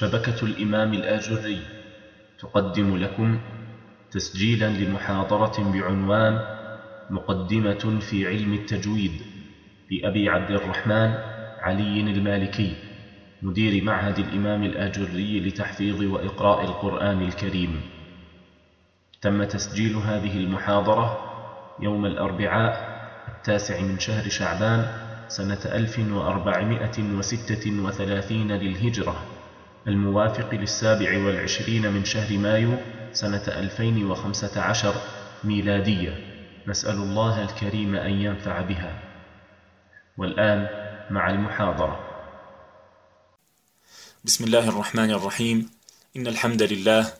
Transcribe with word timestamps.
شبكة 0.00 0.44
الإمام 0.44 0.94
الآجري. 0.94 1.60
تقدم 2.38 2.96
لكم 2.96 3.40
تسجيلا 4.10 4.68
لمحاضرة 4.68 5.72
بعنوان 5.72 6.40
مقدمة 7.10 7.98
في 8.00 8.26
علم 8.26 8.52
التجويد 8.52 9.12
لأبي 9.90 10.28
عبد 10.28 10.50
الرحمن 10.50 11.14
علي 11.60 12.00
المالكي 12.00 12.76
مدير 13.42 13.84
معهد 13.84 14.18
الإمام 14.18 14.64
الآجري 14.64 15.40
لتحفيظ 15.40 16.02
وإقراء 16.02 16.64
القرآن 16.64 17.22
الكريم. 17.22 17.80
تم 19.20 19.44
تسجيل 19.44 19.96
هذه 19.96 20.36
المحاضرة 20.36 21.18
يوم 21.80 22.06
الأربعاء 22.06 23.00
التاسع 23.28 23.80
من 23.80 23.98
شهر 23.98 24.28
شعبان 24.28 24.86
سنة 25.28 25.60
1436 25.64 28.52
للهجرة. 28.52 29.29
الموافق 29.90 30.54
للسابع 30.54 31.18
والعشرين 31.24 31.92
من 31.92 32.04
شهر 32.04 32.38
مايو 32.38 32.78
سنة 33.12 33.42
2015 33.48 34.94
ميلادية. 35.44 36.12
نسأل 36.66 36.94
الله 36.94 37.44
الكريم 37.44 37.94
أن 37.94 38.10
ينفع 38.10 38.60
بها. 38.60 39.02
والآن 40.18 40.68
مع 41.10 41.30
المحاضرة. 41.30 42.00
بسم 44.24 44.44
الله 44.44 44.68
الرحمن 44.68 45.10
الرحيم. 45.10 45.70
إن 46.16 46.26
الحمد 46.26 46.62
لله 46.62 47.12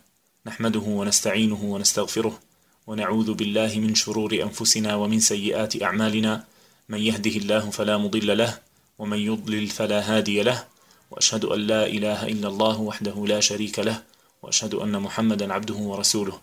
نحمده 0.47 0.81
ونستعينه 0.81 1.65
ونستغفره 1.65 2.39
ونعوذ 2.87 3.35
بالله 3.35 3.79
من 3.79 3.95
شرور 3.95 4.35
أنفسنا 4.43 4.95
ومن 4.95 5.21
سيئات 5.21 5.83
أعمالنا. 5.83 6.45
من 6.89 6.99
يهده 6.99 7.31
الله 7.31 7.71
فلا 7.71 7.97
مضل 7.99 8.39
له 8.39 8.59
ومن 8.99 9.19
يضلل 9.19 9.67
فلا 9.67 10.01
هادي 10.01 10.43
له 10.43 10.65
وأشهد 11.11 11.45
أن 11.45 11.61
لا 11.61 11.87
إله 11.87 12.27
إلا 12.27 12.49
الله 12.49 12.81
وحده 12.81 13.27
لا 13.27 13.41
شريك 13.41 13.79
له 13.79 14.03
وأشهد 14.43 14.75
أن 14.75 15.01
محمدا 15.01 15.53
عبده 15.53 15.75
ورسوله. 15.75 16.41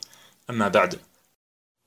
أما 0.49 0.68
بعد 0.68 0.99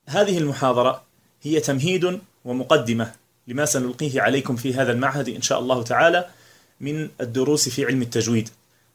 هذه 0.07 0.37
المحاضرة 0.37 1.03
هي 1.41 1.59
تمهيد 1.59 2.19
ومقدمة 2.45 3.11
لما 3.47 3.65
سنلقيه 3.65 4.21
عليكم 4.21 4.55
في 4.55 4.73
هذا 4.73 4.91
المعهد 4.91 5.29
إن 5.29 5.41
شاء 5.41 5.59
الله 5.59 5.83
تعالى 5.83 6.29
من 6.79 7.09
الدروس 7.21 7.69
في 7.69 7.85
علم 7.85 8.01
التجويد 8.01 8.49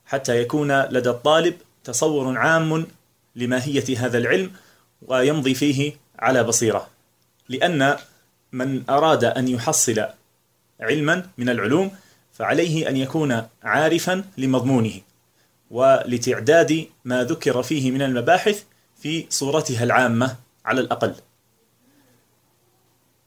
حتى 0.06 0.40
يكون 0.40 0.82
لدى 0.82 1.10
الطالب 1.10 1.54
تصور 1.84 2.38
عام 2.38 2.86
لماهية 3.36 3.98
هذا 3.98 4.18
العلم 4.18 4.52
ويمضي 5.02 5.54
فيه 5.54 5.96
على 6.18 6.42
بصيرة. 6.44 6.88
لأن 7.48 7.96
من 8.52 8.90
أراد 8.90 9.24
أن 9.24 9.48
يحصل 9.48 10.06
علما 10.80 11.26
من 11.38 11.48
العلوم 11.48 11.90
فعليه 12.38 12.88
أن 12.88 12.96
يكون 12.96 13.42
عارفا 13.62 14.24
لمضمونه 14.38 15.00
ولتعداد 15.70 16.86
ما 17.04 17.24
ذكر 17.24 17.62
فيه 17.62 17.90
من 17.90 18.02
المباحث 18.02 18.62
في 19.02 19.26
صورتها 19.28 19.84
العامة 19.84 20.36
على 20.64 20.80
الأقل. 20.80 21.14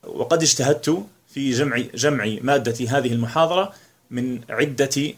وقد 0.04 0.42
اجتهدت 0.42 1.06
في 1.28 1.52
جمع 1.52 1.78
جمع 1.78 2.38
مادة 2.42 2.86
هذه 2.90 3.14
المحاضرة 3.14 3.74
من 4.12 4.42
عدة 4.50 5.14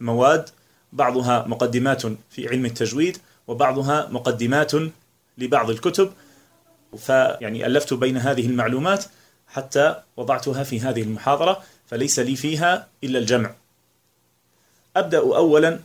مواد 0.00 0.48
بعضها 0.92 1.44
مقدمات 1.46 2.02
في 2.30 2.48
علم 2.48 2.66
التجويد 2.66 3.18
وبعضها 3.46 4.08
مقدمات 4.10 4.72
لبعض 5.38 5.70
الكتب. 5.70 6.12
فيعني 6.98 7.66
ألفت 7.66 7.94
بين 7.94 8.16
هذه 8.16 8.46
المعلومات 8.46 9.04
حتى 9.48 10.02
وضعتها 10.16 10.62
في 10.62 10.80
هذه 10.80 11.02
المحاضرة 11.02 11.62
فليس 11.86 12.18
لي 12.18 12.36
فيها 12.36 12.88
إلا 13.04 13.18
الجمع. 13.18 13.54
أبدأ 14.96 15.18
أولا 15.18 15.80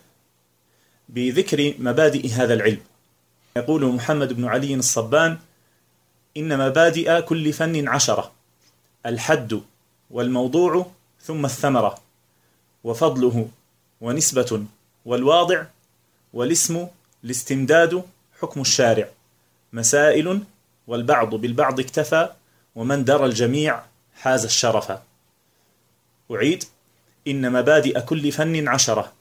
بذكر 1.10 1.74
مبادئ 1.80 2.30
هذا 2.30 2.54
العلم. 2.54 2.82
يقول 3.58 3.86
محمد 3.86 4.34
بن 4.34 4.46
علي 4.46 4.76
الصبان 4.76 5.38
إن 6.38 6.58
مبادئ 6.58 7.22
كل 7.22 7.54
فن 7.54 7.88
عشرة 7.88 8.32
الحد 9.06 9.62
والموضوع 10.10 10.92
ثم 11.22 11.46
الثمرة 11.46 12.02
وفضله 12.84 13.48
ونسبة 14.02 14.66
والواضع 15.06 15.64
والاسم 16.34 16.88
الاستمداد 17.24 18.04
حكم 18.42 18.62
الشارع 18.62 19.08
مسائل 19.74 20.42
والبعض 20.88 21.36
بالبعض 21.36 21.80
اكتفى 21.80 22.30
ومن 22.76 23.04
درى 23.04 23.26
الجميع 23.26 23.82
حاز 24.16 24.46
الشرف. 24.46 24.92
أعيد. 26.32 26.64
إن 27.28 27.52
مبادئ 27.52 28.02
كل 28.02 28.32
فن 28.32 28.68
عشرة. 28.68 29.14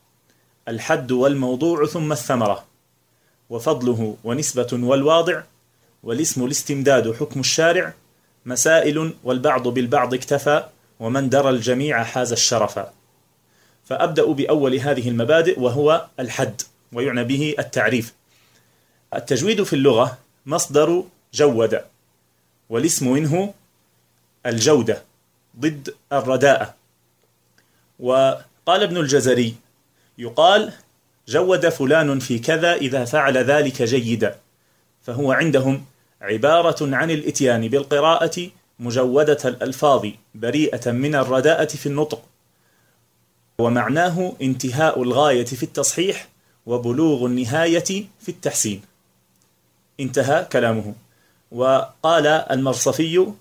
الحد 0.68 1.12
والموضوع 1.12 1.86
ثم 1.86 2.12
الثمرة. 2.12 2.64
وفضله 3.50 4.16
ونسبة 4.24 4.68
والواضع. 4.72 5.42
والاسم 6.02 6.44
الاستمداد 6.44 7.14
حكم 7.14 7.40
الشارع. 7.40 7.94
مسائل 8.46 9.12
والبعض 9.24 9.68
بالبعض 9.68 10.14
اكتفى. 10.14 10.64
ومن 11.00 11.28
درى 11.28 11.50
الجميع 11.50 12.04
حاز 12.04 12.32
الشرف. 12.32 12.80
فأبدأ 13.84 14.24
بأول 14.24 14.74
هذه 14.74 15.08
المبادئ 15.08 15.60
وهو 15.60 16.06
الحد 16.20 16.62
ويعنى 16.92 17.24
به 17.24 17.54
التعريف. 17.58 18.14
التجويد 19.14 19.62
في 19.62 19.72
اللغة 19.72 20.18
مصدر 20.46 21.04
جود. 21.34 21.80
والاسم 22.68 23.12
منه 23.12 23.54
الجودة 24.46 25.02
ضد 25.60 25.94
الرداءة 26.12 26.74
وقال 27.98 28.82
ابن 28.82 28.96
الجزري 28.96 29.54
يقال 30.18 30.72
جود 31.28 31.68
فلان 31.68 32.18
في 32.18 32.38
كذا 32.38 32.74
إذا 32.74 33.04
فعل 33.04 33.38
ذلك 33.38 33.82
جيدا 33.82 34.38
فهو 35.02 35.32
عندهم 35.32 35.84
عبارة 36.20 36.96
عن 36.96 37.10
الإتيان 37.10 37.68
بالقراءة 37.68 38.50
مجودة 38.78 39.38
الألفاظ 39.44 40.06
بريئة 40.34 40.90
من 40.90 41.14
الرداءة 41.14 41.66
في 41.66 41.86
النطق 41.86 42.22
ومعناه 43.58 44.32
انتهاء 44.42 45.02
الغاية 45.02 45.44
في 45.44 45.62
التصحيح 45.62 46.28
وبلوغ 46.66 47.26
النهاية 47.26 48.06
في 48.20 48.28
التحسين. 48.28 48.82
انتهى 50.00 50.44
كلامه. 50.52 50.94
وقال 51.52 52.26
المرصفي 52.26 53.32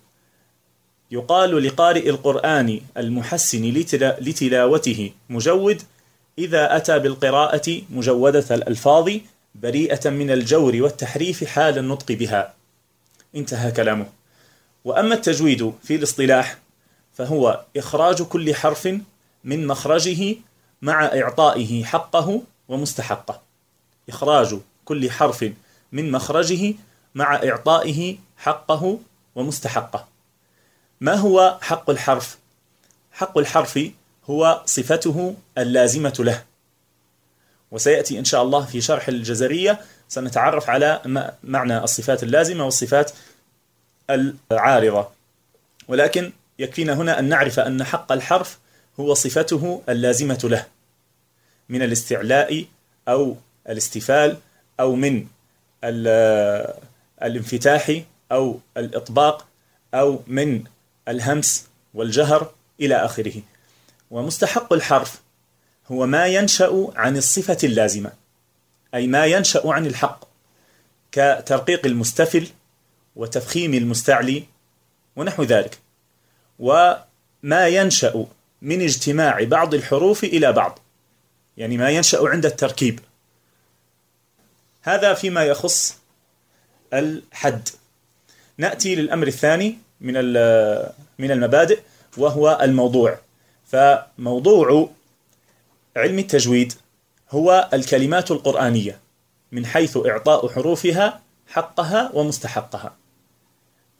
يقال 1.12 1.64
لقارئ 1.64 2.10
القرآن 2.10 2.82
المحسن 2.98 3.64
لتلاوته 4.22 5.12
مجود 5.30 5.82
إذا 6.38 6.78
أتى 6.78 7.00
بالقراءة 7.00 7.82
مجودة 7.90 8.56
الألفاظ 8.56 9.12
بريئة 9.56 10.10
من 10.10 10.32
الجور 10.32 10.76
والتحريف 10.82 11.44
حال 11.44 11.78
النطق 11.78 12.12
بها. 12.12 12.54
انتهى 13.36 13.72
كلامه. 13.72 14.06
وأما 14.86 15.16
التجويد 15.16 15.74
في 15.84 15.96
الاصطلاح 15.96 16.58
فهو 17.14 17.64
إخراج 17.78 18.22
كل 18.22 18.56
حرف 18.56 18.88
من 19.44 19.68
مخرجه 19.68 20.36
مع 20.82 21.06
إعطائه 21.06 21.84
حقه 21.84 22.42
ومستحقه. 22.68 23.42
إخراج 24.10 24.58
كل 24.86 25.12
حرف 25.12 25.52
من 25.92 26.12
مخرجه 26.12 26.74
مع 27.16 27.36
إعطائه 27.36 28.16
حقه 28.38 29.00
ومستحقه. 29.36 30.17
ما 31.02 31.14
هو 31.14 31.58
حق 31.62 31.90
الحرف؟ 31.90 32.38
حق 33.12 33.38
الحرف 33.38 33.80
هو 34.30 34.62
صفته 34.66 35.36
اللازمة 35.58 36.14
له. 36.20 36.44
وسيأتي 37.72 38.20
إن 38.20 38.26
شاء 38.26 38.44
الله 38.44 38.66
في 38.66 38.82
شرح 38.82 39.08
الجزرية. 39.08 39.80
سنتعرف 40.10 40.70
على 40.70 41.02
معنى 41.44 41.78
الصفات 41.78 42.24
اللازمة 42.24 42.64
والصفات 42.64 43.12
العارضة. 44.52 45.08
ولكن 45.88 46.34
يكفينا 46.60 46.94
هنا 46.94 47.20
أن 47.20 47.30
نعرف 47.30 47.60
أن 47.60 47.84
حق 47.84 48.12
الحرف 48.12 48.60
هو 49.00 49.14
صفته 49.14 49.82
اللازمة 49.90 50.40
له. 50.44 50.66
من 51.70 51.82
الاستعلاء 51.82 52.66
أو 53.08 53.38
الاستفال 53.70 54.38
أو 54.80 54.96
من 54.96 55.28
الانفتاح 57.22 58.02
أو 58.32 58.60
الإطباق 58.78 59.48
أو 59.94 60.24
من 60.28 60.64
الهمس 61.08 61.68
والجهر 61.94 62.52
إلى 62.82 62.96
آخره. 62.96 63.42
ومستحق 64.12 64.74
الحرف 64.74 65.22
هو 65.92 66.06
ما 66.06 66.28
ينشأ 66.28 66.88
عن 66.96 67.18
الصفة 67.18 67.58
اللازمة 67.64 68.12
أي 68.94 69.08
ما 69.08 69.26
ينشأ 69.26 69.62
عن 69.66 69.86
الحق 69.86 70.26
كترقيق 71.12 71.86
المستفل 71.86 72.48
وتفخيم 73.16 73.74
المستعلي 73.74 74.44
ونحو 75.16 75.44
ذلك. 75.44 75.80
وما 76.60 77.68
ينشأ 77.68 78.26
من 78.62 78.82
اجتماع 78.82 79.44
بعض 79.44 79.74
الحروف 79.74 80.24
إلى 80.24 80.54
بعض 80.54 80.80
يعني 81.58 81.78
ما 81.78 81.90
ينشأ 81.90 82.20
عند 82.22 82.46
التركيب. 82.46 83.00
هذا 84.82 85.14
فيما 85.14 85.44
يخص 85.44 85.98
الحد. 86.94 87.70
نأتي 88.58 88.96
للأمر 88.96 89.28
الثاني 89.28 89.78
من 90.02 90.14
من 91.20 91.32
المبادئ 91.32 91.80
وهو 92.18 92.60
الموضوع. 92.62 93.18
فموضوع 93.66 94.90
علم 95.98 96.20
التجويد 96.20 96.74
هو 97.32 97.70
الكلمات 97.74 98.32
القرآنية 98.32 99.00
من 99.52 99.66
حيث 99.66 99.98
إعطاء 99.98 100.50
حروفها 100.50 101.22
حقها 101.48 102.12
ومستحقها. 102.14 102.96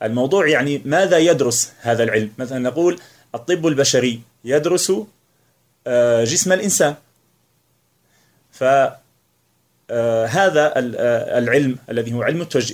الموضوع 0.04 0.48
يعني 0.48 0.82
ماذا 0.86 1.18
يدرس 1.18 1.74
هذا 1.82 2.04
العلم؟ 2.04 2.32
مثلا 2.38 2.60
نقول 2.60 3.00
الطب 3.36 3.68
البشري 3.68 4.22
يدرس 4.44 4.92
آه، 5.88 6.24
جسم 6.24 6.54
الإنسان. 6.54 6.96
فهذا 8.52 8.98
آه، 9.90 11.40
العلم 11.40 11.78
الذي 11.90 12.14
هو 12.14 12.24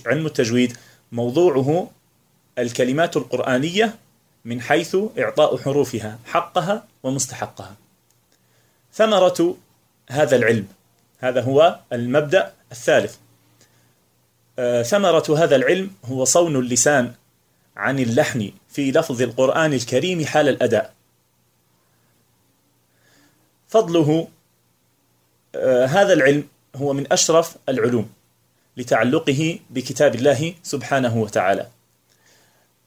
علم 0.06 0.26
التجويد 0.26 0.78
موضوعه 1.12 1.90
الكلمات 2.58 3.18
القرآنية 3.18 3.96
من 4.46 4.62
حيث 4.62 4.98
إعطاء 5.20 5.58
حروفها 5.58 6.20
حقها 6.26 6.86
ومستحقها. 7.04 7.76
ثمرة 8.94 9.58
هذا 10.10 10.36
العلم 10.36 10.68
هذا 11.20 11.42
هو 11.42 11.80
المبدأ 11.94 12.54
الثالث. 12.72 13.16
آه، 14.60 14.84
ثمرة 14.84 15.44
هذا 15.44 15.56
العلم 15.56 15.92
هو 16.06 16.26
صون 16.26 16.56
اللسان 16.56 17.14
عن 17.78 18.00
اللحن 18.00 18.52
في 18.70 18.92
لفظ 18.92 19.22
القرآن 19.22 19.74
الكريم 19.74 20.26
حال 20.26 20.50
الأداء. 20.50 20.94
فضله 23.68 24.28
آه، 25.56 25.86
هذا 25.86 26.14
العلم 26.14 26.48
هو 26.76 26.94
من 26.94 27.14
أشرف 27.14 27.56
العلوم 27.70 28.10
لتعلقه 28.78 29.60
بكتاب 29.70 30.16
الله 30.16 30.54
سبحانه 30.64 31.18
وتعالى. 31.18 31.68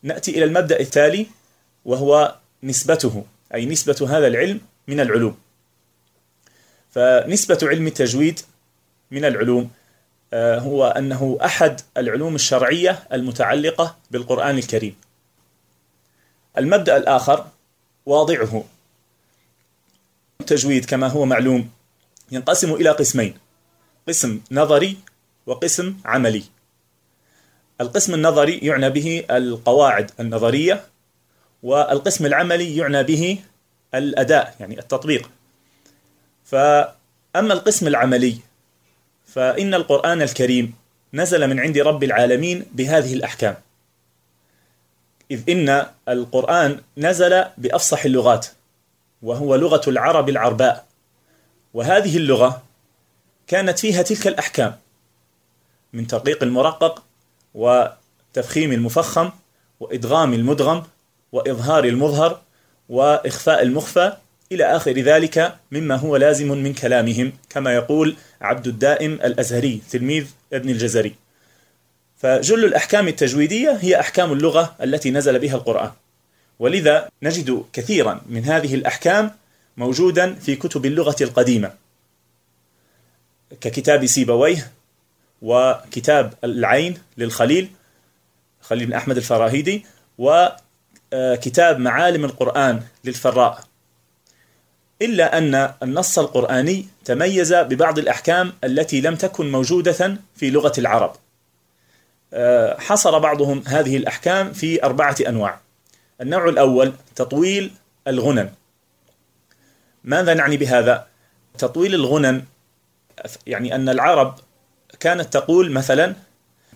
نأتي 0.06 0.30
إلى 0.30 0.44
المبدأ 0.44 0.80
التالي 0.80 1.26
وهو 1.84 2.36
نسبته 2.62 3.24
أي 3.54 3.66
نسبة 3.66 4.06
هذا 4.18 4.26
العلم 4.26 4.60
من 4.88 5.00
العلوم. 5.00 5.38
فنسبة 6.90 7.58
علم 7.62 7.86
التجويد 7.86 8.40
من 9.10 9.24
العلوم 9.24 9.70
آه، 10.32 10.58
هو 10.58 10.86
أنه 10.86 11.38
أحد 11.44 11.80
العلوم 11.96 12.34
الشرعية 12.34 13.02
المتعلقة 13.12 13.96
بالقرآن 14.10 14.58
الكريم. 14.58 14.96
المبدأ 16.58 16.96
الآخر 16.96 17.46
واضعه. 18.06 18.64
التجويد 20.40 20.84
كما 20.84 21.08
هو 21.08 21.24
معلوم 21.24 21.70
ينقسم 22.32 22.74
إلى 22.74 22.90
قسمين 22.90 23.38
قسم 24.08 24.40
نظري 24.50 24.96
وقسم 25.46 25.96
عملي. 26.04 26.55
القسم 27.80 28.14
النظري 28.14 28.58
يعنى 28.58 28.90
به 28.90 29.24
القواعد 29.30 30.10
النظرية 30.20 30.84
والقسم 31.62 32.26
العملي 32.26 32.76
يعنى 32.76 33.02
به 33.02 33.38
الأداء 33.94 34.54
يعني 34.60 34.78
التطبيق. 34.78 35.30
فأما 36.44 36.94
القسم 37.34 37.86
العملي 37.86 38.38
فإن 39.26 39.74
القرآن 39.74 40.22
الكريم 40.22 40.74
نزل 41.14 41.46
من 41.46 41.60
عند 41.60 41.78
رب 41.78 42.04
العالمين 42.04 42.66
بهذه 42.72 43.14
الأحكام. 43.14 43.56
إذ 45.30 45.50
إن 45.50 45.86
القرآن 46.08 46.80
نزل 46.98 47.44
بأفصح 47.58 48.04
اللغات 48.04 48.46
وهو 49.22 49.54
لغة 49.54 49.90
العرب 49.90 50.28
العرباء. 50.28 50.86
وهذه 51.74 52.16
اللغة 52.16 52.62
كانت 53.46 53.78
فيها 53.78 54.02
تلك 54.02 54.26
الأحكام 54.26 54.76
من 55.92 56.06
ترقيق 56.06 56.42
المرقق 56.42 57.05
وتفخيم 57.56 58.72
المفخم 58.72 59.30
وإدغام 59.80 60.34
المدغم 60.34 60.82
وإظهار 61.32 61.84
المظهر 61.84 62.40
وإخفاء 62.88 63.62
المخفى 63.62 64.12
إلى 64.52 64.64
آخر 64.64 64.92
ذلك 64.92 65.56
مما 65.72 65.96
هو 65.96 66.16
لازم 66.16 66.48
من 66.48 66.74
كلامهم 66.74 67.32
كما 67.50 67.74
يقول 67.74 68.16
عبد 68.40 68.66
الدائم 68.66 69.12
الأزهري 69.12 69.80
تلميذ 69.90 70.26
ابن 70.52 70.70
الجزري. 70.70 71.14
فجل 72.18 72.64
الأحكام 72.64 73.08
التجويدية 73.08 73.78
هي 73.80 74.00
أحكام 74.00 74.32
اللغة 74.32 74.74
التي 74.82 75.10
نزل 75.10 75.38
بها 75.38 75.54
القرآن. 75.54 75.90
ولذا 76.58 77.08
نجد 77.22 77.64
كثيرا 77.72 78.20
من 78.28 78.44
هذه 78.44 78.74
الأحكام 78.74 79.30
موجودا 79.76 80.34
في 80.34 80.56
كتب 80.56 80.86
اللغة 80.86 81.16
القديمة. 81.20 81.72
ككتاب 83.60 84.06
سيبويه 84.06 84.72
وكتاب 85.42 86.34
العين 86.44 86.98
للخليل 87.18 87.70
خليل 88.60 88.86
بن 88.86 88.92
أحمد 88.92 89.16
الفراهيدي 89.16 89.86
وكتاب 90.18 91.78
معالم 91.78 92.24
القرآن 92.24 92.82
للفراء. 93.04 93.64
إلا 95.02 95.38
أن 95.38 95.72
النص 95.82 96.18
القرآني 96.18 96.86
تميز 97.04 97.54
ببعض 97.54 97.98
الأحكام 97.98 98.52
التي 98.64 99.00
لم 99.00 99.16
تكن 99.16 99.52
موجودة 99.52 100.16
في 100.36 100.50
لغة 100.50 100.72
العرب. 100.78 101.12
آه، 102.32 102.80
حصر 102.80 103.18
بعضهم 103.18 103.62
هذه 103.66 103.96
الأحكام 103.96 104.52
في 104.52 104.84
أربعة 104.84 105.16
أنواع. 105.28 105.60
النوع 106.20 106.48
الأول 106.48 106.92
تطويل 107.14 107.72
الغنن. 108.08 108.50
ماذا 110.04 110.34
نعني 110.34 110.56
بهذا؟ 110.56 111.06
تطويل 111.58 111.94
الغنن 111.94 112.44
يعني 113.46 113.74
أن 113.74 113.88
العرب 113.88 114.38
كانت 115.00 115.32
تقول 115.32 115.70
مثلا 115.70 116.14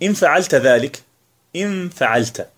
إن 0.03 0.15
فعلت 0.15 0.55
ذلك 0.55 1.03
إن 1.57 1.89
فعلت. 1.89 2.49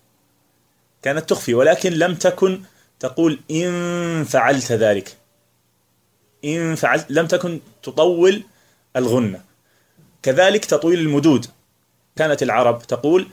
كانت 1.01 1.29
تخفي 1.29 1.53
ولكن 1.53 1.93
لم 1.93 2.15
تكن 2.15 2.61
تقول 2.99 3.39
إن 3.51 4.23
فعلت 4.23 4.71
ذلك. 4.71 5.17
إن 6.45 6.75
فعلت 6.75 7.05
لم 7.09 7.27
تكن 7.27 7.59
تطول 7.83 8.43
الغنة. 8.95 9.41
كذلك 10.23 10.65
تطويل 10.65 10.99
المدود. 10.99 11.45
كانت 12.15 12.43
العرب 12.43 12.81
تقول 12.81 13.27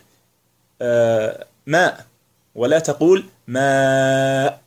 آه، 0.83 1.47
ماء. 1.67 2.07
ولا 2.55 2.79
تقول 2.79 3.25
ماء. 3.47 4.61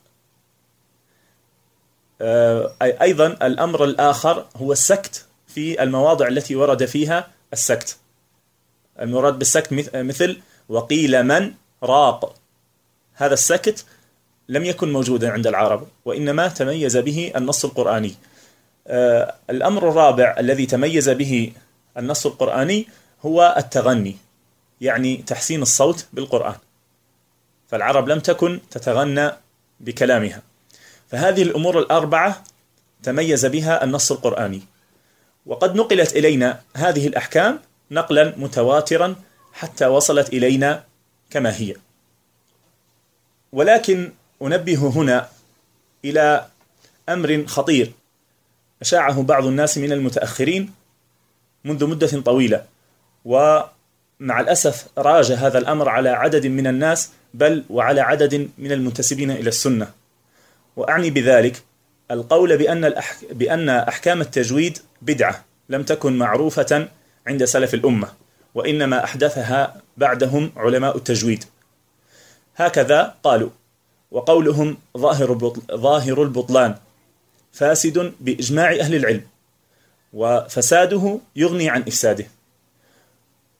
آه، 2.22 2.76
أيضا 2.82 3.28
الأمر 3.28 3.84
الآخر 3.84 4.46
هو 4.56 4.72
السكت 4.72 5.26
في 5.48 5.84
المواضع 5.84 6.28
التي 6.28 6.56
ورد 6.56 6.86
فيها 6.86 7.28
السكت. 7.54 7.98
المراد 9.00 9.40
بالسكت 9.40 9.96
مثل 9.96 10.42
وقيل 10.70 11.24
من 11.24 11.54
راق. 11.84 12.36
هذا 13.14 13.34
السكت 13.34 13.86
لم 14.50 14.66
يكن 14.66 14.94
موجودا 14.94 15.32
عند 15.32 15.48
العرب 15.48 15.88
وإنما 16.06 16.48
تميز 16.48 16.98
به 16.98 17.32
النص 17.36 17.66
القرآني. 17.66 18.16
آه، 18.88 19.36
الأمر 19.50 19.90
الرابع 19.90 20.36
الذي 20.40 20.66
تميز 20.66 21.10
به 21.10 21.54
النص 21.98 22.26
القرآني 22.26 22.88
هو 23.26 23.56
التغني 23.58 24.18
يعني 24.82 25.18
تحسين 25.18 25.62
الصوت 25.62 26.06
بالقرآن. 26.14 26.56
فالعرب 27.68 28.08
لم 28.10 28.20
تكن 28.20 28.60
تتغنى 28.72 29.32
بكلامها. 29.80 30.42
فهذه 31.12 31.44
الأمور 31.44 31.80
الأربعة 31.80 32.44
تميز 33.04 33.46
بها 33.46 33.84
النص 33.84 34.12
القرآني. 34.12 34.62
وقد 35.46 35.76
نقلت 35.76 36.16
إلينا 36.16 36.62
هذه 36.76 37.08
الأحكام 37.08 37.60
نقلا 37.92 38.34
متواترا 38.38 39.16
حتى 39.54 39.86
وصلت 39.86 40.30
إلينا 40.34 40.84
كما 41.30 41.56
هي 41.56 41.76
ولكن 43.52 44.12
أنبه 44.42 44.88
هنا 44.88 45.30
إلى 46.06 46.46
أمر 47.10 47.44
خطير 47.48 47.92
أشاعه 48.82 49.24
بعض 49.24 49.46
الناس 49.46 49.78
من 49.78 49.92
المتأخرين 49.92 50.74
منذ 51.64 51.88
مدة 51.88 52.22
طويلة 52.22 52.66
ومع 53.26 53.70
الأسف 54.40 54.88
راج 54.98 55.32
هذا 55.32 55.58
الأمر 55.58 55.90
على 55.90 56.10
عدد 56.10 56.48
من 56.48 56.68
الناس 56.68 57.12
بل 57.34 57.64
وعلى 57.70 58.02
عدد 58.02 58.50
من 58.58 58.72
المنتسبين 58.72 59.32
إلى 59.32 59.50
السنة 59.50 59.92
وأعني 60.76 61.10
بذلك 61.10 61.64
القول 62.12 62.58
بأن. 62.58 62.94
بأن 63.32 63.70
أحكام 63.70 64.22
التجويد 64.22 64.78
بدعة 65.06 65.46
لم 65.70 65.84
تكن 65.84 66.18
معروفة 66.18 66.88
عند 67.28 67.46
سلف 67.46 67.74
الأمة 67.74 68.08
وإنما 68.56 69.04
أحدثها 69.04 69.82
بعدهم 69.98 70.52
علماء 70.58 70.98
التجويد. 70.98 71.44
هكذا 72.56 73.16
قالوا 73.24 73.50
وقولهم 74.12 74.78
ظاهر 74.98 75.54
ظاهر 75.72 76.24
البطلان 76.24 76.76
فاسد 77.52 78.14
بإجماع 78.20 78.72
أهل 78.72 78.96
العلم 78.96 79.22
وفساده 80.14 81.20
يغني 81.36 81.70
عن 81.70 81.82
إفساده. 81.82 82.26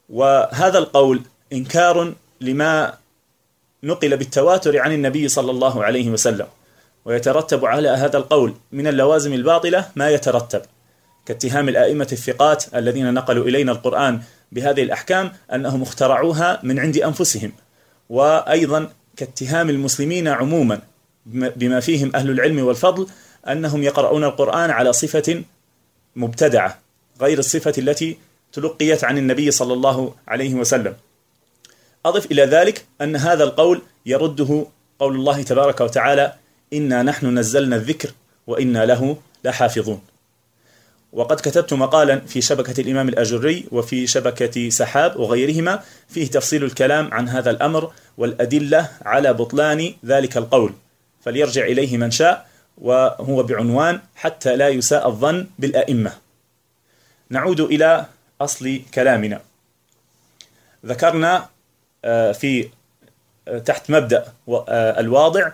وهذا 0.10 0.78
القول 0.78 1.22
إنكار 1.54 2.14
لما 2.42 2.98
نقل 3.84 4.18
بالتواتر 4.18 4.80
عن 4.80 4.92
النبي 4.92 5.28
صلى 5.28 5.52
الله 5.52 5.84
عليه 5.84 6.10
وسلم 6.10 6.48
ويترتب 7.06 7.66
على 7.66 7.90
هذا 7.90 8.18
القول 8.18 8.54
من 8.72 8.88
اللوازم 8.88 9.34
الباطلة 9.34 9.90
ما 9.96 10.10
يترتب. 10.10 10.62
كاتهام 11.26 11.70
الآئمة 11.70 12.08
الثقات 12.12 12.66
الذين 12.76 13.14
نقلوا 13.14 13.46
إلينا 13.46 13.72
القرآن 13.72 14.22
بهذه 14.52 14.84
الأحكام 14.84 15.32
أنهم 15.54 15.82
اخترعوها 15.82 16.60
من 16.64 16.80
عند 16.80 16.98
أنفسهم 16.98 17.52
وأيضا 18.10 18.90
كاتهام 19.18 19.70
المسلمين 19.70 20.28
عموما 20.28 20.82
بما 21.26 21.80
فيهم 21.80 22.12
أهل 22.16 22.30
العلم 22.30 22.60
والفضل 22.60 23.08
أنهم 23.48 23.84
يقرؤون 23.84 24.24
القرآن 24.24 24.70
على 24.70 24.94
صفة 24.94 25.44
مبتدعة 26.16 26.80
غير 27.22 27.40
الصفة 27.40 27.74
التي 27.78 28.18
تلقيت 28.54 29.04
عن 29.04 29.18
النبي 29.18 29.52
صلى 29.52 29.74
الله 29.74 30.14
عليه 30.28 30.54
وسلم. 30.54 30.96
أضف 32.06 32.32
إلى 32.32 32.44
ذلك 32.44 32.86
أن 33.02 33.16
هذا 33.16 33.44
القول 33.44 33.82
يرده 34.06 34.66
قول 35.00 35.16
الله 35.16 35.44
تبارك 35.44 35.82
وتعالى 35.82 36.34
إنا 36.74 37.04
نحن 37.04 37.38
نزلنا 37.38 37.76
الذكر 37.76 38.10
وإنا 38.48 38.86
له 38.86 39.18
لحافظون. 39.44 40.02
وقد 41.14 41.36
كتبت 41.40 41.74
مقالا 41.74 42.20
في 42.20 42.42
شبكة 42.42 42.82
الإمام 42.82 43.10
الأجري 43.10 43.66
وفي 43.72 44.08
شبكة 44.08 44.70
سحاب 44.70 45.20
وغيرهما 45.20 45.84
فيه 46.10 46.28
تفصيل 46.28 46.64
الكلام 46.64 47.14
عن 47.14 47.30
هذا 47.30 47.52
الأمر 47.52 47.92
والأدلة 48.18 48.90
على 49.06 49.34
بطلان 49.34 49.94
ذلك 50.06 50.38
القول. 50.38 50.74
فليرجع 51.22 51.66
إليه 51.66 51.98
من 51.98 52.12
شاء 52.12 52.48
وهو 52.78 53.44
بعنوان 53.44 54.00
حتى 54.16 54.56
لا 54.56 54.70
يساء 54.70 55.08
الظن 55.08 55.48
بالأئمة. 55.60 56.14
نعود 57.30 57.60
إلى 57.60 58.06
أصل 58.42 58.82
كلامنا. 58.94 59.42
ذكرنا 60.86 61.50
آه، 62.06 62.32
في 62.32 62.70
آه، 63.48 63.60
تحت 63.60 63.90
مبدأ 63.90 64.26
آه، 64.50 65.00
الواضع 65.00 65.52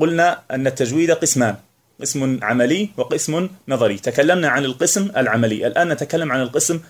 قلنا 0.00 0.42
أن 0.50 0.66
التجويد 0.66 1.10
قسمان. 1.10 1.56
قسم 2.00 2.38
عملي 2.42 2.88
وقسم 2.96 3.48
نظري. 3.68 3.98
تكلمنا 3.98 4.48
عن 4.48 4.64
القسم 4.64 5.10
العملي. 5.16 5.66
الآن 5.66 5.88
نتكلم 5.88 6.32
عن 6.32 6.42
القسم 6.42 6.80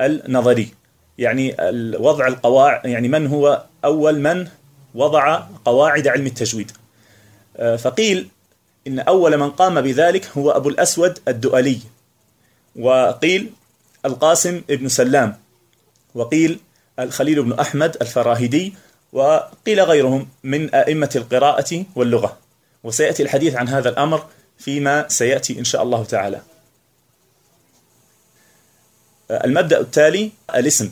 النظري. 0.00 0.68
يعني 1.18 1.56
وضع 1.98 2.26
القواعد 2.26 2.84
يعني 2.84 3.08
من 3.08 3.26
هو 3.26 3.64
أول 3.84 4.18
من 4.18 4.48
وضع 4.94 5.42
قواعد 5.64 6.08
علم 6.08 6.26
التجويد. 6.26 6.70
فقيل 7.78 8.28
إن 8.86 8.98
أول 8.98 9.36
من 9.36 9.50
قام 9.50 9.80
بذلك 9.80 10.28
هو 10.38 10.50
أبو 10.50 10.68
الأسود 10.68 11.18
الدؤلي. 11.28 11.78
وقيل 12.76 13.50
القاسم 14.04 14.62
ابن 14.70 14.88
سلام. 14.88 15.36
وقيل 16.14 16.60
الخليل 16.98 17.42
بن 17.42 17.52
أحمد 17.52 17.96
الفراهيدي. 18.00 18.74
وقيل 19.12 19.80
غيرهم 19.80 20.28
من 20.44 20.74
أئمة 20.74 21.10
القراءة 21.16 21.84
واللغة. 21.96 22.38
وسيأتي 22.84 23.22
الحديث 23.22 23.54
عن 23.54 23.68
هذا 23.68 23.88
الأمر 23.88 24.26
فيما 24.60 25.08
سيأتي 25.08 25.58
إن 25.58 25.64
شاء 25.64 25.82
الله 25.82 26.04
تعالى. 26.04 26.42
المبدأ 29.30 29.80
التالي 29.80 30.30
الاسم. 30.54 30.90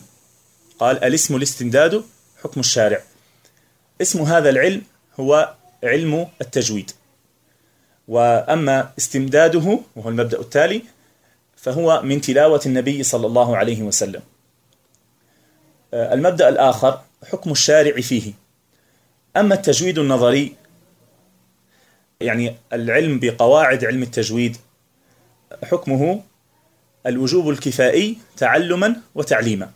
قال 0.79 1.05
الاسم 1.05 1.37
الاستمداد 1.37 2.05
حكم 2.43 2.61
الشارع. 2.61 3.03
اسم 4.03 4.23
هذا 4.23 4.51
العلم 4.51 4.83
هو 5.21 5.55
علم 5.85 6.29
التجويد. 6.41 6.91
وأما 8.09 8.93
استمداده 8.99 9.81
وهو 9.97 10.09
المبدأ 10.09 10.41
التالي 10.41 10.83
فهو 11.57 12.03
من 12.03 12.21
تلاوة 12.21 12.61
النبي 12.67 13.03
صلى 13.03 13.27
الله 13.27 13.57
عليه 13.57 13.83
وسلم. 13.83 14.23
آه، 15.95 16.15
المبدأ 16.15 16.49
الآخر 16.49 17.01
حكم 17.33 17.51
الشارع 17.51 18.01
فيه. 18.01 18.33
أما 19.37 19.55
التجويد 19.55 19.99
النظري 19.99 20.57
يعني 22.21 22.57
العلم 22.73 23.19
بقواعد 23.19 23.85
علم 23.85 24.03
التجويد 24.03 24.57
حكمه 25.65 26.23
الوجوب 27.07 27.51
الكفائي 27.51 28.19
تعلما 28.37 28.97
وتعليما. 29.15 29.71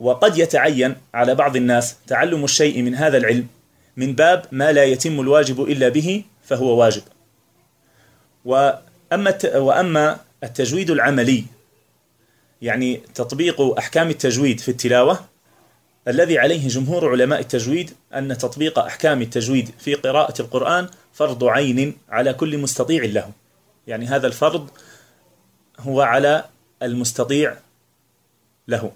وقد 0.00 0.38
يتعين 0.38 0.96
على 1.14 1.34
بعض 1.34 1.56
الناس 1.56 1.96
تعلم 2.06 2.44
الشيء 2.44 2.82
من 2.82 2.94
هذا 2.94 3.16
العلم 3.16 3.46
من 3.96 4.12
باب 4.12 4.44
ما 4.52 4.72
لا 4.72 4.84
يتم 4.84 5.20
الواجب 5.20 5.62
إلا 5.62 5.88
به 5.88 6.24
فهو 6.42 6.80
واجب. 6.80 7.02
وأما 8.44 9.38
وأما 9.54 10.20
التجويد 10.44 10.90
العملي 10.90 11.44
يعني 12.62 12.96
تطبيق 13.14 13.60
أحكام 13.78 14.10
التجويد 14.10 14.60
في 14.60 14.68
التلاوة 14.68 15.20
الذي 16.08 16.38
عليه 16.38 16.68
جمهور 16.68 17.10
علماء 17.10 17.40
التجويد 17.40 17.90
أن 18.14 18.38
تطبيق 18.38 18.78
أحكام 18.78 19.22
التجويد 19.22 19.70
في 19.78 19.94
قراءة 19.94 20.42
القرآن 20.42 20.88
فرض 21.12 21.44
عين 21.44 21.96
على 22.08 22.34
كل 22.34 22.58
مستطيع 22.58 23.04
له. 23.04 23.30
يعني 23.86 24.06
هذا 24.06 24.26
الفرض 24.26 24.70
هو 25.80 26.00
على 26.00 26.44
المستطيع 26.82 27.56
له. 28.68 28.92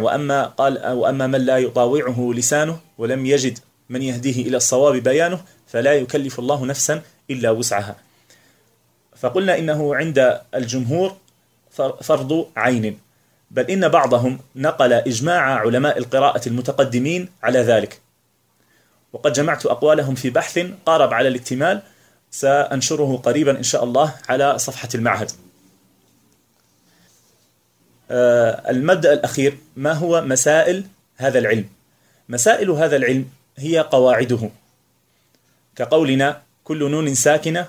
وأما 0.00 0.44
قال 0.44 0.92
وأما 0.92 1.26
من 1.26 1.40
لا 1.40 1.58
يطاوعه 1.58 2.32
لسانه 2.34 2.78
ولم 2.98 3.26
يجد 3.26 3.58
من 3.88 4.02
يهديه 4.02 4.48
إلى 4.48 4.56
الصواب 4.56 4.96
بيانه 4.96 5.44
فلا 5.66 5.92
يكلف 5.94 6.38
الله 6.38 6.66
نفسا 6.66 7.02
إلا 7.30 7.50
وسعها. 7.50 7.96
فقلنا 9.16 9.58
إنه 9.58 9.94
عند 9.94 10.40
الجمهور 10.54 11.16
فرض 12.02 12.46
عين. 12.56 13.03
بل 13.54 13.70
إن 13.70 13.88
بعضهم 13.88 14.38
نقل 14.56 14.92
إجماع 14.92 15.40
علماء 15.40 15.98
القراءة 15.98 16.48
المتقدمين 16.48 17.28
على 17.42 17.58
ذلك. 17.58 18.00
وقد 19.12 19.32
جمعت 19.32 19.66
أقوالهم 19.66 20.14
في 20.14 20.30
بحث 20.30 20.58
قارب 20.86 21.14
على 21.14 21.28
الإكتمال 21.28 21.82
سأنشره 22.30 23.16
قريبا 23.16 23.58
إن 23.58 23.62
شاء 23.62 23.84
الله 23.84 24.14
على 24.28 24.58
صفحة 24.58 24.88
المعهد. 24.94 25.30
آه، 28.10 28.70
المبدأ 28.70 29.12
الأخير 29.12 29.58
ما 29.76 29.92
هو 29.92 30.22
مسائل 30.22 30.84
هذا 31.16 31.38
العلم؟ 31.38 31.68
مسائل 32.28 32.70
هذا 32.70 32.96
العلم 32.96 33.28
هي 33.56 33.78
قواعده. 33.78 34.50
كقولنا 35.76 36.42
كل 36.64 36.90
نون 36.90 37.14
ساكنة 37.14 37.68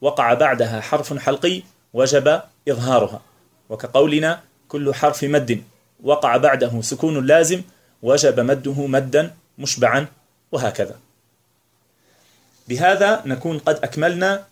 وقع 0.00 0.34
بعدها 0.34 0.80
حرف 0.80 1.18
حلقي 1.18 1.62
وجب 1.94 2.42
إظهارها. 2.68 3.22
وكقولنا 3.68 4.49
كل 4.70 4.94
حرف 4.94 5.24
مد. 5.24 5.62
وقع 6.02 6.36
بعده 6.36 6.80
سكون 6.80 7.26
لازم 7.26 7.62
وجب 8.02 8.40
مده 8.40 8.86
مدا 8.86 9.34
مشبعا 9.58 10.06
وهكذا. 10.52 10.98
بهذا 12.68 13.22
نكون 13.26 13.58
قد 13.58 13.76
أكملنا 13.84 14.46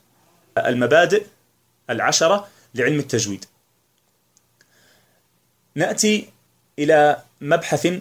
المبادئ 0.59 1.27
العشرة 1.91 2.49
لعلم 2.75 2.99
التجويد. 2.99 3.45
نأتي 5.75 6.29
إلى 6.79 7.23
مبحث 7.41 8.01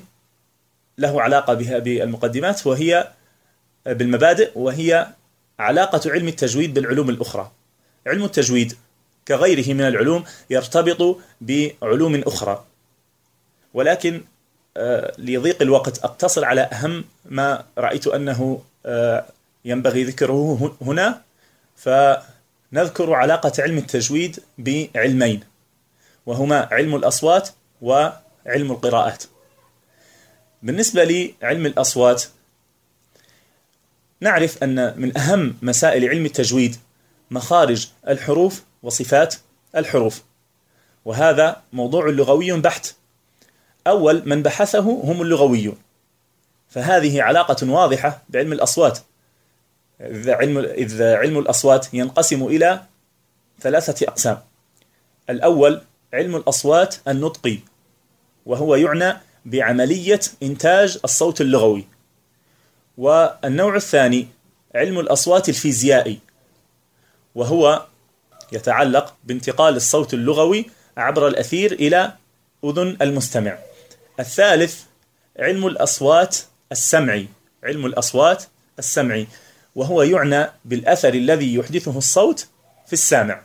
له 0.98 1.22
علاقة 1.22 1.54
بها 1.54 1.80
بالمقدمات 1.80 2.68
وهي 2.68 3.12
بالمبادئ 3.86 4.52
وهي 4.56 5.08
علاقة 5.60 6.12
علم 6.12 6.28
التجويد 6.28 6.74
بالعلوم 6.74 7.10
الأخرى. 7.10 7.52
علم 8.08 8.24
التجويد 8.24 8.78
كغيره 9.28 9.74
من 9.74 9.82
العلوم 9.82 10.24
يرتبط 10.50 11.18
بعلوم 11.42 12.16
أخرى. 12.16 12.66
ولكن 13.74 14.22
آه، 14.78 15.14
لضيق 15.18 15.62
الوقت 15.62 15.98
أقتصر 16.00 16.46
على 16.46 16.62
أهم 16.62 17.06
ما 17.26 17.64
رأيت 17.78 18.08
أنه 18.08 18.62
آه، 18.86 19.26
ينبغي 19.66 20.04
ذكره 20.04 20.76
هنا. 20.82 21.22
فنذكر 21.76 23.14
علاقة 23.14 23.52
علم 23.60 23.78
التجويد 23.78 24.40
بعلمين 24.58 25.44
وهما 26.26 26.68
علم 26.72 26.96
الأصوات 26.96 27.50
وعلم 27.82 28.72
القراءات. 28.72 29.24
بالنسبة 30.64 31.04
لعلم 31.04 31.66
الأصوات 31.66 32.24
نعرف 34.22 34.64
أن 34.64 34.94
من 34.98 35.18
أهم 35.18 35.58
مسائل 35.62 36.10
علم 36.10 36.26
التجويد 36.26 36.76
مخارج 37.32 37.88
الحروف 38.08 38.64
وصفات 38.84 39.36
الحروف. 39.76 40.24
وهذا 41.06 41.62
موضوع 41.74 42.10
لغوي 42.10 42.52
بحت. 42.52 42.96
أول 43.88 44.24
من 44.26 44.44
بحثه 44.44 44.80
هم 44.80 45.22
اللغويون. 45.22 45.78
فهذه 46.70 47.22
علاقة 47.22 47.72
واضحة 47.72 48.22
بعلم 48.30 48.54
الأصوات. 48.54 49.00
إذ 50.02 50.30
علم, 50.30 50.58
إذ 50.58 51.04
علم 51.04 51.40
الأصوات 51.40 51.94
ينقسم 51.94 52.46
إلى 52.46 52.82
ثلاثة 53.60 54.08
أقسام. 54.08 54.42
الأول 55.30 55.82
علم 56.14 56.36
الأصوات 56.36 56.96
النطقي 57.08 57.60
وهو 58.46 58.76
يعنى 58.76 59.18
بعملية 59.46 60.20
إنتاج 60.44 61.00
الصوت 61.04 61.42
اللغوي. 61.42 61.88
والنوع 62.98 63.76
الثاني 63.76 64.28
علم 64.76 65.00
الأصوات 65.00 65.50
الفيزيائي 65.50 66.20
وهو 67.36 67.86
يتعلق 68.52 69.14
بانتقال 69.24 69.76
الصوت 69.76 70.14
اللغوي 70.14 70.66
عبر 70.98 71.28
الأثير 71.28 71.72
إلى 71.72 72.14
أذن 72.64 72.98
المستمع. 73.02 73.58
الثالث 74.20 74.82
علم 75.40 75.68
الأصوات 75.68 76.38
السمعي. 76.72 77.28
علم 77.64 77.86
الأصوات 77.86 78.44
السمعي. 78.80 79.28
وهو 79.76 80.04
يعنى 80.04 80.50
بالأثر 80.66 81.14
الذي 81.14 81.56
يحدثه 81.56 81.98
الصوت 81.98 82.48
في 82.88 82.94
السامع. 82.94 83.42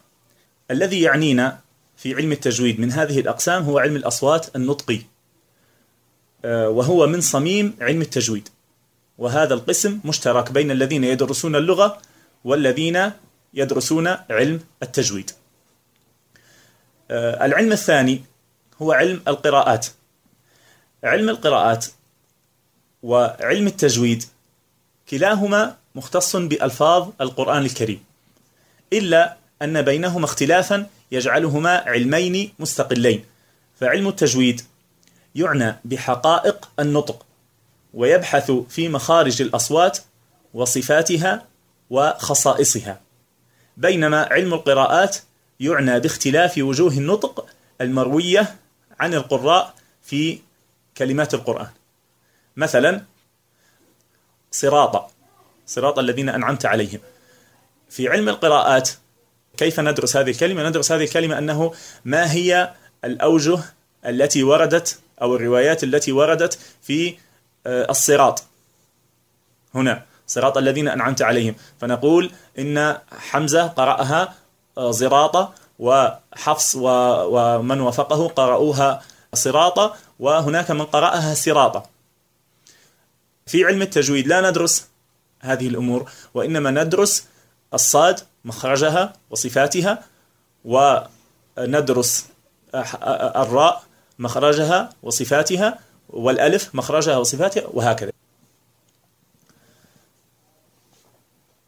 الذي 0.71 1.03
يعنينا 1.03 1.59
في 1.97 2.15
علم 2.15 2.33
التجويد 2.33 2.81
من 2.81 2.93
هذه 2.93 3.21
الأقسام 3.21 3.63
هو 3.63 3.79
علم 3.79 3.97
الأصوات 3.97 4.57
النطقي. 4.57 5.01
آه، 6.45 6.69
وهو 6.69 7.07
من 7.07 7.21
صميم 7.21 7.77
علم 7.81 8.01
التجويد. 8.01 8.49
وهذا 9.19 9.55
القسم 9.55 10.01
مشترك 10.05 10.53
بين 10.53 10.71
الذين 10.71 11.05
يدرسون 11.05 11.57
اللغة 11.57 11.99
والذين 12.45 13.13
يدرسون 13.55 14.07
علم 14.31 14.61
التجويد. 14.83 15.31
آه، 17.11 17.47
العلم 17.47 17.73
الثاني 17.73 18.25
هو 18.83 18.93
علم 18.93 19.23
القراءات. 19.29 19.87
علم 21.05 21.29
القراءات 21.29 21.87
وعلم 23.03 23.67
التجويد 23.67 24.25
كلاهما 25.09 25.77
مختص 25.95 26.37
بألفاظ 26.37 27.09
القرآن 27.21 27.65
الكريم 27.65 28.05
إلا 28.93 29.37
أن 29.63 29.83
بينهما 29.83 30.25
اختلافا 30.25 30.87
يجعلهما 31.13 31.77
علمين 31.77 32.53
مستقلين. 32.59 33.25
فعلم 33.81 34.09
التجويد 34.09 34.61
يعنى 35.35 35.77
بحقائق 35.85 36.71
النطق 36.79 37.27
ويبحث 37.95 38.51
في 38.51 38.89
مخارج 38.89 39.43
الأصوات 39.43 39.99
وصفاتها 40.55 41.47
وخصائصها. 41.91 43.01
بينما 43.77 44.29
علم 44.31 44.55
القراءات 44.55 45.17
يعنى 45.61 46.01
باختلاف 46.01 46.59
وجوه 46.59 46.93
النطق 46.93 47.47
المروية 47.81 48.57
عن 49.01 49.15
القراء 49.15 49.75
في 50.03 50.39
كلمات 50.97 51.35
القرآن. 51.35 51.71
مثلا 52.57 53.05
صراط 54.51 55.11
صراط 55.67 55.99
الذين 55.99 56.29
أنعمت 56.29 56.67
عليهم. 56.67 57.01
في 57.91 58.09
علم 58.09 58.29
القراءات 58.29 58.91
كيف 59.57 59.81
ندرس 59.81 60.17
هذه 60.17 60.31
الكلمة؟ 60.31 60.69
ندرس 60.69 60.93
هذه 60.93 61.05
الكلمة 61.05 61.39
أنه 61.39 61.75
ما 62.05 62.33
هي 62.33 62.75
الأوجه 63.05 63.59
التي 64.07 64.43
وردت 64.43 64.99
أو 65.23 65.37
الروايات 65.37 65.85
التي 65.85 66.13
وردت 66.13 66.59
في 66.83 67.17
آه، 67.67 67.91
الصراط. 67.91 68.45
هنا 69.75 70.07
صراط 70.35 70.57
الذين 70.59 70.89
أنعمت 70.89 71.23
عليهم. 71.23 71.55
فنقول 71.81 72.31
إن 72.59 72.99
حمزة 73.31 73.67
قرأها 73.67 74.35
آه، 74.79 74.91
زراطة 74.91 75.53
وحفص 75.79 76.77
ومن 76.79 77.81
وافقه 77.81 78.29
قرأوها 78.29 79.03
صراطة 79.35 79.95
وهناك 80.21 80.71
من 80.71 80.83
قرأها 80.83 81.35
سراطة 81.35 81.83
في 83.47 83.65
علم 83.65 83.83
التجويد 83.83 84.27
لا 84.27 84.51
ندرس 84.51 84.89
هذه 85.41 85.69
الأمور 85.69 86.11
وإنما 86.35 86.71
ندرس 86.71 87.25
الصاد 87.75 88.21
مخرجها 88.45 89.13
وصفاتها 89.31 90.05
وندرس 90.65 92.27
الراء 93.43 93.83
مخرجها 94.19 94.91
وصفاتها 95.03 95.79
والألف 96.09 96.75
مخرجها 96.75 97.17
وصفاتها 97.17 97.65
وهكذا. 97.73 98.13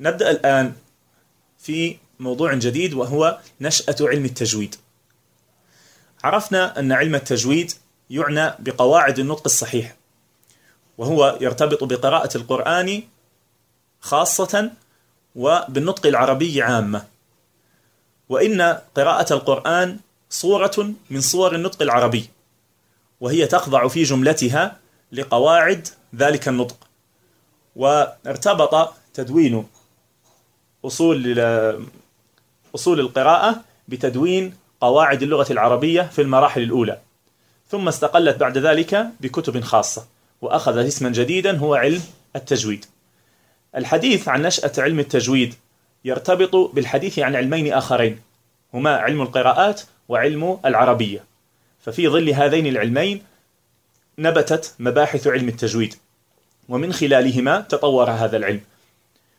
نبدأ 0.00 0.30
الآن 0.30 0.72
في 1.58 1.96
موضوع 2.20 2.54
جديد 2.54 2.94
وهو 2.94 3.38
نشأة 3.60 3.96
علم 4.00 4.24
التجويد. 4.24 4.76
عرفنا 6.24 6.78
أن 6.78 6.92
علم 6.92 7.14
التجويد 7.14 7.72
يعنى 8.10 8.54
بقواعد 8.58 9.18
النطق 9.18 9.42
الصحيح 9.44 9.96
وهو 10.98 11.38
يرتبط 11.40 11.84
بقراءة 11.84 12.36
القرآن 12.36 13.02
خاصة 14.00 14.70
وبالنطق 15.34 16.06
العربي 16.06 16.62
عامة. 16.62 17.04
وإن 18.28 18.62
قراءة 18.94 19.32
القرآن 19.32 19.98
صورة 20.30 20.94
من 21.10 21.20
صور 21.20 21.54
النطق 21.54 21.82
العربي 21.82 22.30
وهي 23.20 23.46
تخضع 23.46 23.88
في 23.88 24.02
جملتها 24.02 24.76
لقواعد 25.12 25.88
ذلك 26.14 26.48
النطق 26.48 26.76
وارتبط 27.76 28.94
تدوين 29.14 29.66
أصول 30.84 31.40
أصول 32.74 33.00
القراءة 33.00 33.64
بتدوين 33.88 34.54
قواعد 34.80 35.22
اللغة 35.22 35.52
العربية 35.52 36.02
في 36.02 36.22
المراحل 36.22 36.62
الأولى. 36.62 36.98
ثم 37.68 37.88
استقلت 37.88 38.36
بعد 38.36 38.58
ذلك 38.58 39.06
بكتب 39.20 39.60
خاصة 39.60 40.06
وأخذ 40.42 40.86
اسما 40.86 41.08
جديدا 41.08 41.58
هو 41.58 41.74
علم 41.74 42.02
التجويد. 42.36 42.84
الحديث 43.76 44.28
عن 44.28 44.42
نشأة 44.42 44.72
علم 44.78 45.00
التجويد 45.00 45.54
يرتبط 46.04 46.56
بالحديث 46.56 47.18
عن 47.18 47.36
علمين 47.36 47.72
آخرين 47.72 48.20
هما 48.74 48.96
علم 48.96 49.22
القراءات 49.22 49.82
وعلم 50.08 50.58
العربية. 50.64 51.24
ففي 51.80 52.08
ظل 52.08 52.30
هذين 52.30 52.66
العلمين 52.66 53.22
نبتت 54.18 54.74
مباحث 54.78 55.26
علم 55.26 55.48
التجويد 55.48 55.94
ومن 56.68 56.92
خلالهما 56.92 57.60
تطور 57.60 58.10
هذا 58.10 58.36
العلم. 58.36 58.60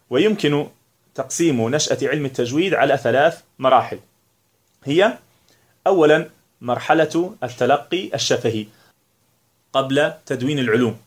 ويمكن 0.10 0.68
تقسيم 1.16 1.70
نشأة 1.70 1.98
علم 2.02 2.26
التجويد 2.26 2.74
على 2.74 2.98
ثلاث 2.98 3.42
مراحل. 3.60 4.00
هي 4.84 5.18
أولا 5.88 6.30
مرحلة 6.62 7.36
التلقي 7.44 8.10
الشفهي 8.14 8.66
قبل 9.74 10.14
تدوين 10.26 10.60
العلوم 10.60 10.98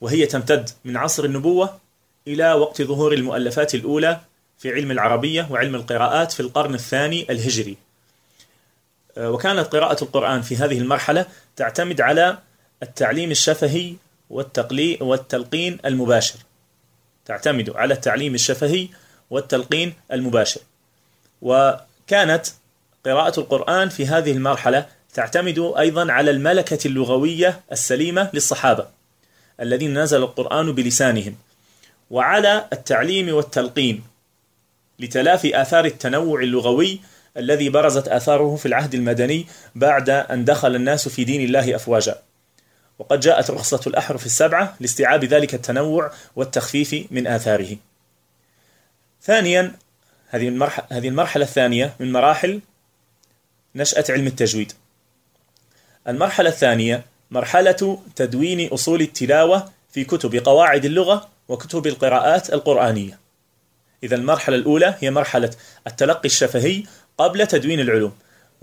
وهي 0.00 0.26
تمتد 0.26 0.70
من 0.84 0.96
عصر 0.96 1.24
النبوة 1.24 1.78
إلى 2.26 2.52
وقت 2.52 2.82
ظهور 2.82 3.12
المؤلفات 3.12 3.74
الأولى 3.74 4.20
في 4.58 4.72
علم 4.72 4.90
العربية 4.90 5.48
وعلم 5.50 5.74
القراءات 5.74 6.32
في 6.32 6.40
القرن 6.40 6.74
الثاني 6.74 7.26
الهجري. 7.30 7.76
وكانت 9.16 9.66
قراءة 9.66 10.04
القرآن 10.04 10.42
في 10.42 10.56
هذه 10.56 10.78
المرحلة 10.78 11.26
تعتمد 11.56 12.00
على 12.00 12.38
التعليم 12.82 13.30
الشفهي 13.30 13.94
والتلقين 15.00 15.78
المباشر. 15.84 16.38
تعتمد 17.26 17.70
على 17.70 17.94
التعليم 17.94 18.34
الشفهي 18.34 18.88
والتلقين 19.30 19.94
المباشر. 20.12 20.60
وكانت 21.42 22.46
قراءة 23.04 23.40
القرآن 23.40 23.88
في 23.88 24.06
هذه 24.06 24.32
المرحلة 24.32 24.86
تعتمد 25.14 25.72
أيضا 25.78 26.12
على 26.12 26.30
الملكة 26.30 26.78
اللغوية 26.86 27.60
السليمة 27.72 28.30
للصحابة 28.34 28.86
الذين 29.60 29.98
نزل 30.02 30.18
القرآن 30.18 30.72
بلسانهم 30.72 31.36
وعلى 32.10 32.68
التعليم 32.72 33.34
والتلقين 33.34 34.02
لتلافي 34.98 35.62
آثار 35.62 35.84
التنوع 35.84 36.40
اللغوي 36.40 37.00
الذي 37.36 37.68
برزت 37.68 38.08
آثاره 38.08 38.56
في 38.56 38.66
العهد 38.66 38.94
المدني 38.94 39.46
بعد 39.74 40.10
أن 40.10 40.44
دخل 40.44 40.74
الناس 40.74 41.08
في 41.08 41.24
دين 41.24 41.40
الله 41.40 41.76
أفواجا. 41.76 42.22
وقد 42.98 43.20
جاءت 43.20 43.50
رخصة 43.50 43.80
الأحرف 43.86 44.26
السبعة 44.26 44.76
لاستيعاب 44.80 45.24
ذلك 45.24 45.54
التنوع 45.54 46.12
والتخفيف 46.36 47.06
من 47.10 47.26
آثاره. 47.26 47.76
ثانيا 49.22 49.72
هذه 50.28 50.48
المرحلة, 50.48 50.86
هذه 50.90 51.08
المرحلة 51.08 51.44
الثانية 51.44 51.94
من 52.00 52.12
مراحل 52.12 52.60
نشأة 53.74 54.04
علم 54.08 54.26
التجويد. 54.26 54.72
المرحلة 56.08 56.48
الثانية 56.48 57.04
مرحلة 57.30 57.98
تدوين 58.16 58.68
أصول 58.68 59.00
التلاوة 59.00 59.72
في 59.90 60.04
كتب 60.04 60.36
قواعد 60.36 60.84
اللغة 60.84 61.28
وكتب 61.48 61.86
القراءات 61.86 62.52
القرآنية. 62.52 63.18
إذا 64.02 64.16
المرحلة 64.16 64.56
الأولى 64.56 64.94
هي 65.00 65.10
مرحلة 65.10 65.50
التلقي 65.86 66.26
الشفهي 66.26 66.82
قبل 67.18 67.46
تدوين 67.46 67.80
العلوم. 67.80 68.12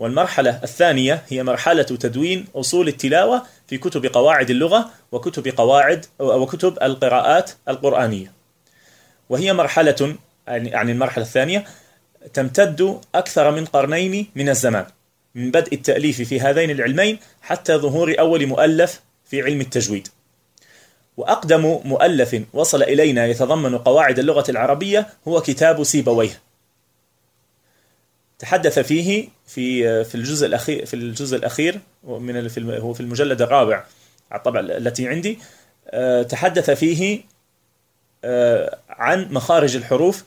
والمرحلة 0.02 0.60
الثانية 0.64 1.24
هي 1.30 1.44
مرحلة 1.44 1.84
تدوين 1.84 2.46
أصول 2.56 2.88
التلاوة 2.88 3.44
في 3.68 3.78
كتب 3.78 4.06
قواعد 4.06 4.50
اللغة 4.50 4.90
وكتب 5.12 5.48
قواعد 5.48 6.06
وكتب 6.20 6.78
القراءات 6.82 7.52
القرآنية. 7.70 8.32
وهي 9.30 9.54
مرحلة 9.54 10.16
يعني 10.48 10.92
المرحلة 10.92 11.24
الثانية 11.24 11.64
تمتد 12.34 13.00
أكثر 13.16 13.52
من 13.52 13.66
قرنين 13.66 14.28
من 14.36 14.50
الزمان 14.50 14.86
من 15.36 15.52
بدء 15.52 15.74
التأليف 15.74 16.22
في 16.22 16.40
هذين 16.40 16.72
العلمين 16.72 17.20
حتى 17.42 17.76
ظهور 17.76 18.16
أول 18.20 18.46
مؤلف 18.48 19.02
في 19.26 19.42
علم 19.42 19.62
التجويد. 19.62 20.08
وأقدم 21.18 21.80
مؤلف 21.86 22.42
وصل 22.54 22.84
إلينا 22.84 23.28
يتضمن 23.28 23.78
قواعد 23.78 24.20
اللغة 24.20 24.52
العربية 24.52 25.08
هو 25.28 25.42
كتاب 25.42 25.84
سيبويه. 25.84 26.51
تحدث 28.42 28.80
فيه 28.80 29.30
في 29.48 30.04
في 30.04 30.16
الجزء 30.16 30.48
الأخير 30.48 30.86
في 30.86 30.94
الجزء 30.94 31.38
الأخير 31.38 31.80
من 32.04 32.50
هو 32.80 32.94
في 32.94 33.00
المجلد 33.00 33.42
الرابع 33.42 33.84
على 34.32 34.40
الطبع 34.40 34.60
التي 34.60 35.08
عندي 35.08 35.40
آه، 35.88 36.24
تحدث 36.24 36.70
فيه 36.70 37.22
آه، 38.24 38.78
عن 38.90 39.28
مخارج 39.32 39.76
الحروف 39.76 40.24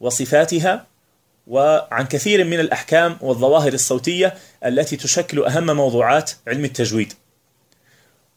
وصفاتها 0.00 0.86
وعن 1.46 2.06
كثير 2.06 2.44
من 2.44 2.60
الأحكام 2.60 3.16
والظواهر 3.20 3.72
الصوتية 3.72 4.34
التي 4.64 4.96
تشكل 4.96 5.44
أهم 5.44 5.76
موضوعات 5.76 6.30
علم 6.48 6.64
التجويد. 6.64 7.12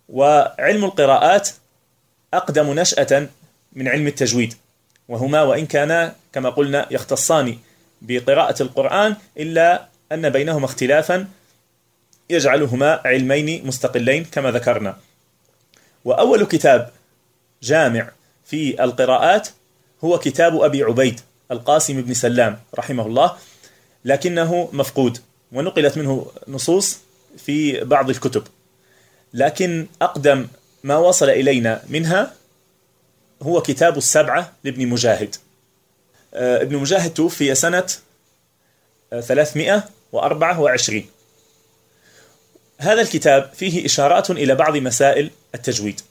وعلم 0.10 0.86
القراءات 0.86 1.50
أقدم 2.34 2.80
نشأة 2.80 3.28
من 3.74 3.88
علم 3.88 4.08
التجويد. 4.08 4.54
وهما 5.10 5.42
وإن 5.42 5.66
كانا 5.66 6.16
كما 6.34 6.50
قلنا 6.50 6.88
يختصان 6.92 7.58
بقراءة 8.04 8.64
القرآن 8.64 9.16
إلا 9.38 9.88
أن 10.12 10.30
بينهما 10.30 10.66
اختلافا 10.66 11.28
يجعلهما 12.30 13.02
علمين 13.06 13.68
مستقلين 13.68 14.26
كما 14.26 14.52
ذكرنا. 14.52 14.98
وأول 16.06 16.46
كتاب 16.46 16.92
جامع 17.64 18.12
في 18.46 18.84
القراءات 18.84 19.50
هو 20.04 20.20
كتاب 20.20 20.62
أبي 20.62 20.84
عبيد 20.84 21.20
القاسم 21.52 22.02
بن 22.02 22.14
سلام 22.14 22.60
رحمه 22.76 23.06
الله 23.06 23.36
لكنه 24.06 24.70
مفقود 24.74 25.18
ونقلت 25.52 25.98
منه 25.98 26.32
نصوص 26.48 27.00
في 27.38 27.84
بعض 27.84 28.10
الكتب. 28.10 28.44
لكن 29.34 29.88
أقدم 30.02 30.48
ما 30.84 30.98
وصل 30.98 31.30
إلينا 31.30 31.82
منها 31.90 32.34
هو 33.42 33.62
كتاب 33.62 33.98
السبعة 33.98 34.52
لابن 34.64 34.88
مجاهد. 34.88 35.36
ابن 36.34 36.76
مجاهد 36.76 37.14
توفي 37.14 37.56
سنة 37.56 37.86
324 39.12 41.06
هذا 42.78 43.02
الكتاب 43.02 43.52
فيه 43.56 43.86
إشارات 43.86 44.32
إلى 44.32 44.56
بعض 44.56 44.78
مسائل 44.78 45.32
التجويد 45.56 46.02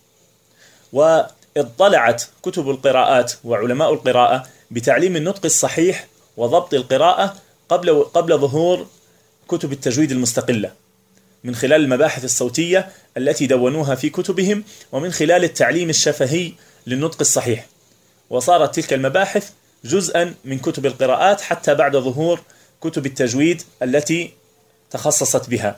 واطلعت 0.93 2.25
كتب 2.43 2.71
القراءات 2.71 3.33
وعلماء 3.45 3.93
القراءة 3.93 4.47
بتعليم 4.71 5.17
النطق 5.17 5.45
الصحيح 5.45 6.07
وضبط 6.37 6.75
القراءة 6.75 7.37
قبل 7.69 8.03
قبل 8.05 8.39
ظهور 8.39 8.87
كتب 9.49 9.73
التجويد 9.73 10.13
المستقلة 10.13 10.73
من 11.45 11.55
خلال 11.55 11.81
المباحث 11.81 12.25
الصوتية 12.25 12.91
التي 13.17 13.47
دونوها 13.47 13.95
في 13.95 14.11
كتبهم 14.11 14.65
ومن 14.93 15.13
خلال 15.13 15.45
التعليم 15.45 15.91
الشفهي 15.91 16.53
للنطق 16.87 17.17
الصحيح. 17.21 17.67
وصارت 18.31 18.75
تلك 18.75 18.93
المباحث 18.93 19.51
جزءا 19.85 20.35
من 20.45 20.59
كتب 20.59 20.87
القراءات 20.87 21.41
حتى 21.41 21.75
بعد 21.75 21.97
ظهور 21.97 22.41
كتب 22.81 23.07
التجويد 23.07 23.63
التي 23.83 24.31
تخصصت 24.91 25.51
بها. 25.51 25.77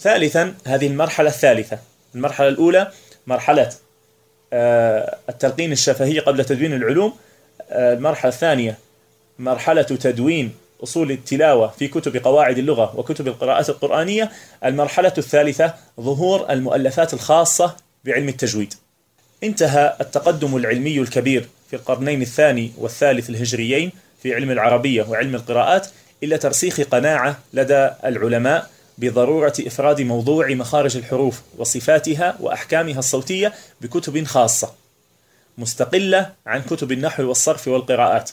ثالثا 0.00 0.54
هذه 0.66 0.86
المرحلة 0.86 1.28
الثالثة. 1.28 1.78
المرحلة 2.14 2.48
الأولى 2.48 2.92
مرحلة 3.26 3.72
آه، 4.52 5.18
التلقين 5.28 5.72
الشفهي 5.72 6.18
قبل 6.18 6.44
تدوين 6.44 6.72
العلوم. 6.72 7.16
آه، 7.70 7.94
المرحلة 7.94 8.32
الثانية 8.32 8.78
مرحلة 9.38 9.82
تدوين 9.82 10.54
أصول 10.82 11.10
التلاوة 11.10 11.68
في 11.68 11.88
كتب 11.88 12.16
قواعد 12.16 12.58
اللغة 12.58 12.96
وكتب 12.96 13.28
القراءات 13.28 13.68
القرآنية. 13.68 14.30
المرحلة 14.64 15.12
الثالثة 15.18 15.74
ظهور 16.00 16.50
المؤلفات 16.50 17.14
الخاصة 17.14 17.76
بعلم 18.04 18.28
التجويد. 18.28 18.74
انتهى 19.42 19.96
التقدم 20.00 20.56
العلمي 20.56 21.00
الكبير. 21.00 21.48
في 21.74 21.80
القرنين 21.80 22.22
الثاني 22.22 22.72
والثالث 22.78 23.30
الهجريين 23.30 23.92
في 24.22 24.34
علم 24.34 24.50
العربية 24.50 25.02
وعلم 25.02 25.34
القراءات 25.34 25.86
إلى 26.22 26.38
ترسيخ 26.38 26.80
قناعة 26.80 27.38
لدى 27.52 27.90
العلماء 28.04 28.70
بضرورة 28.98 29.52
إفراد 29.60 30.00
موضوع 30.00 30.48
مخارج 30.48 30.96
الحروف 30.96 31.42
وصفاتها 31.58 32.36
وأحكامها 32.40 32.98
الصوتية 32.98 33.52
بكتب 33.80 34.24
خاصة 34.24 34.74
مستقلة 35.58 36.32
عن 36.46 36.62
كتب 36.62 36.92
النحو 36.92 37.22
والصرف 37.22 37.68
والقراءات. 37.68 38.30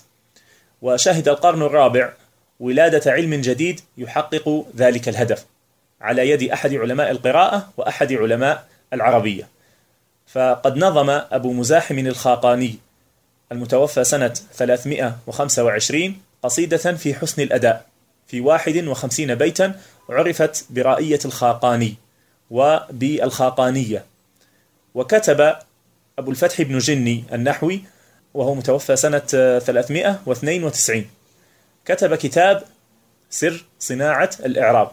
وشهد 0.81 1.27
القرن 1.27 1.61
الرابع 1.61 2.13
ولادة 2.59 3.11
علم 3.11 3.35
جديد 3.35 3.79
يحقق 3.97 4.65
ذلك 4.77 5.09
الهدف 5.09 5.45
على 6.01 6.29
يد 6.29 6.43
أحد 6.43 6.73
علماء 6.73 7.11
القراءة 7.11 7.69
وأحد 7.77 8.13
علماء 8.13 8.67
العربية. 8.93 9.47
فقد 10.27 10.77
نظم 10.77 11.09
أبو 11.09 11.53
مزاحم 11.53 11.99
الخاقاني 11.99 12.75
المتوفى 13.51 14.03
سنة 14.03 14.33
325 14.53 16.17
قصيدة 16.43 16.77
في 16.77 17.13
حسن 17.13 17.41
الأداء. 17.41 17.85
في 18.27 18.41
51 18.41 19.35
بيتا 19.35 19.79
عرفت 20.09 20.65
برائية 20.69 21.19
الخاقاني 21.25 21.95
وبالخاقانية. 22.51 24.05
وكتب 24.95 25.55
أبو 26.19 26.31
الفتح 26.31 26.61
بن 26.61 26.77
جني 26.77 27.23
النحوي 27.33 27.81
وهو 28.33 28.55
متوفى 28.55 28.95
سنة 28.95 29.19
392 29.19 31.05
كتب 31.85 32.15
كتاب 32.15 32.63
سر 33.29 33.65
صناعة 33.79 34.29
الإعراب 34.45 34.91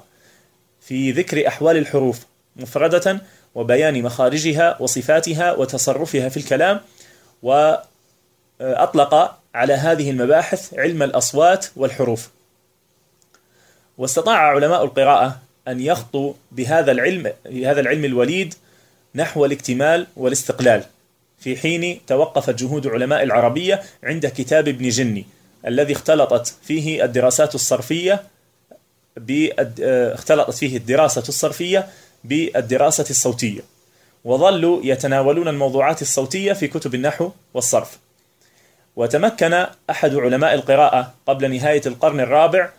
في 0.81 1.13
ذكر 1.13 1.49
أحوال 1.49 1.77
الحروف 1.77 2.21
مفردة 2.57 3.21
وبيان 3.55 4.03
مخارجها 4.03 4.77
وصفاتها 4.83 5.53
وتصرفها 5.53 6.29
في 6.29 6.37
الكلام 6.37 6.81
وأطلق 8.61 9.39
على 9.55 9.75
هذه 9.75 10.11
المباحث 10.11 10.75
علم 10.75 11.03
الأصوات 11.03 11.67
والحروف. 11.77 12.31
واستطاع 13.99 14.37
علماء 14.37 14.85
القراءة 14.85 15.39
أن 15.69 15.81
يخطوا 15.81 16.35
بهذا 16.53 16.93
العلم 16.93 17.33
هذا 17.47 17.81
العلم 17.81 18.05
الوليد 18.05 18.55
نحو 19.15 19.45
الاكتمال 19.45 20.07
والاستقلال 20.17 20.85
في 21.39 21.57
حين 21.57 22.01
توقفت 22.07 22.55
جهود 22.55 22.87
علماء 22.87 23.23
العربية 23.23 23.83
عند 24.05 24.27
كتاب 24.27 24.69
ابن 24.69 24.89
جني 24.89 25.27
الذي 25.67 25.93
اختلطت 25.93 26.55
فيه 26.63 27.05
الدراسات 27.05 27.55
الصرفية 27.55 28.23
اختلطت 29.81 30.55
فيه 30.55 30.77
الدراسة 30.77 31.25
الصرفية 31.29 31.89
بالدراسة 32.25 33.05
الصوتية. 33.11 33.61
وظلوا 34.25 34.81
يتناولون 34.85 35.49
الموضوعات 35.49 36.03
الصوتية 36.03 36.53
في 36.53 36.69
كتب 36.69 36.95
النحو 36.95 37.31
والصرف. 37.55 37.99
وتمكن 38.99 39.67
أحد 39.91 40.15
علماء 40.15 40.55
القراءة 40.55 41.15
قبل 41.27 41.51
نهاية 41.51 41.83
القرن 41.87 42.21
الرابع 42.21 42.71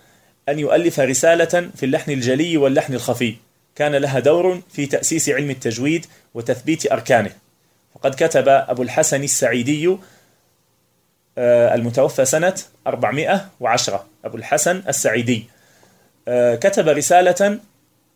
أن 0.49 0.60
يؤلف 0.60 0.99
رسالة 0.99 1.69
في 1.75 1.86
اللحن 1.86 2.12
الجلي 2.12 2.58
واللحن 2.58 2.93
الخفي. 2.93 3.36
كان 3.75 3.95
لها 3.95 4.19
دور 4.19 4.62
في 4.71 4.86
تأسيس 4.86 5.29
علم 5.29 5.49
التجويد 5.49 6.05
وتثبيت 6.34 6.91
أركانه. 6.91 7.32
وقد 7.95 8.15
كتب 8.15 8.47
أبو 8.47 8.84
الحسن 8.84 9.23
السعيدي 9.23 9.97
آه، 11.38 11.75
المتوفى 11.75 12.25
سنة 12.25 12.55
410 12.88 14.05
أبو 14.25 14.38
الحسن 14.38 14.84
السعيدي 14.88 15.45
آه، 16.27 16.55
كتب 16.55 16.88
رسالة 16.88 17.60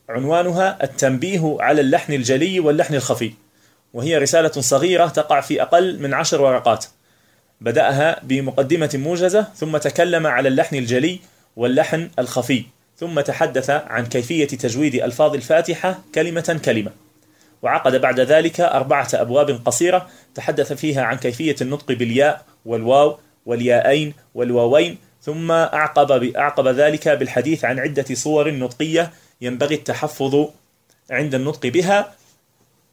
عنوانها 0.09 0.83
التنبيه 0.83 1.57
على 1.59 1.81
اللحن 1.81 2.13
الجلي 2.13 2.59
واللحن 2.59 2.95
الخفي. 2.95 3.33
وهي 3.93 4.17
رسالة 4.17 4.51
صغيرة 4.51 5.07
تقع 5.07 5.41
في 5.41 5.61
أقل 5.61 5.99
من 5.99 6.13
عشر 6.13 6.41
ورقات. 6.41 6.85
بدأها 7.61 8.19
بمقدمة 8.23 8.89
موجزة 8.93 9.47
ثم 9.55 9.77
تكلم 9.77 10.27
على 10.27 10.49
اللحن 10.49 10.75
الجلي 10.75 11.19
واللحن 11.55 12.09
الخفي 12.19 12.63
ثم 12.97 13.21
تحدث 13.21 13.69
عن 13.69 14.05
كيفية 14.05 14.47
تجويد 14.47 14.95
ألفاظ 14.95 15.33
الفاتحة 15.33 15.99
كلمة 16.15 16.61
كلمة. 16.65 16.91
وعقد 17.61 17.95
بعد 17.95 18.19
ذلك 18.19 18.61
أربعة 18.61 19.07
أبواب 19.13 19.61
قصيرة 19.65 20.09
تحدث 20.35 20.73
فيها 20.73 21.03
عن 21.03 21.17
كيفية 21.17 21.55
النطق 21.61 21.91
بالياء 21.91 22.45
والواو 22.65 23.17
والياءين 23.45 24.13
والواوين 24.35 24.97
ثم 25.21 25.51
أعقب 25.51 26.23
أعقب 26.23 26.67
ذلك 26.67 27.07
بالحديث 27.07 27.65
عن 27.65 27.79
عدة 27.79 28.05
صور 28.13 28.51
نطقية 28.51 29.11
ينبغي 29.41 29.75
التحفظ 29.75 30.49
عند 31.11 31.35
النطق 31.35 31.67
بها 31.67 32.13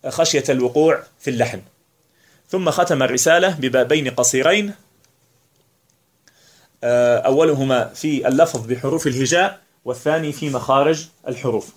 خشية 0.09 0.45
الوقوع 0.49 1.03
في 1.21 1.31
اللحن. 1.31 1.61
ثم 2.51 2.71
ختم 2.71 3.03
الرسالة 3.03 3.57
ببابين 3.61 4.09
قصيرين. 4.11 4.75
آه، 6.85 7.19
أولهما 7.19 7.85
في 7.85 8.29
اللفظ 8.29 8.67
بحروف 8.67 9.07
الهجاء 9.07 9.61
والثاني 9.85 10.33
في 10.33 10.51
مخارج 10.51 11.09
الحروف. 11.29 11.73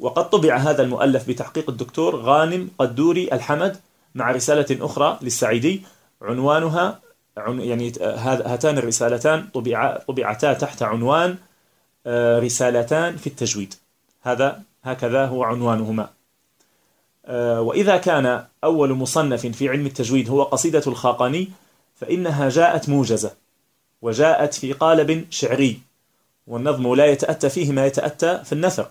وقد 0.00 0.30
طبع 0.30 0.56
هذا 0.56 0.82
المؤلف 0.82 1.28
بتحقيق 1.28 1.70
الدكتور 1.70 2.16
غانم 2.16 2.70
قدوري 2.78 3.32
الحمد 3.32 3.76
مع 4.14 4.30
رسالة 4.30 4.84
أخرى 4.84 5.18
للسعيدي. 5.22 5.82
عنوانها 6.22 7.00
يعني 7.36 7.92
هاتان 8.20 8.78
الرسالتان 8.78 9.48
طبع 9.54 9.98
طبعتا 10.08 10.52
تحت 10.52 10.82
عنوان 10.82 11.36
آه، 12.06 12.38
رسالتان 12.38 13.16
في 13.16 13.26
التجويد. 13.26 13.74
هذا 14.22 14.62
هكذا 14.84 15.26
هو 15.26 15.44
عنوانهما. 15.44 16.02
آه، 16.02 16.19
وإذا 17.60 17.96
كان 17.96 18.44
أول 18.64 18.92
مصنف 18.92 19.46
في 19.46 19.68
علم 19.68 19.86
التجويد 19.86 20.30
هو 20.30 20.42
قصيدة 20.42 20.82
الخاقاني 20.86 21.48
فإنها 21.96 22.48
جاءت 22.48 22.88
موجزة 22.88 23.30
وجاءت 24.02 24.54
في 24.54 24.72
قالب 24.72 25.26
شعري 25.30 25.80
والنظم 26.46 26.94
لا 26.94 27.06
يتأتى 27.06 27.50
فيه 27.50 27.72
ما 27.72 27.86
يتأتى 27.86 28.42
في 28.44 28.52
النثر. 28.52 28.88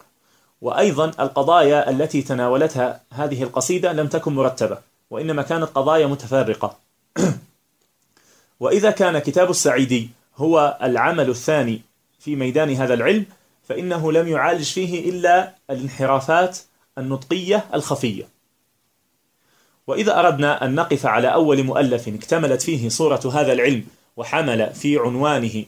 وأيضا 0.62 1.06
القضايا 1.06 1.90
التي 1.90 2.22
تناولتها 2.22 3.02
هذه 3.14 3.44
القصيدة 3.44 3.94
لم 3.94 4.08
تكن 4.08 4.36
مرتبة 4.36 4.78
وإنما 5.10 5.42
كانت 5.42 5.64
قضايا 5.64 6.08
متفرقة 6.08 6.78
وإذا 8.60 8.92
كان 8.92 9.20
كتاب 9.20 9.50
السعيدي 9.50 10.10
هو 10.38 10.78
العمل 10.84 11.30
الثاني 11.30 11.82
في 12.20 12.36
ميدان 12.36 12.74
هذا 12.74 12.94
العلم 12.94 13.26
فإنه 13.70 14.12
لم 14.12 14.28
يعالج 14.28 14.64
فيه 14.64 15.10
إلا 15.10 15.54
الانحرافات 15.70 16.58
النطقية 17.00 17.66
الخفية. 17.74 18.28
وإذا 19.88 20.20
أردنا 20.20 20.66
أن 20.66 20.76
نقف 20.76 21.06
على 21.06 21.34
أول 21.34 21.64
مؤلف 21.64 22.08
اكتملت 22.08 22.62
فيه 22.62 22.90
صورة 22.90 23.32
هذا 23.34 23.54
العلم 23.54 23.84
وحمل 24.18 24.74
في 24.74 24.98
عنوانه 24.98 25.66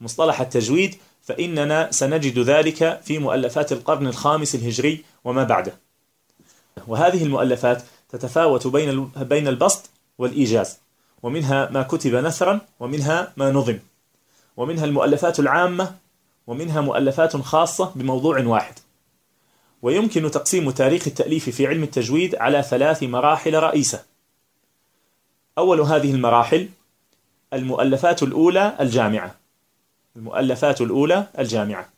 مصطلح 0.00 0.40
التجويد 0.40 0.94
فإننا 1.22 1.90
سنجد 1.90 2.38
ذلك 2.38 3.00
في 3.04 3.18
مؤلفات 3.18 3.72
القرن 3.72 4.06
الخامس 4.06 4.54
الهجري 4.54 5.04
وما 5.24 5.44
بعده. 5.44 5.72
وهذه 6.86 7.22
المؤلفات 7.24 7.82
تتفاوت 8.08 8.66
بين 8.66 9.10
بين 9.16 9.48
البسط 9.48 9.90
والإيجاز 10.18 10.78
ومنها 11.22 11.70
ما 11.70 11.82
كتب 11.82 12.14
نثرا 12.14 12.60
ومنها 12.80 13.32
ما 13.36 13.50
نظم. 13.52 13.78
ومنها 14.56 14.84
المؤلفات 14.84 15.40
العامة 15.40 15.94
ومنها 16.46 16.80
مؤلفات 16.80 17.36
خاصة 17.36 17.92
بموضوع 17.94 18.40
واحد. 18.46 18.83
ويمكن 19.84 20.30
تقسيم 20.30 20.70
تاريخ 20.70 21.06
التأليف 21.06 21.50
في 21.50 21.66
علم 21.66 21.82
التجويد 21.82 22.34
على 22.34 22.62
ثلاث 22.62 23.02
مراحل 23.02 23.54
رئيسة. 23.54 24.04
أول 25.58 25.80
هذه 25.80 26.10
المراحل 26.10 26.68
المؤلفات 27.52 28.22
الأولى 28.22 28.76
الجامعة. 28.80 29.34
المؤلفات 30.16 30.80
الأولى 30.80 31.26
الجامعة. 31.38 31.88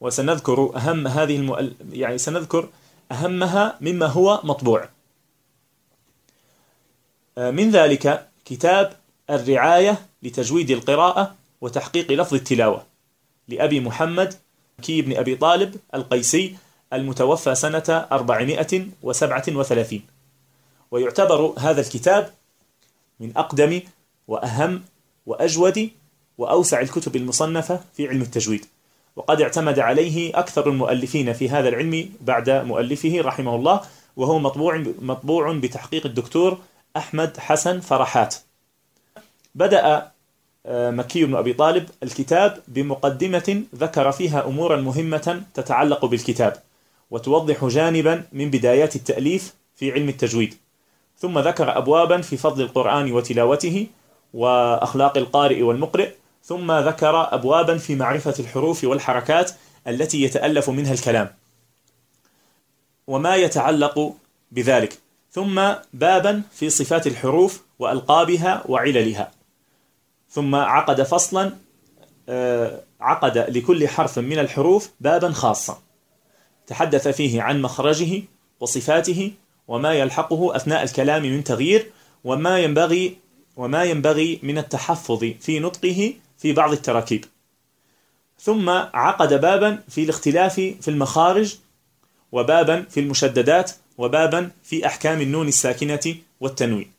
وسنذكر 0.00 0.76
أهم 0.76 1.06
هذه 1.08 1.36
المؤل... 1.36 1.72
يعني 1.92 2.18
سنذكر 2.18 2.68
أهمها 3.12 3.78
مما 3.80 4.06
هو 4.06 4.40
مطبوع. 4.44 4.88
آه، 7.38 7.50
من 7.50 7.70
ذلك 7.70 8.28
كتاب 8.44 8.96
الرعاية 9.30 10.06
لتجويد 10.22 10.70
القراءة 10.70 11.34
وتحقيق 11.60 12.12
لفظ 12.12 12.34
التلاوة 12.34 12.86
لأبي 13.48 13.80
محمد 13.80 14.34
كي 14.82 15.02
بن 15.02 15.16
أبي 15.16 15.34
طالب 15.36 15.76
القيسي 15.94 16.56
المتوفى 16.94 17.54
سنة 17.54 18.06
437 18.12 20.02
ويعتبر 20.90 21.54
هذا 21.58 21.80
الكتاب 21.80 22.30
من 23.20 23.32
أقدم 23.36 23.80
وأهم 24.28 24.82
وأجود 25.26 25.90
وأوسع 26.38 26.80
الكتب 26.80 27.16
المصنفة 27.16 27.80
في 27.96 28.08
علم 28.08 28.22
التجويد. 28.22 28.66
وقد 29.16 29.40
اعتمد 29.40 29.78
عليه 29.78 30.38
أكثر 30.38 30.68
المؤلفين 30.68 31.32
في 31.32 31.48
هذا 31.48 31.68
العلم 31.68 32.10
بعد 32.20 32.50
مؤلفه 32.50 33.20
رحمه 33.20 33.54
الله 33.56 33.80
وهو 34.16 34.38
مطبوع 34.38 34.84
مطبوع 35.00 35.52
بتحقيق 35.52 36.06
الدكتور 36.06 36.58
أحمد 36.96 37.36
حسن 37.38 37.80
فرحات. 37.80 38.34
بدأ 39.54 40.10
آه، 40.66 40.90
مكي 40.90 41.24
بن 41.24 41.34
أبي 41.36 41.52
طالب 41.52 41.88
الكتاب 42.02 42.62
بمقدمة 42.68 43.62
ذكر 43.74 44.12
فيها 44.12 44.46
أمورا 44.46 44.76
مهمة 44.76 45.42
تتعلق 45.54 46.04
بالكتاب. 46.04 46.62
وتوضح 47.14 47.64
جانبا 47.64 48.24
من 48.32 48.50
بدايات 48.50 48.96
التأليف 48.96 49.54
في 49.76 49.92
علم 49.92 50.08
التجويد. 50.08 50.54
ثم 51.18 51.38
ذكر 51.38 51.78
أبوابا 51.78 52.20
في 52.20 52.36
فضل 52.36 52.62
القرآن 52.62 53.12
وتلاوته 53.12 53.86
وأخلاق 54.34 55.18
القارئ 55.18 55.62
والمقرئ. 55.62 56.10
ثم 56.44 56.72
ذكر 56.72 57.34
أبوابا 57.34 57.78
في 57.78 57.94
معرفة 57.94 58.34
الحروف 58.38 58.84
والحركات 58.84 59.50
التي 59.86 60.22
يتألف 60.22 60.70
منها 60.70 60.92
الكلام. 60.92 61.30
وما 63.06 63.36
يتعلق 63.36 64.14
بذلك. 64.52 64.98
ثم 65.30 65.72
بابا 65.92 66.42
في 66.52 66.70
صفات 66.70 67.06
الحروف 67.06 67.62
وألقابها 67.78 68.62
وعللها. 68.68 69.30
ثم 70.30 70.54
عقد 70.54 71.02
فصلا 71.02 71.52
آه، 72.28 72.80
عقد 73.00 73.38
لكل 73.38 73.88
حرف 73.88 74.18
من 74.18 74.38
الحروف 74.38 74.90
بابا 75.00 75.32
خاصا. 75.32 75.83
تحدث 76.66 77.08
فيه 77.08 77.42
عن 77.42 77.62
مخرجه 77.62 78.22
وصفاته 78.60 79.32
وما 79.68 79.92
يلحقه 79.92 80.56
أثناء 80.56 80.82
الكلام 80.82 81.22
من 81.22 81.44
تغيير 81.44 81.90
وما 82.24 82.58
ينبغي 82.58 83.16
وما 83.56 83.84
ينبغي 83.84 84.38
من 84.42 84.58
التحفظ 84.58 85.24
في 85.40 85.60
نطقه 85.60 86.14
في 86.38 86.52
بعض 86.52 86.72
التراكيب. 86.72 87.24
ثم 88.40 88.68
عقد 88.70 89.40
بابا 89.40 89.82
في 89.88 90.04
الاختلاف 90.04 90.54
في 90.54 90.88
المخارج 90.88 91.56
وبابا 92.32 92.82
في 92.90 93.00
المشددات 93.00 93.70
وبابا 93.98 94.50
في 94.62 94.86
أحكام 94.86 95.20
النون 95.20 95.48
الساكنة 95.48 96.16
والتنوين. 96.40 96.92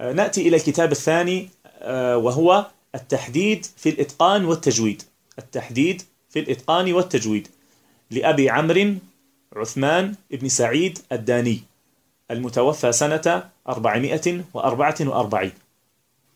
آه، 0.00 0.12
نأتي 0.12 0.48
إلى 0.48 0.56
الكتاب 0.56 0.92
الثاني 0.92 1.48
آه، 1.66 2.16
وهو 2.16 2.66
التحديد 2.94 3.66
في 3.76 3.88
الإتقان 3.88 4.44
والتجويد. 4.44 5.02
التحديد 5.38 6.02
في 6.30 6.38
الإتقان 6.38 6.92
والتجويد. 6.92 7.48
لأبي 8.14 8.50
عمرو 8.50 8.94
عثمان 9.56 10.14
بن 10.30 10.48
سعيد 10.48 10.98
الداني 11.12 11.60
المتوفى 12.30 12.92
سنة 12.92 13.50
444 13.68 15.52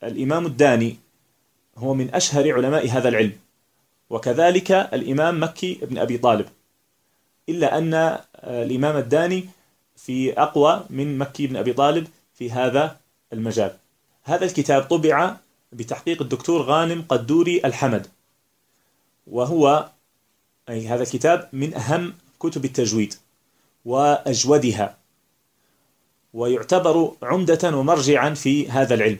الإمام 0.02 0.46
الداني 0.46 0.96
هو 1.76 1.94
من 1.94 2.14
أشهر 2.14 2.52
علماء 2.52 2.88
هذا 2.88 3.08
العلم 3.08 3.32
وكذلك 4.10 4.72
الإمام 4.72 5.42
مكي 5.42 5.78
بن 5.82 5.98
أبي 5.98 6.18
طالب. 6.18 6.46
إلا 7.48 7.78
أن 7.78 8.18
الإمام 8.44 8.96
الداني 8.96 9.48
في 9.96 10.32
أقوى 10.32 10.84
من 10.90 11.18
مكي 11.18 11.46
بن 11.46 11.56
أبي 11.56 11.72
طالب 11.72 12.08
في 12.34 12.50
هذا 12.50 12.96
المجال. 13.32 13.76
هذا 14.24 14.44
الكتاب 14.44 14.82
طبع 14.82 15.36
بتحقيق 15.72 16.22
الدكتور 16.22 16.62
غانم 16.62 17.04
قدوري 17.08 17.60
الحمد 17.64 18.06
وهو 19.26 19.88
أي 20.68 20.88
هذا 20.88 21.02
الكتاب 21.02 21.48
من 21.52 21.74
أهم 21.74 22.14
كتب 22.40 22.64
التجويد 22.64 23.14
وأجودها 23.84 24.96
ويعتبر 26.34 27.12
عمدة 27.22 27.76
ومرجعا 27.76 28.34
في 28.34 28.70
هذا 28.70 28.94
العلم. 28.94 29.18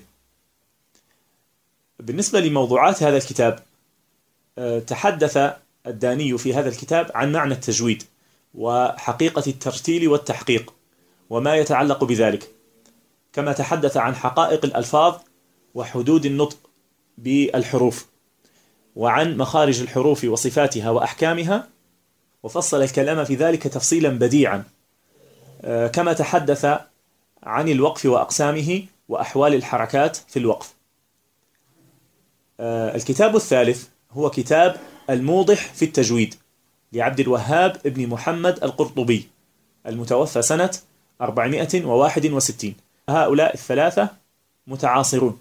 بالنسبة 2.00 2.40
لموضوعات 2.40 3.02
هذا 3.02 3.16
الكتاب 3.16 3.58
آه، 4.58 4.78
تحدث 4.78 5.54
الداني 5.86 6.38
في 6.38 6.54
هذا 6.54 6.68
الكتاب 6.68 7.10
عن 7.14 7.32
معنى 7.32 7.54
التجويد 7.54 8.02
وحقيقة 8.54 9.42
الترتيل 9.46 10.08
والتحقيق 10.08 10.74
وما 11.30 11.56
يتعلق 11.56 12.04
بذلك. 12.04 12.50
كما 13.32 13.52
تحدث 13.52 13.96
عن 13.96 14.14
حقائق 14.14 14.64
الألفاظ 14.64 15.14
وحدود 15.74 16.26
النطق 16.26 16.58
بالحروف. 17.18 18.06
وعن 18.98 19.36
مخارج 19.36 19.80
الحروف 19.80 20.24
وصفاتها 20.24 20.90
وأحكامها 20.90 21.68
وفصل 22.42 22.82
الكلام 22.82 23.24
في 23.24 23.34
ذلك 23.34 23.62
تفصيلا 23.62 24.08
بديعا. 24.08 24.64
آه، 25.62 25.86
كما 25.86 26.12
تحدث 26.12 26.64
عن 27.42 27.68
الوقف 27.68 28.06
وأقسامه 28.06 28.82
وأحوال 29.08 29.54
الحركات 29.54 30.16
في 30.16 30.38
الوقف. 30.38 30.74
آه، 32.60 32.96
الكتاب 32.96 33.36
الثالث 33.36 33.88
هو 34.12 34.30
كتاب 34.30 34.76
الموضح 35.10 35.72
في 35.74 35.84
التجويد 35.84 36.34
لعبد 36.92 37.20
الوهاب 37.20 37.76
ابن 37.86 38.06
محمد 38.06 38.64
القرطبي 38.64 39.28
المتوفى 39.86 40.42
سنة 40.42 40.70
461 41.20 42.74
هؤلاء 43.08 43.54
الثلاثة 43.54 44.08
متعاصرون. 44.66 45.40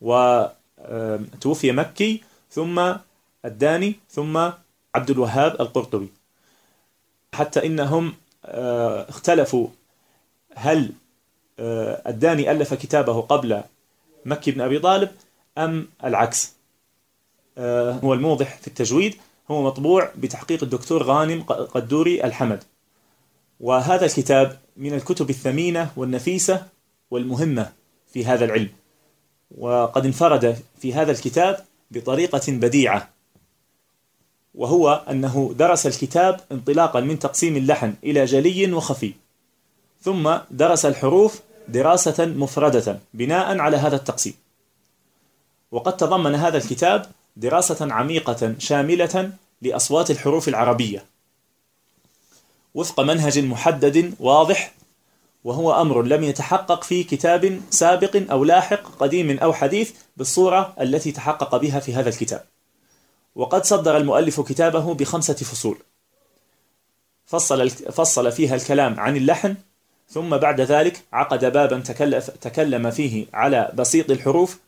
وتوفي 0.00 1.72
مكي 1.72 2.29
ثم 2.50 2.94
الداني 3.44 3.94
ثم 4.10 4.36
عبد 4.94 5.10
الوهاب 5.10 5.60
القرطبي. 5.60 6.08
حتى 7.34 7.66
إنهم 7.66 8.14
آه، 8.44 9.08
اختلفوا 9.08 9.68
هل 10.54 10.92
آه، 11.58 12.02
الداني 12.10 12.50
ألف 12.50 12.74
كتابه 12.74 13.20
قبل 13.20 13.62
مكي 14.24 14.50
بن 14.50 14.60
أبي 14.60 14.78
طالب 14.78 15.10
أم 15.58 15.88
العكس. 16.04 16.52
آه، 17.58 17.92
هو 17.92 18.14
الموضح 18.14 18.56
في 18.56 18.66
التجويد 18.66 19.16
هو 19.50 19.62
مطبوع 19.62 20.10
بتحقيق 20.18 20.62
الدكتور 20.62 21.02
غانم 21.02 21.42
قدوري 21.42 22.24
الحمد. 22.24 22.64
وهذا 23.60 24.06
الكتاب 24.06 24.58
من 24.76 24.94
الكتب 24.94 25.30
الثمينة 25.30 25.90
والنفيسة 25.96 26.66
والمهمة 27.10 27.72
في 28.12 28.24
هذا 28.24 28.44
العلم. 28.44 28.70
وقد 29.58 30.04
انفرد 30.06 30.62
في 30.80 30.94
هذا 30.94 31.12
الكتاب 31.12 31.64
بطريقة 31.90 32.42
بديعة 32.48 33.08
وهو 34.54 35.04
أنه 35.10 35.54
درس 35.58 35.86
الكتاب 35.86 36.40
انطلاقا 36.52 37.00
من 37.00 37.18
تقسيم 37.18 37.56
اللحن 37.56 37.94
إلى 38.04 38.24
جلي 38.24 38.72
وخفي 38.72 39.12
ثم 40.02 40.36
درس 40.50 40.86
الحروف 40.86 41.40
دراسة 41.68 42.26
مفردة 42.26 42.98
بناء 43.14 43.58
على 43.58 43.76
هذا 43.76 43.96
التقسيم. 43.96 44.34
وقد 45.70 45.96
تضمن 45.96 46.34
هذا 46.34 46.58
الكتاب 46.58 47.06
دراسة 47.36 47.92
عميقة 47.92 48.54
شاملة 48.58 49.32
لأصوات 49.62 50.10
الحروف 50.10 50.48
العربية 50.48 51.04
وفق 52.74 53.00
منهج 53.00 53.38
محدد 53.38 54.14
واضح 54.20 54.72
وهو 55.44 55.80
أمر 55.80 56.02
لم 56.02 56.24
يتحقق 56.24 56.84
في 56.84 57.04
كتاب 57.04 57.60
سابق 57.70 58.22
أو 58.30 58.44
لاحق 58.44 58.96
قديم 58.98 59.38
أو 59.38 59.52
حديث 59.52 59.92
بالصورة 60.16 60.74
التي 60.80 61.12
تحقق 61.12 61.56
بها 61.56 61.80
في 61.80 61.94
هذا 61.94 62.08
الكتاب. 62.08 62.44
وقد 63.34 63.64
صدر 63.64 63.96
المؤلف 63.96 64.40
كتابه 64.40 64.94
بخمسة 64.94 65.34
فصول. 65.34 65.78
فصل, 67.26 67.70
فصل 67.70 68.32
فيها 68.32 68.54
الكلام 68.54 69.00
عن 69.00 69.16
اللحن 69.16 69.54
ثم 70.08 70.36
بعد 70.36 70.60
ذلك 70.60 71.02
عقد 71.12 71.44
بابا 71.52 71.78
تكلم 72.40 72.90
فيه 72.90 73.26
على 73.34 73.72
بسيط 73.74 74.10
الحروف 74.10 74.58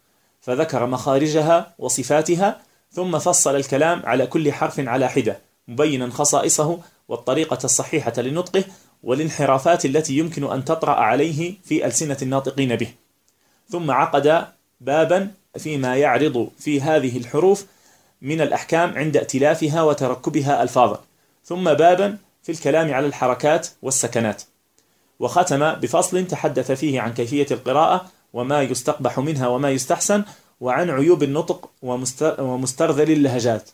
فذكر 0.40 0.87
مخارجها 0.87 1.74
وصفاتها 1.78 2.61
ثم 2.92 3.18
فصل 3.18 3.56
الكلام 3.56 4.02
على 4.04 4.26
كل 4.26 4.52
حرف 4.52 4.80
على 4.80 5.08
حدة 5.08 5.38
مبينا 5.68 6.11
خصائصه 6.11 6.78
والطريقة 7.08 7.58
الصحيحة 7.64 8.12
لنطقه 8.16 8.64
والانحرافات 9.02 9.84
التي 9.84 10.18
يمكن 10.18 10.52
أن 10.52 10.64
تطرأ 10.64 10.94
عليه 10.94 11.54
في 11.64 11.86
ألسنة 11.86 12.16
الناطقين 12.22 12.76
به. 12.76 12.88
ثم 13.68 13.90
عقد 13.90 14.46
بابا 14.80 15.30
فيما 15.58 15.96
يعرض 15.96 16.48
في 16.58 16.80
هذه 16.80 17.16
الحروف 17.16 17.66
من 18.22 18.40
الأحكام 18.40 18.94
عند 18.98 19.16
ائتلافها 19.16 19.82
وتركبها 19.82 20.62
ألفاظا. 20.62 21.00
ثم 21.44 21.64
بابا 21.64 22.18
في 22.42 22.52
الكلام 22.52 22.94
على 22.94 23.06
الحركات 23.06 23.68
والسكنات. 23.82 24.42
وختم 25.20 25.72
بفصل 25.72 26.26
تحدث 26.26 26.72
فيه 26.72 27.00
عن 27.00 27.14
كيفية 27.14 27.46
القراءة 27.50 28.10
وما 28.32 28.62
يستقبح 28.62 29.18
منها 29.18 29.48
وما 29.48 29.70
يستحسن 29.70 30.24
وعن 30.60 30.90
عيوب 30.90 31.22
النطق 31.22 31.70
ومسترذل 32.38 33.12
اللهجات. 33.12 33.70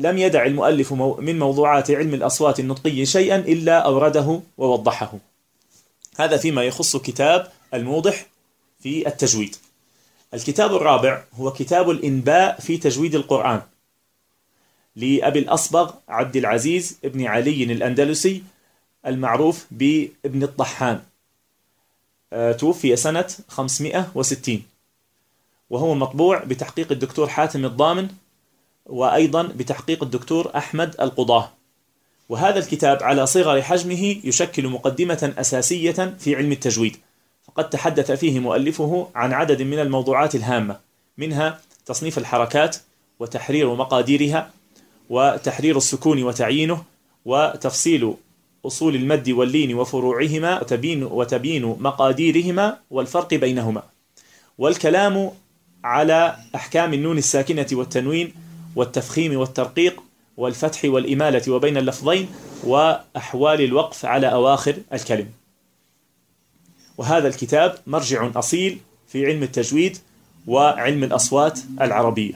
ولم 0.00 0.18
يدع 0.18 0.46
المؤلف 0.46 0.92
من 0.92 1.38
موضوعات 1.38 1.90
علم 1.90 2.14
الأصوات 2.14 2.60
النطقي 2.60 3.06
شيئا 3.06 3.36
إلا 3.36 3.78
أورده 3.78 4.40
ووضحه. 4.58 5.12
هذا 6.18 6.36
فيما 6.36 6.64
يخص 6.64 6.96
كتاب 6.96 7.52
الموضح 7.74 8.26
في 8.82 9.08
التجويد. 9.08 9.56
الكتاب 10.34 10.74
الرابع 10.74 11.24
هو 11.34 11.52
كتاب 11.52 11.90
الإنباء 11.90 12.60
في 12.60 12.78
تجويد 12.78 13.14
القرآن 13.14 13.62
لأبي 14.96 15.38
الأصبغ 15.38 15.92
عبد 16.08 16.36
العزيز 16.36 16.98
ابن 17.04 17.26
علي 17.26 17.64
الأندلسي 17.64 18.42
المعروف 19.06 19.66
بابن 19.70 20.42
الطحان. 20.42 21.00
آه، 22.32 22.52
توفي 22.52 22.96
سنة 22.96 23.26
560 23.48 24.62
وهو 25.70 25.94
مطبوع 25.94 26.44
بتحقيق 26.44 26.92
الدكتور 26.92 27.28
حاتم 27.28 27.64
الضامن 27.64 28.08
وأيضا 28.86 29.42
بتحقيق 29.42 30.02
الدكتور 30.02 30.50
أحمد 30.56 30.96
القضاه. 31.00 31.50
وهذا 32.28 32.58
الكتاب 32.58 33.02
على 33.02 33.26
صغر 33.26 33.62
حجمه 33.62 34.16
يشكل 34.24 34.68
مقدمة 34.68 35.32
أساسية 35.38 36.16
في 36.18 36.36
علم 36.36 36.52
التجويد. 36.52 36.96
فقد 37.46 37.70
تحدث 37.70 38.10
فيه 38.10 38.40
مؤلفه 38.40 39.08
عن 39.14 39.32
عدد 39.32 39.62
من 39.62 39.78
الموضوعات 39.78 40.34
الهامة 40.34 40.76
منها 41.18 41.60
تصنيف 41.86 42.18
الحركات 42.18 42.76
وتحرير 43.20 43.74
مقاديرها 43.74 44.50
وتحرير 45.10 45.76
السكون 45.76 46.22
وتعيينه 46.22 46.82
وتفصيل 47.24 48.14
أصول 48.66 48.94
المد 48.94 49.30
واللين 49.30 49.74
وفروعهما 49.74 50.60
وتبين, 50.60 51.04
وتبين 51.04 51.64
مقاديرهما 51.64 52.76
والفرق 52.90 53.34
بينهما. 53.34 53.82
والكلام 54.58 55.30
على 55.84 56.36
أحكام 56.54 56.94
النون 56.94 57.18
الساكنة 57.18 57.66
والتنوين 57.72 58.34
والتفخيم 58.76 59.36
والترقيق 59.36 60.02
والفتح 60.36 60.84
والإمالة 60.84 61.52
وبين 61.52 61.76
اللفظين 61.76 62.28
وأحوال 62.64 63.60
الوقف 63.60 64.04
على 64.04 64.32
أواخر 64.32 64.76
الكلم. 64.92 65.28
وهذا 66.98 67.28
الكتاب 67.28 67.78
مرجع 67.86 68.30
أصيل 68.34 68.78
في 69.08 69.26
علم 69.26 69.42
التجويد 69.42 69.98
وعلم 70.46 71.04
الأصوات 71.04 71.60
العربية. 71.80 72.34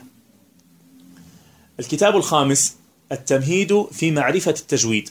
الكتاب 1.79 2.15
الخامس 2.15 2.77
التمهيد 3.11 3.85
في 3.91 4.11
معرفة 4.11 4.51
التجويد 4.51 5.09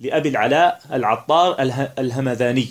لأبي 0.00 0.28
العلاء 0.28 0.82
العطار 0.92 1.56
الهمذاني 1.98 2.68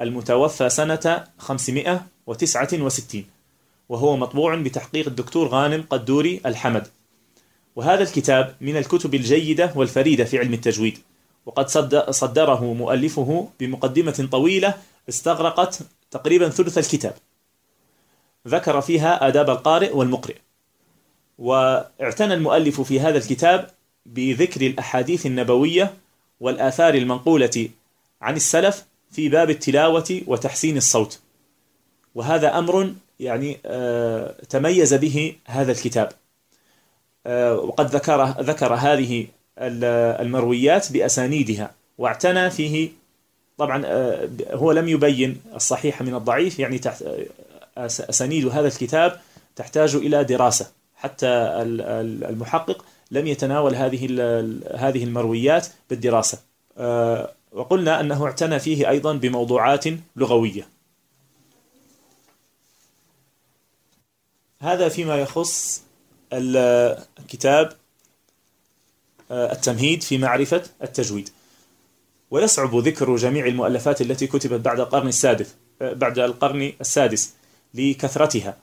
المتوفى 0.00 0.68
سنة 0.70 1.24
569 1.38 3.24
وهو 3.88 4.16
مطبوع 4.16 4.54
بتحقيق 4.56 5.06
الدكتور 5.06 5.48
غانم 5.48 5.84
قدوري 5.90 6.40
الحمد. 6.46 6.88
وهذا 7.76 8.02
الكتاب 8.02 8.54
من 8.60 8.76
الكتب 8.76 9.14
الجيدة 9.14 9.72
والفريدة 9.76 10.24
في 10.24 10.38
علم 10.38 10.54
التجويد. 10.54 10.98
وقد 11.46 11.68
صدره 12.10 12.74
مؤلفه 12.74 13.48
بمقدمة 13.60 14.28
طويلة 14.32 14.74
استغرقت 15.08 15.78
تقريبا 16.10 16.48
ثلث 16.48 16.78
الكتاب. 16.78 17.14
ذكر 18.48 18.80
فيها 18.80 19.28
آداب 19.28 19.50
القارئ 19.50 19.96
والمقرئ. 19.96 20.36
واعتنى 21.38 22.34
المؤلف 22.34 22.80
في 22.80 23.00
هذا 23.00 23.18
الكتاب 23.18 23.70
بذكر 24.06 24.66
الأحاديث 24.66 25.26
النبوية 25.26 25.94
والآثار 26.40 26.94
المنقولة 26.94 27.68
عن 28.20 28.36
السلف 28.36 28.84
في 29.10 29.28
باب 29.28 29.50
التلاوة 29.50 30.20
وتحسين 30.26 30.76
الصوت. 30.76 31.20
وهذا 32.14 32.58
أمر 32.58 32.94
يعني 33.20 33.58
آه، 33.66 34.34
تميز 34.48 34.94
به 34.94 35.36
هذا 35.46 35.72
الكتاب. 35.72 36.12
وقد 37.26 37.86
ذكر 37.86 38.24
ذكر 38.24 38.74
هذه 38.74 39.26
المرويات 39.58 40.92
بأسانيدها 40.92 41.70
واعتنى 41.98 42.50
فيه. 42.50 42.90
طبعا 43.58 43.82
آه، 43.86 44.28
هو 44.50 44.72
لم 44.72 44.88
يبين 44.88 45.40
الصحيح 45.54 46.02
من 46.02 46.14
الضعيف 46.14 46.58
يعني 46.58 46.80
أسانيد 47.78 48.46
هذا 48.46 48.66
الكتاب 48.66 49.20
تحتاج 49.56 49.94
إلى 49.94 50.24
دراسة. 50.24 50.70
حتى 50.96 51.26
المحقق 51.26 52.84
لم 53.10 53.26
يتناول 53.26 53.74
هذه 53.74 54.04
هذه 54.74 55.04
المرويات 55.04 55.66
بالدراسة. 55.90 56.38
آه، 56.78 57.30
وقلنا 57.52 58.00
أنه 58.00 58.26
اعتنى 58.26 58.58
فيه 58.58 58.88
أيضا 58.88 59.12
بموضوعات 59.12 59.84
لغوية. 60.16 60.68
هذا 64.60 64.88
فيما 64.88 65.16
يخص 65.16 65.82
الكتاب 66.32 67.72
آه، 69.30 69.52
التمهيد 69.52 70.02
في 70.02 70.18
معرفة 70.18 70.62
التجويد. 70.82 71.28
ويصعب 72.30 72.76
ذكر 72.76 73.16
جميع 73.16 73.46
المؤلفات 73.46 74.00
التي 74.00 74.26
كتبت 74.26 74.60
بعد 74.60 74.80
القرن 74.80 75.08
السادس 75.08 75.54
آه، 75.82 75.92
بعد 75.92 76.18
القرن 76.18 76.72
السادس 76.80 77.34
لكثرتها. 77.74 78.56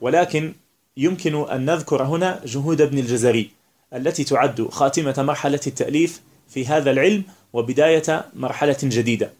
ولكن 0.00 0.52
يمكن 0.96 1.50
أن 1.50 1.64
نذكر 1.64 2.02
هنا 2.02 2.40
جهود 2.44 2.80
ابن 2.80 2.98
الجزري 2.98 3.50
التي 3.94 4.24
تعد 4.24 4.68
خاتمة 4.70 5.14
مرحلة 5.18 5.60
التأليف 5.66 6.20
في 6.48 6.66
هذا 6.66 6.90
العلم 6.90 7.24
وبداية 7.52 8.24
مرحلة 8.34 8.78
جديدة. 8.82 9.32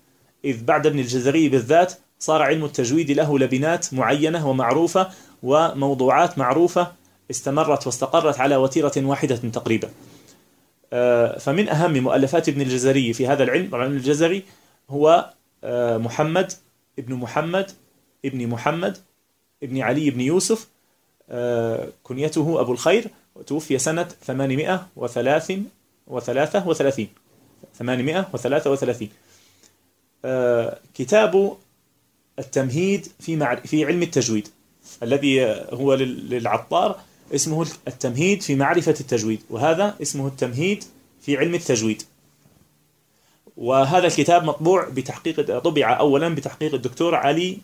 إذ 0.45 0.65
بعد 0.65 0.87
ابن 0.87 0.99
الجزري 0.99 1.49
بالذات 1.49 1.93
صار 2.19 2.43
علم 2.43 2.65
التجويد 2.65 3.11
له 3.11 3.39
لبنات 3.39 3.95
معينة 3.95 4.49
ومعروفة 4.49 5.11
وموضوعات 5.43 6.39
معروفة 6.39 6.93
استمرت 7.33 7.87
واستقرت 7.87 8.41
على 8.41 8.57
وتيرة 8.57 8.93
واحدة 8.97 9.37
تقريبا. 9.37 9.91
آه، 10.93 11.39
فمن 11.39 11.69
أهم 11.69 11.93
مؤلفات 11.99 12.49
ابن 12.49 12.61
الجزري 12.61 13.13
في 13.13 13.27
هذا 13.27 13.43
العلم 13.45 13.75
ابن 13.75 13.97
الجزري 13.97 14.43
هو 14.91 15.31
آه، 15.65 15.99
محمد 15.99 16.53
ابن 16.99 17.15
محمد 17.15 17.71
ابن 18.25 18.47
محمد 18.47 18.99
ابن 19.63 19.81
علي 19.83 20.11
بن 20.11 20.21
يوسف. 20.21 20.69
آه، 21.31 21.89
كنيته 22.03 22.61
أبو 22.61 22.73
الخير 22.73 23.11
توفي 23.47 23.79
سنة 23.79 24.09
833 24.27 25.67
833 27.75 29.09
كتاب 30.95 31.57
التمهيد 32.39 33.07
في 33.21 33.59
في 33.65 33.85
علم 33.85 34.03
التجويد 34.03 34.49
الذي 35.03 35.45
هو 35.73 35.95
للعطار. 35.95 37.01
اسمه 37.35 37.67
التمهيد 37.89 38.43
في 38.43 38.55
معرفة 38.55 38.95
التجويد 39.01 39.41
وهذا 39.51 39.95
اسمه 40.03 40.27
التمهيد 40.27 40.85
في 41.21 41.37
علم 41.37 41.55
التجويد. 41.55 42.03
وهذا 43.57 44.07
الكتاب 44.07 44.45
مطبوع 44.45 44.89
بتحقيق 44.89 45.59
طبع 45.59 45.99
أولا 46.01 46.29
بتحقيق 46.29 46.75
الدكتور 46.75 47.15
علي 47.15 47.59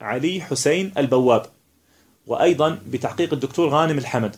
علي 0.00 0.40
حسين 0.40 0.92
البواب 0.98 1.46
وأيضا 2.26 2.78
بتحقيق 2.90 3.32
الدكتور 3.32 3.68
غانم 3.68 3.98
الحمد. 3.98 4.36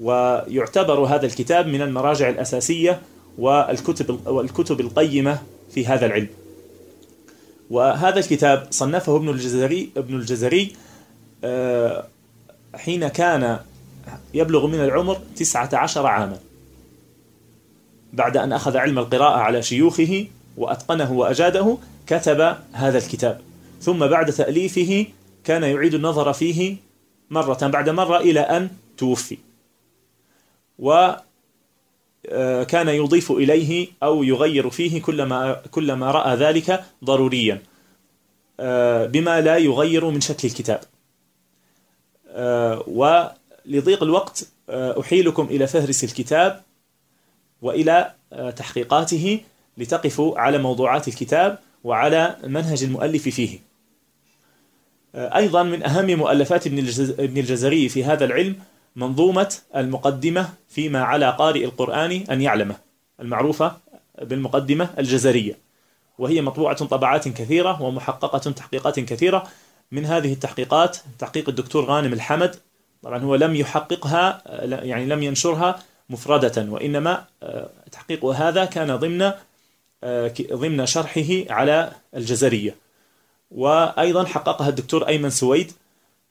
ويعتبر 0.00 1.00
هذا 1.00 1.26
الكتاب 1.26 1.66
من 1.66 1.82
المراجع 1.82 2.28
الأساسية 2.28 3.00
والكتب 3.38 4.26
والكتب 4.26 4.80
القيمة 4.80 5.42
في 5.70 5.86
هذا 5.86 6.06
العلم. 6.06 6.28
وهذا 7.70 8.18
الكتاب 8.18 8.66
صنفه 8.70 9.16
ابن 9.16 9.28
الجزري 9.28 9.90
ابن 9.96 10.14
الجزري 10.14 10.72
آه، 11.44 12.06
حين 12.76 13.08
كان 13.08 13.60
يبلغ 14.34 14.66
من 14.66 14.84
العمر 14.84 15.18
تسعة 15.36 15.70
عشر 15.72 16.06
عاما. 16.06 16.38
بعد 18.12 18.36
أن 18.36 18.52
أخذ 18.52 18.76
علم 18.76 18.98
القراءة 18.98 19.36
على 19.36 19.62
شيوخه 19.62 20.26
وأتقنه 20.56 21.12
وأجاده 21.12 21.78
كتب 22.06 22.56
هذا 22.72 22.98
الكتاب. 22.98 23.40
ثم 23.80 24.06
بعد 24.06 24.32
تأليفه 24.32 25.06
كان 25.44 25.62
يعيد 25.62 25.94
النظر 25.94 26.32
فيه 26.32 26.76
مرة 27.30 27.66
بعد 27.66 27.88
مرة 27.88 28.16
إلى 28.16 28.40
أن 28.40 28.70
توفي. 28.98 29.38
وكان 30.78 31.18
آه، 32.88 32.92
يضيف 32.92 33.32
إليه 33.32 33.88
أو 34.02 34.22
يغير 34.22 34.70
فيه 34.70 35.02
كلما, 35.02 35.62
كلما 35.70 36.10
رأى 36.10 36.36
ذلك 36.36 36.84
ضروريا. 37.04 37.62
آه، 38.60 39.06
بما 39.06 39.40
لا 39.40 39.56
يغير 39.56 40.10
من 40.10 40.20
شكل 40.20 40.48
الكتاب. 40.48 40.80
ولضيق 42.86 44.02
الوقت 44.02 44.48
أحيلكم 44.70 45.44
إلى 45.44 45.66
فهرس 45.66 46.04
الكتاب 46.04 46.62
وإلى 47.62 48.12
تحقيقاته 48.56 49.40
لتقفوا 49.78 50.38
على 50.38 50.58
موضوعات 50.58 51.08
الكتاب 51.08 51.58
وعلى 51.84 52.36
منهج 52.44 52.84
المؤلف 52.84 53.28
فيه. 53.28 53.58
أيضا 55.14 55.62
من 55.62 55.82
أهم 55.82 56.06
مؤلفات 56.06 56.66
ابن 56.66 57.38
الجزري 57.38 57.88
في 57.88 58.04
هذا 58.04 58.24
العلم 58.24 58.56
منظومة 58.96 59.56
المقدمة 59.76 60.48
فيما 60.68 61.02
على 61.02 61.30
قارئ 61.30 61.64
القرآن 61.64 62.10
أن 62.30 62.42
يعلمه 62.42 62.76
المعروفة 63.20 63.76
بالمقدمة 64.22 64.88
الجزرية. 64.98 65.58
وهي 66.18 66.42
مطبوعة 66.42 66.84
طبعات 66.84 67.28
كثيرة 67.28 67.82
ومحققة 67.82 68.38
تحقيقات 68.38 69.00
كثيرة 69.00 69.48
من 69.92 70.06
هذه 70.06 70.32
التحقيقات 70.32 70.96
تحقيق 71.18 71.48
الدكتور 71.48 71.84
غانم 71.84 72.12
الحمد. 72.12 72.56
طبعا 73.02 73.18
هو 73.18 73.34
لم 73.34 73.56
يحققها 73.56 74.42
يعني 74.84 75.06
لم 75.06 75.22
ينشرها 75.22 75.78
مفردة 76.10 76.72
وإنما 76.72 77.24
آه، 77.42 77.70
تحقيق 77.92 78.24
هذا 78.24 78.64
كان 78.64 78.96
ضمن 78.96 79.32
آه، 80.04 80.32
ضمن 80.52 80.86
شرحه 80.86 81.44
على 81.50 81.92
الجزرية. 82.16 82.74
وأيضا 83.50 84.24
حققها 84.24 84.68
الدكتور 84.68 85.08
أيمن 85.08 85.30
سويد 85.30 85.72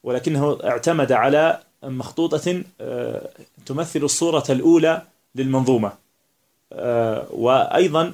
ولكنه 0.03 0.60
اعتمد 0.64 1.12
على 1.12 1.60
مخطوطة 1.84 2.64
آه، 2.82 3.30
تمثل 3.66 3.99
الصورة 4.03 4.43
الأولى 4.49 5.01
للمنظومة. 5.36 5.91
وأيضا 7.32 8.14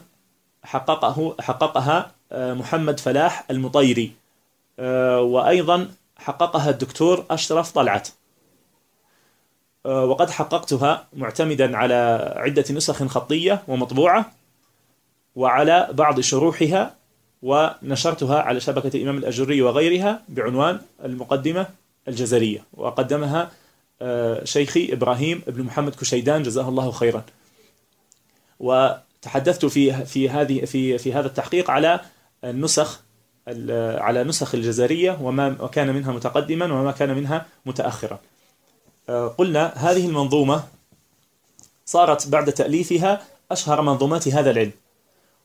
حققه 0.64 1.36
حققها 1.39 2.12
محمد 2.32 3.00
فلاح 3.00 3.46
المطيري. 3.52 4.21
وأيضا 5.20 5.92
حققها 6.18 6.70
الدكتور 6.70 7.26
أشرف 7.32 7.72
طلعت. 7.72 8.10
آه، 9.86 10.06
وقد 10.06 10.30
حققتها 10.30 11.08
معتمدا 11.14 11.78
على 11.78 12.34
عدة 12.38 12.66
نسخ 12.72 13.04
خطية 13.04 13.64
ومطبوعة 13.68 14.32
وعلى 15.36 15.90
بعض 15.92 16.20
شروحها 16.20 16.96
ونشرتها 17.42 18.42
على 18.42 18.60
شبكة 18.60 18.98
الإمام 18.98 19.18
الأجري 19.18 19.62
وغيرها 19.62 20.22
بعنوان 20.30 20.82
المقدمة 21.04 21.68
الجزرية. 22.08 22.64
وقدمها 22.74 23.52
آه، 24.02 24.44
شيخي 24.44 24.94
إبراهيم 24.94 25.44
بن 25.48 25.64
محمد 25.64 25.96
كشيدان 25.96 26.44
جزاه 26.44 26.70
الله 26.70 26.92
خيرا. 26.92 27.24
وتحدثت 28.60 29.66
في 29.66 30.06
في 30.06 30.30
هذه 30.30 30.66
في 30.66 30.98
في 30.98 31.14
هذا 31.14 31.28
التحقيق 31.28 31.72
على 31.72 32.00
النسخ 32.44 33.02
على 33.48 34.24
نسخ 34.24 34.56
الجزرية 34.56 35.18
وما 35.22 35.68
كان 35.72 35.96
منها 35.96 36.12
متقدما 36.12 36.66
وما 36.66 36.92
كان 36.92 37.16
منها 37.16 37.46
متأخرا. 37.66 38.20
آه، 39.10 39.28
قلنا 39.28 39.74
هذه 39.76 40.06
المنظومة 40.06 40.64
صارت 41.86 42.28
بعد 42.28 42.52
تأليفها 42.52 43.22
أشهر 43.52 43.82
منظومات 43.82 44.28
هذا 44.28 44.52
العلم 44.52 44.72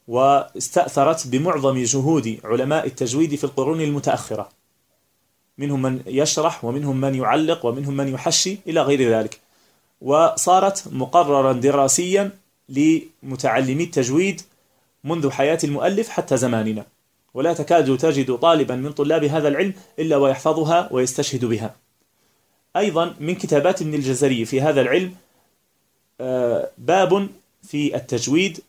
واستأثرت 0.08 1.26
بمعظم 1.26 1.78
جهود 1.84 2.40
علماء 2.44 2.86
التجويد 2.86 3.34
في 3.34 3.44
القرون 3.44 3.80
المتأخرة. 3.80 4.48
منهم 5.58 5.82
من 5.82 6.02
يشرح 6.06 6.64
ومنهم 6.64 7.00
من 7.00 7.14
يعلق 7.14 7.66
ومنهم 7.66 7.96
من 7.96 8.08
يحشي 8.08 8.58
إلى 8.66 8.82
غير 8.82 9.10
ذلك. 9.10 9.40
وصارت 10.00 10.84
مقررا 10.92 11.52
دراسيا 11.52 12.30
لمتعلمي 12.68 13.84
التجويد 13.84 14.42
منذ 15.04 15.30
حياة 15.30 15.58
المؤلف 15.64 16.08
حتى 16.08 16.36
زماننا. 16.36 16.84
ولا 17.36 17.52
تكاد 17.52 17.98
تجد 17.98 18.36
طالبا 18.36 18.74
من 18.76 18.92
طلاب 18.92 19.24
هذا 19.24 19.48
العلم 19.48 19.74
إلا 19.98 20.16
ويحفظها 20.16 20.88
ويستشهد 20.92 21.44
بها. 21.44 21.76
أيضا 22.76 23.14
من 23.20 23.34
كتابات 23.34 23.82
ابن 23.82 23.94
الجزري 23.94 24.44
في 24.44 24.60
هذا 24.60 24.80
العلم 24.80 25.14
آه، 26.20 26.70
باب 26.78 27.28
في 27.62 27.96
التجويد 27.96 28.60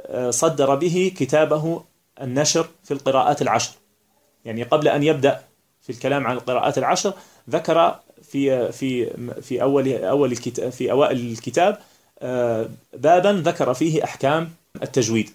آه، 0.00 0.30
صدر 0.30 0.74
به 0.74 1.12
كتابه 1.16 1.82
النشر 2.22 2.68
في 2.84 2.94
القراءات 2.94 3.42
العشر. 3.42 3.72
يعني 4.44 4.62
قبل 4.62 4.88
أن 4.88 5.02
يبدأ 5.02 5.42
في 5.82 5.90
الكلام 5.90 6.26
عن 6.26 6.36
القراءات 6.36 6.78
العشر 6.78 7.14
ذكر 7.50 8.00
في 8.22 8.72
في 8.72 9.10
في 9.42 9.62
أول 9.62 9.92
أول 9.92 10.32
الكتاب 10.32 10.70
في 10.70 10.90
أوائل 10.90 11.32
الكتاب 11.32 11.78
آه، 12.18 12.68
بابا 12.92 13.28
ذكر 13.28 13.74
فيه 13.74 14.04
أحكام 14.04 14.50
التجويد. 14.82 15.30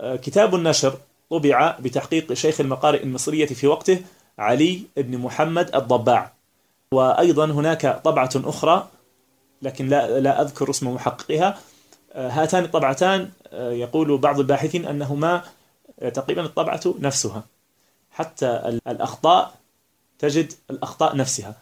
وكتاب 0.00 0.54
النشر 0.54 0.98
طبع 1.30 1.78
بتحقيق 1.80 2.32
شيخ 2.32 2.60
المقارئ 2.60 3.02
المصرية 3.02 3.46
في 3.46 3.66
وقته 3.66 4.02
علي 4.38 4.82
بن 4.96 5.18
محمد 5.18 5.74
الضباع. 5.74 6.32
وأيضا 6.92 7.44
هناك 7.44 8.00
طبعة 8.04 8.30
أخرى 8.34 8.88
لكن 9.62 9.88
لا, 9.88 10.20
لا 10.20 10.42
أذكر 10.42 10.70
اسم 10.70 10.94
محققها. 10.94 11.58
آه، 12.12 12.28
هاتان 12.28 12.64
الطبعتان 12.64 13.30
آه، 13.52 13.72
يقول 13.72 14.18
بعض 14.18 14.40
الباحثين 14.40 14.86
أنهما 14.86 15.42
آه، 16.00 16.08
تقريبا 16.08 16.42
الطبعة 16.42 16.80
نفسها. 16.98 17.42
حتى 18.10 18.80
الأخطاء 18.88 19.54
تجد 20.18 20.52
الأخطاء 20.70 21.16
نفسها. 21.16 21.54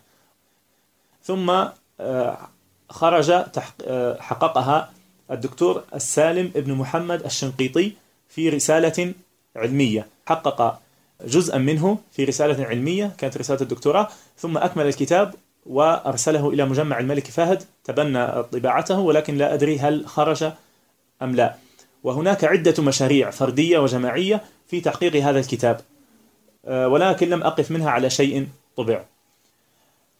ثم 1.22 1.64
خرج 2.90 3.32
حققها 4.18 4.90
الدكتور 5.30 5.84
السالم 5.94 6.52
ابن 6.56 6.72
محمد 6.72 7.24
الشنقيطي 7.24 7.92
في 8.34 8.48
رسالة 8.48 9.14
علمية. 9.56 10.06
حقق 10.26 10.80
جزءا 11.24 11.58
منه 11.58 11.98
في 12.12 12.24
رسالة 12.24 12.64
علمية 12.64 13.12
كانت 13.18 13.36
رسالة 13.36 13.60
الدكتوراه. 13.62 14.08
ثم 14.38 14.56
أكمل 14.58 14.86
الكتاب 14.86 15.34
وأرسله 15.66 16.50
إلى 16.50 16.64
مجمع 16.64 16.98
الملك 16.98 17.26
فهد 17.26 17.62
تبنى 17.84 18.42
طباعته 18.42 18.98
ولكن 18.98 19.36
لا 19.36 19.54
أدري 19.54 19.78
هل 19.78 20.06
خرج 20.06 20.52
أم 21.22 21.36
لا. 21.36 21.54
وهناك 22.02 22.44
عدة 22.44 22.82
مشاريع 22.82 23.30
فردية 23.30 23.78
وجماعية 23.78 24.40
في 24.68 24.80
تحقيق 24.80 25.16
هذا 25.16 25.40
الكتاب 25.40 25.80
آه، 26.64 26.88
ولكن 26.88 27.30
لم 27.30 27.42
أقف 27.42 27.70
منها 27.70 27.90
على 27.90 28.10
شيء 28.10 28.48
طبع. 28.76 29.04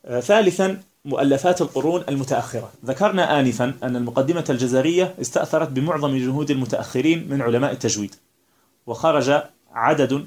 آه، 0.05 0.21
ثالثا 0.21 0.83
مؤلفات 1.05 1.61
القرون 1.61 2.05
المتأخرة. 2.09 2.73
ذكرنا 2.85 3.41
آنفا 3.41 3.75
أن 3.83 3.97
المقدمة 3.97 4.45
الجزرية 4.51 5.15
استأثرت 5.21 5.69
بمعظم 5.69 6.17
جهود 6.17 6.51
المتأخرين 6.51 7.29
من 7.29 7.43
علماء 7.43 7.73
التجويد 7.73 8.15
وخرج 8.87 9.43
عدد 9.73 10.27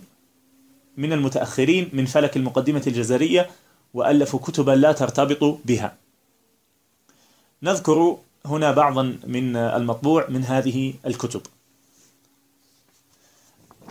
من 0.97 1.13
المتأخرين 1.13 1.89
من 1.93 2.05
فلك 2.05 2.38
المقدمة 2.38 2.84
الجزرية 2.88 3.49
وألفوا 3.93 4.39
كتبا 4.39 4.71
لا 4.71 4.91
ترتبط 4.91 5.59
بها. 5.65 5.95
نذكر 7.63 8.17
هنا 8.45 8.71
بعضا 8.71 9.17
من 9.28 9.55
المطبوع 9.55 10.30
من 10.30 10.43
هذه 10.43 10.93
الكتب. 11.05 11.41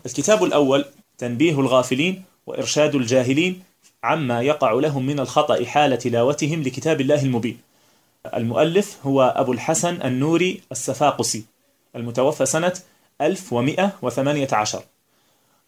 الكتاب 0.06 0.44
الأول 0.44 0.84
تنبيه 1.18 1.60
الغافلين 1.60 2.24
وإرشاد 2.46 2.94
الجاهلين 2.94 3.62
عما 4.04 4.42
يقع 4.42 4.72
لهم 4.72 5.06
من 5.06 5.20
الخطأ 5.20 5.64
حال 5.64 5.98
تلاوتهم 5.98 6.62
لكتاب 6.62 7.00
الله 7.00 7.22
المبين. 7.22 7.58
المؤلف 8.34 8.98
هو 9.06 9.34
أبو 9.36 9.52
الحسن 9.52 10.02
النوري 10.02 10.60
السفاقسي 10.72 11.44
المتوفى 11.96 12.46
سنة 12.46 12.72
1118 13.20 14.82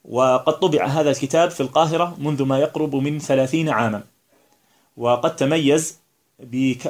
وقد 0.05 0.59
طبع 0.59 0.87
هذا 0.87 1.11
الكتاب 1.11 1.51
في 1.51 1.61
القاهرة 1.61 2.17
منذ 2.19 2.43
ما 2.43 2.59
يقرب 2.59 2.97
من 2.97 3.19
ثلاثين 3.19 3.69
عاما. 3.69 4.03
وقد 4.97 5.37
تميز 5.37 5.99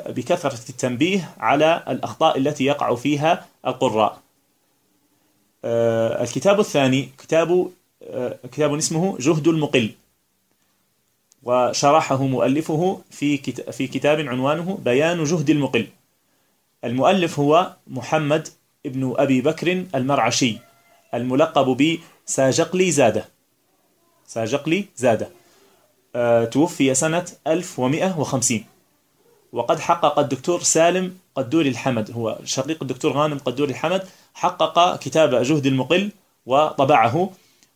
بكثرة 0.09 0.59
التنبيه 0.69 1.31
على 1.39 1.85
الأخطاء 1.89 2.39
التي 2.39 2.65
يقع 2.65 2.95
فيها 2.95 3.47
القراء. 3.67 4.19
آه، 5.65 6.23
الكتاب 6.23 6.61
الثاني 6.61 7.09
كتاب 7.19 7.71
آه، 8.03 8.39
كتاب 8.53 8.75
اسمه 8.75 9.17
جهد 9.21 9.49
المقل. 9.49 9.91
وشرحه 11.47 12.23
مؤلفه 12.23 13.01
في 13.11 13.37
في 13.73 13.87
كتاب 13.87 14.21
عنوانه 14.21 14.79
بيان 14.85 15.25
جهد 15.25 15.51
المقل. 15.51 15.87
المؤلف 16.85 17.39
هو 17.39 17.73
محمد 17.87 18.49
ابن 18.87 19.15
أبي 19.19 19.41
بكر 19.41 19.85
المرعشي 19.95 20.59
الملقب 21.15 21.99
ساجقلي 22.27 22.91
زادة. 22.91 23.29
ساجقلي 24.27 24.85
زادة. 24.97 25.29
أه 26.17 26.45
توفي 26.45 26.95
سنة 26.95 27.25
1150 27.47 28.65
وقد 29.53 29.79
حقق 29.81 30.19
الدكتور 30.19 30.63
سالم 30.63 31.19
قدوري 31.35 31.69
الحمد 31.69 32.11
هو 32.11 32.39
شقيق 32.45 32.79
الدكتور 32.83 33.13
غانم 33.13 33.39
قدوري 33.39 33.71
الحمد 33.71 34.03
حقق 34.35 34.97
كتاب 34.97 35.35
جهد 35.35 35.67
المقل 35.67 36.11
وطبعه 36.47 37.31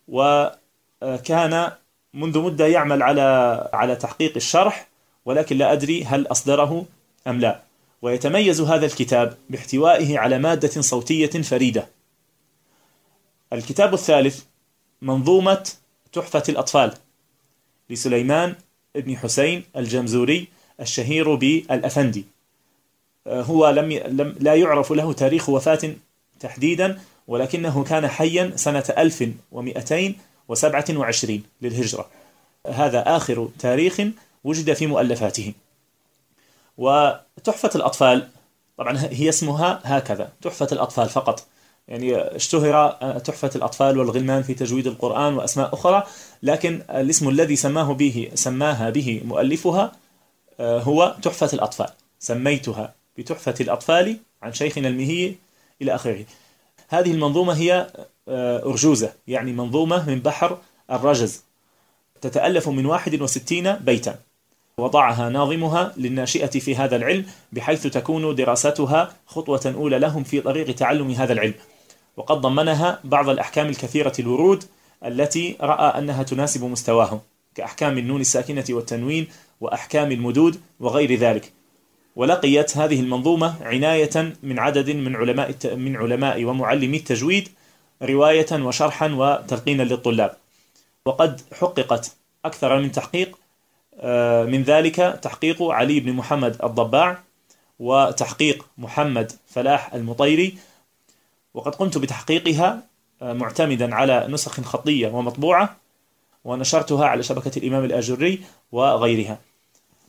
وكان 0.08 1.72
منذ 2.14 2.38
مدة 2.38 2.66
يعمل 2.66 3.02
على 3.02 3.68
على 3.72 3.96
تحقيق 3.96 4.32
الشرح 4.36 4.88
ولكن 5.24 5.56
لا 5.58 5.72
أدري 5.72 6.04
هل 6.04 6.26
أصدره 6.26 6.86
أم 7.26 7.40
لا. 7.40 7.62
ويتميز 8.02 8.60
هذا 8.60 8.86
الكتاب 8.86 9.36
باحتوائه 9.50 10.18
على 10.18 10.38
مادة 10.38 10.80
صوتية 10.80 11.42
فريدة. 11.42 11.88
الكتاب 13.52 13.94
الثالث 13.94 14.42
منظومة 15.02 15.70
تحفة 16.12 16.42
الأطفال 16.48 16.94
لسليمان 17.90 18.54
بن 18.94 19.16
حسين 19.16 19.64
الجمزوري 19.76 20.48
الشهير 20.80 21.34
بالأفندي. 21.34 22.24
آه، 23.26 23.42
هو 23.42 23.70
لم 23.70 23.92
لم 23.92 24.36
لا 24.40 24.54
يعرف 24.54 24.92
له 24.92 25.12
تاريخ 25.12 25.48
وفاة 25.48 25.94
تحديدا 26.40 27.00
ولكنه 27.28 27.84
كان 27.84 28.08
حيا 28.08 28.52
سنة 28.56 28.84
1227 30.54 31.42
للهجرة. 31.62 32.06
هذا 32.66 33.16
آخر 33.16 33.48
تاريخ 33.58 34.00
وجد 34.44 34.72
في 34.72 34.86
مؤلفاته. 34.86 35.52
وتحفة 36.78 37.70
الأطفال 37.74 38.28
طبعا 38.76 38.98
هي 39.10 39.28
اسمها 39.28 39.80
هكذا 39.84 40.32
تحفة 40.42 40.68
الأطفال 40.72 41.08
فقط. 41.08 41.46
يعني 41.88 42.16
اشتهر 42.16 42.92
تحفة 43.18 43.50
الأطفال 43.56 43.98
والغلمان 43.98 44.42
في 44.42 44.54
تجويد 44.54 44.86
القرآن 44.86 45.34
وأسماء 45.34 45.74
أخرى 45.74 46.06
لكن 46.42 46.82
الاسم 46.90 47.28
الذي 47.28 47.56
سماه 47.56 47.92
به 47.92 48.30
سماها 48.34 48.90
به 48.90 49.20
مؤلفها 49.24 49.92
آه، 50.60 50.80
هو 50.80 51.16
تحفة 51.22 51.50
الأطفال. 51.52 51.90
سميتها 52.18 52.94
بتحفة 53.18 53.54
الأطفال 53.60 54.16
عن 54.42 54.52
شيخنا 54.52 54.88
المهي 54.88 55.34
إلى 55.82 55.94
آخره. 55.94 56.24
هذه 56.88 57.12
المنظومة 57.12 57.52
هي 57.52 57.90
أرجوزة 58.66 59.12
يعني 59.28 59.52
منظومة 59.52 60.10
من 60.10 60.20
بحر 60.20 60.58
الرجز. 60.90 61.44
تتألف 62.20 62.68
من 62.68 62.86
61 62.86 63.76
بيتا. 63.76 64.18
وضعها 64.78 65.28
ناظمها 65.28 65.92
للناشئة 65.96 66.46
في 66.46 66.76
هذا 66.76 66.96
العلم 66.96 67.26
بحيث 67.52 67.86
تكون 67.86 68.34
دراستها 68.34 69.12
خطوة 69.26 69.74
أولى 69.76 69.98
لهم 69.98 70.24
في 70.24 70.40
طريق 70.40 70.74
تعلم 70.74 71.10
هذا 71.10 71.32
العلم. 71.32 71.54
وقد 72.16 72.40
ضمنها 72.40 73.00
بعض 73.04 73.28
الأحكام 73.28 73.68
الكثيرة 73.68 74.12
الورود 74.18 74.64
التي 75.04 75.56
رأى 75.60 75.98
أنها 75.98 76.22
تناسب 76.22 76.64
مستواهم 76.64 77.20
كأحكام 77.54 77.98
النون 77.98 78.20
الساكنة 78.20 78.64
والتنوين 78.70 79.28
وأحكام 79.60 80.12
المدود 80.12 80.60
وغير 80.80 81.14
ذلك. 81.14 81.52
ولقيت 82.16 82.76
هذه 82.76 83.00
المنظومة 83.00 83.54
عناية 83.62 84.34
من 84.42 84.58
عدد 84.58 84.90
من 84.90 85.16
علماء 85.16 85.54
من 85.64 85.96
علماء 85.96 86.44
ومعلمي 86.44 86.96
التجويد 86.96 87.48
رواية 88.02 88.46
وشرحا 88.52 89.12
وتلقينا 89.12 89.82
للطلاب. 89.82 90.36
وقد 91.04 91.40
حققت 91.60 92.12
أكثر 92.44 92.78
من 92.78 92.92
تحقيق 92.92 93.38
آه، 94.00 94.44
من 94.44 94.62
ذلك 94.62 94.96
تحقيق 95.22 95.62
علي 95.62 96.00
بن 96.00 96.12
محمد 96.12 96.56
الضباع 96.64 97.18
وتحقيق 97.78 98.66
محمد 98.78 99.32
فلاح 99.48 99.94
المطيري. 99.94 100.58
وقد 101.54 101.74
قمت 101.74 101.98
بتحقيقها 101.98 102.82
آه، 103.22 103.32
معتمدا 103.32 103.94
على 103.94 104.26
نسخ 104.28 104.60
خطية 104.60 105.08
ومطبوعة 105.08 105.76
ونشرتها 106.44 107.06
على 107.06 107.22
شبكة 107.22 107.58
الإمام 107.58 107.84
الآجري 107.84 108.40
وغيرها. 108.72 109.38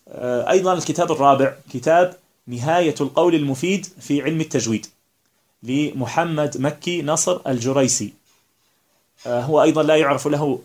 آه، 0.08 0.50
أيضا 0.50 0.74
الكتاب 0.74 1.12
الرابع 1.12 1.54
كتاب 1.74 2.16
نهاية 2.48 2.96
القول 3.02 3.36
المفيد 3.36 3.86
في 3.86 4.22
علم 4.22 4.42
التجويد. 4.42 4.88
لمحمد 5.64 6.58
مكي 6.58 7.02
نصر 7.02 7.42
الجريسي. 7.48 8.14
آه، 9.28 9.42
هو 9.42 9.64
أيضا 9.64 9.84
لا 9.84 9.96
يعرف 9.96 10.28
له 10.28 10.60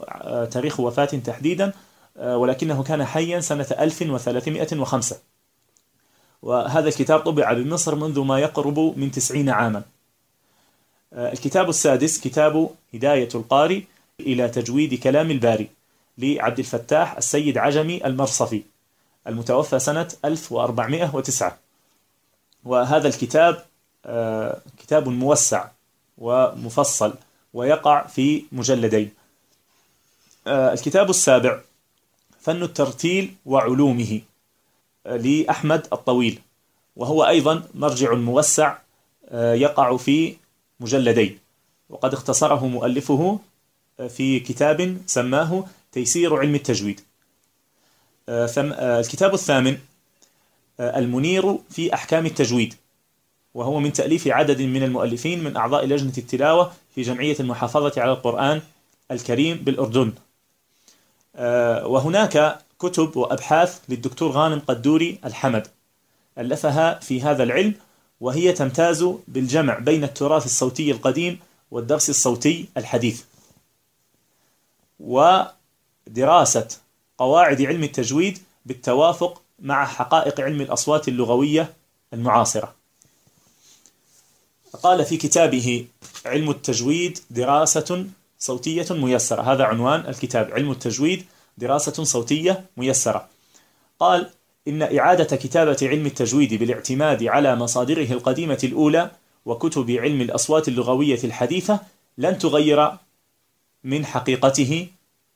تاريخ 0.51 0.81
وفاة 0.81 1.05
تحديدا 1.05 1.73
ولكنه 2.17 2.83
كان 2.83 3.05
حيا 3.05 3.41
سنة 3.41 3.67
1305 3.81 5.17
وهذا 6.43 6.89
الكتاب 6.89 7.21
طبع 7.21 7.53
بمصر 7.53 7.95
منذ 7.95 8.21
ما 8.21 8.39
يقرب 8.39 8.79
من 8.97 9.11
90 9.11 9.49
عاما. 9.49 9.83
آه، 11.13 11.33
الكتاب 11.33 11.69
السادس 11.69 12.21
كتاب 12.21 12.71
هداية 12.95 13.29
القارئ 13.35 13.83
إلى 14.21 14.49
تجويد 14.49 14.95
كلام 14.95 15.31
الباري 15.31 15.69
لعبد 16.19 16.59
الفتاح 16.59 17.17
السيد 17.17 17.59
عجمي 17.59 18.07
المرصفي 18.07 18.63
المتوفى 19.27 19.79
سنة 19.79 20.09
1409 20.25 21.59
وهذا 22.65 23.09
الكتاب 23.09 23.55
آه، 23.55 23.65
كتاب 24.79 25.09
موسع 25.09 25.69
ومفصل 26.19 27.15
ويقع 27.55 28.07
في 28.07 28.45
مجلدين. 28.53 29.11
آه، 30.47 30.73
الكتاب 30.73 31.11
السابع 31.11 31.61
فن 32.41 32.63
الترتيل 32.63 33.35
وعلومه 33.47 34.21
لأحمد 35.07 35.87
الطويل 35.93 36.41
وهو 36.97 37.25
أيضا 37.25 37.63
مرجع 37.75 38.15
موسع 38.15 38.77
يقع 39.33 39.97
في 39.97 40.37
مجلدين. 40.81 41.39
وقد 41.91 42.13
اختصره 42.13 42.67
مؤلفه 42.67 43.39
آه، 44.01 44.07
في 44.07 44.41
كتاب 44.41 44.99
سماه 45.07 45.65
تيسير 45.93 46.37
علم 46.37 46.55
التجويد. 46.55 47.01
آه، 48.29 48.51
آه، 48.57 49.01
الكتاب 49.01 49.35
الثامن 49.35 49.79
المنير 50.81 51.59
في 51.71 51.95
أحكام 51.95 52.27
التجويد. 52.27 52.75
وهو 53.57 53.81
من 53.81 53.93
تأليف 53.93 54.29
عدد 54.29 54.63
من 54.63 54.83
المؤلفين 54.83 55.45
من 55.45 55.57
أعضاء 55.57 55.87
لجنة 55.87 56.13
التلاوة 56.19 56.73
في 56.95 57.03
جمعية 57.03 57.37
المحافظة 57.41 57.93
على 57.97 58.13
القرآن 58.13 58.63
الكريم 59.11 59.57
بالأردن. 59.57 60.13
وهناك 61.85 62.59
كتب 62.79 63.17
وأبحاث 63.17 63.81
للدكتور 63.89 64.31
غانم 64.31 64.59
قدوري 64.59 65.19
الحمد 65.25 65.67
ألفها 66.39 66.99
في 66.99 67.23
هذا 67.23 67.43
العلم 67.43 67.75
وهي 68.21 68.53
تمتاز 68.53 69.09
بالجمع 69.29 69.79
بين 69.79 70.05
التراث 70.05 70.45
الصوتي 70.47 70.91
القديم 70.91 71.39
والدرس 71.71 72.11
الصوتي 72.11 72.69
الحديث. 72.77 73.23
ودراسة 75.01 76.69
قواعد 77.19 77.63
علم 77.63 77.83
التجويد 77.83 78.39
بالتوافق 78.67 79.43
مع 79.59 79.87
حقائق 79.87 80.41
علم 80.41 80.61
الأصوات 80.61 81.09
اللغوية 81.09 81.73
المعاصرة. 82.13 82.76
قال 84.83 85.05
في 85.05 85.17
كتابه 85.17 85.87
علم 86.27 86.51
التجويد 86.51 87.19
دراسة 87.31 88.07
صوتية 88.39 88.87
ميسرة. 88.91 89.43
هذا 89.43 89.65
عنوان 89.65 90.01
الكتاب 90.01 90.51
علم 90.53 90.71
التجويد 90.71 91.25
دراسة 91.59 92.05
صوتية 92.05 92.65
ميسرة. 92.77 93.29
قال 94.01 94.31
إن 94.69 94.99
إعادة 94.99 95.37
كتابة 95.37 95.77
علم 95.83 96.07
التجويد 96.07 96.55
بالاعتماد 96.55 97.25
على 97.25 97.57
مصادره 97.57 98.13
القديمة 98.13 98.59
الأولى 98.65 99.11
وكتب 99.47 99.91
علم 99.91 100.21
الأصوات 100.21 100.69
اللغوية 100.69 101.21
الحديثة 101.25 101.81
لن 102.19 102.39
تغير 102.39 102.93
من 103.85 104.07
حقيقته. 104.07 104.89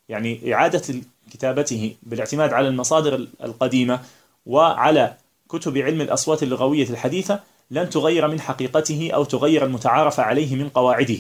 يعني 0.08 0.54
إعادة 0.54 0.94
كتابته 1.32 1.94
بالاعتماد 2.02 2.52
على 2.52 2.68
المصادر 2.68 3.26
القديمة 3.44 4.00
وعلى 4.46 5.14
كتب 5.48 5.78
علم 5.78 6.00
الأصوات 6.00 6.42
اللغوية 6.42 6.90
الحديثة 6.90 7.40
لن 7.70 7.90
تغير 7.90 8.28
من 8.28 8.40
حقيقته 8.40 9.10
أو 9.14 9.24
تغير 9.24 9.64
المتعارف 9.64 10.20
عليه 10.20 10.56
من 10.56 10.68
قواعده 10.68 11.18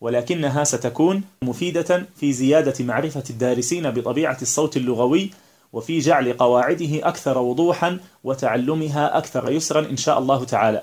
ولكنها 0.00 0.64
ستكون 0.64 1.22
مفيدة 1.42 2.06
في 2.16 2.32
زيادة 2.32 2.84
معرفة 2.84 3.24
الدارسين 3.30 3.90
بطبيعة 3.90 4.38
الصوت 4.42 4.76
اللغوي 4.76 5.30
وفي 5.72 5.98
جعل 5.98 6.32
قواعده 6.32 7.08
أكثر 7.08 7.38
وضوحا 7.38 7.98
وتعلمها 8.24 9.18
أكثر 9.18 9.52
يسرا 9.52 9.80
إن 9.80 9.96
شاء 9.96 10.18
الله 10.18 10.44
تعالى. 10.44 10.82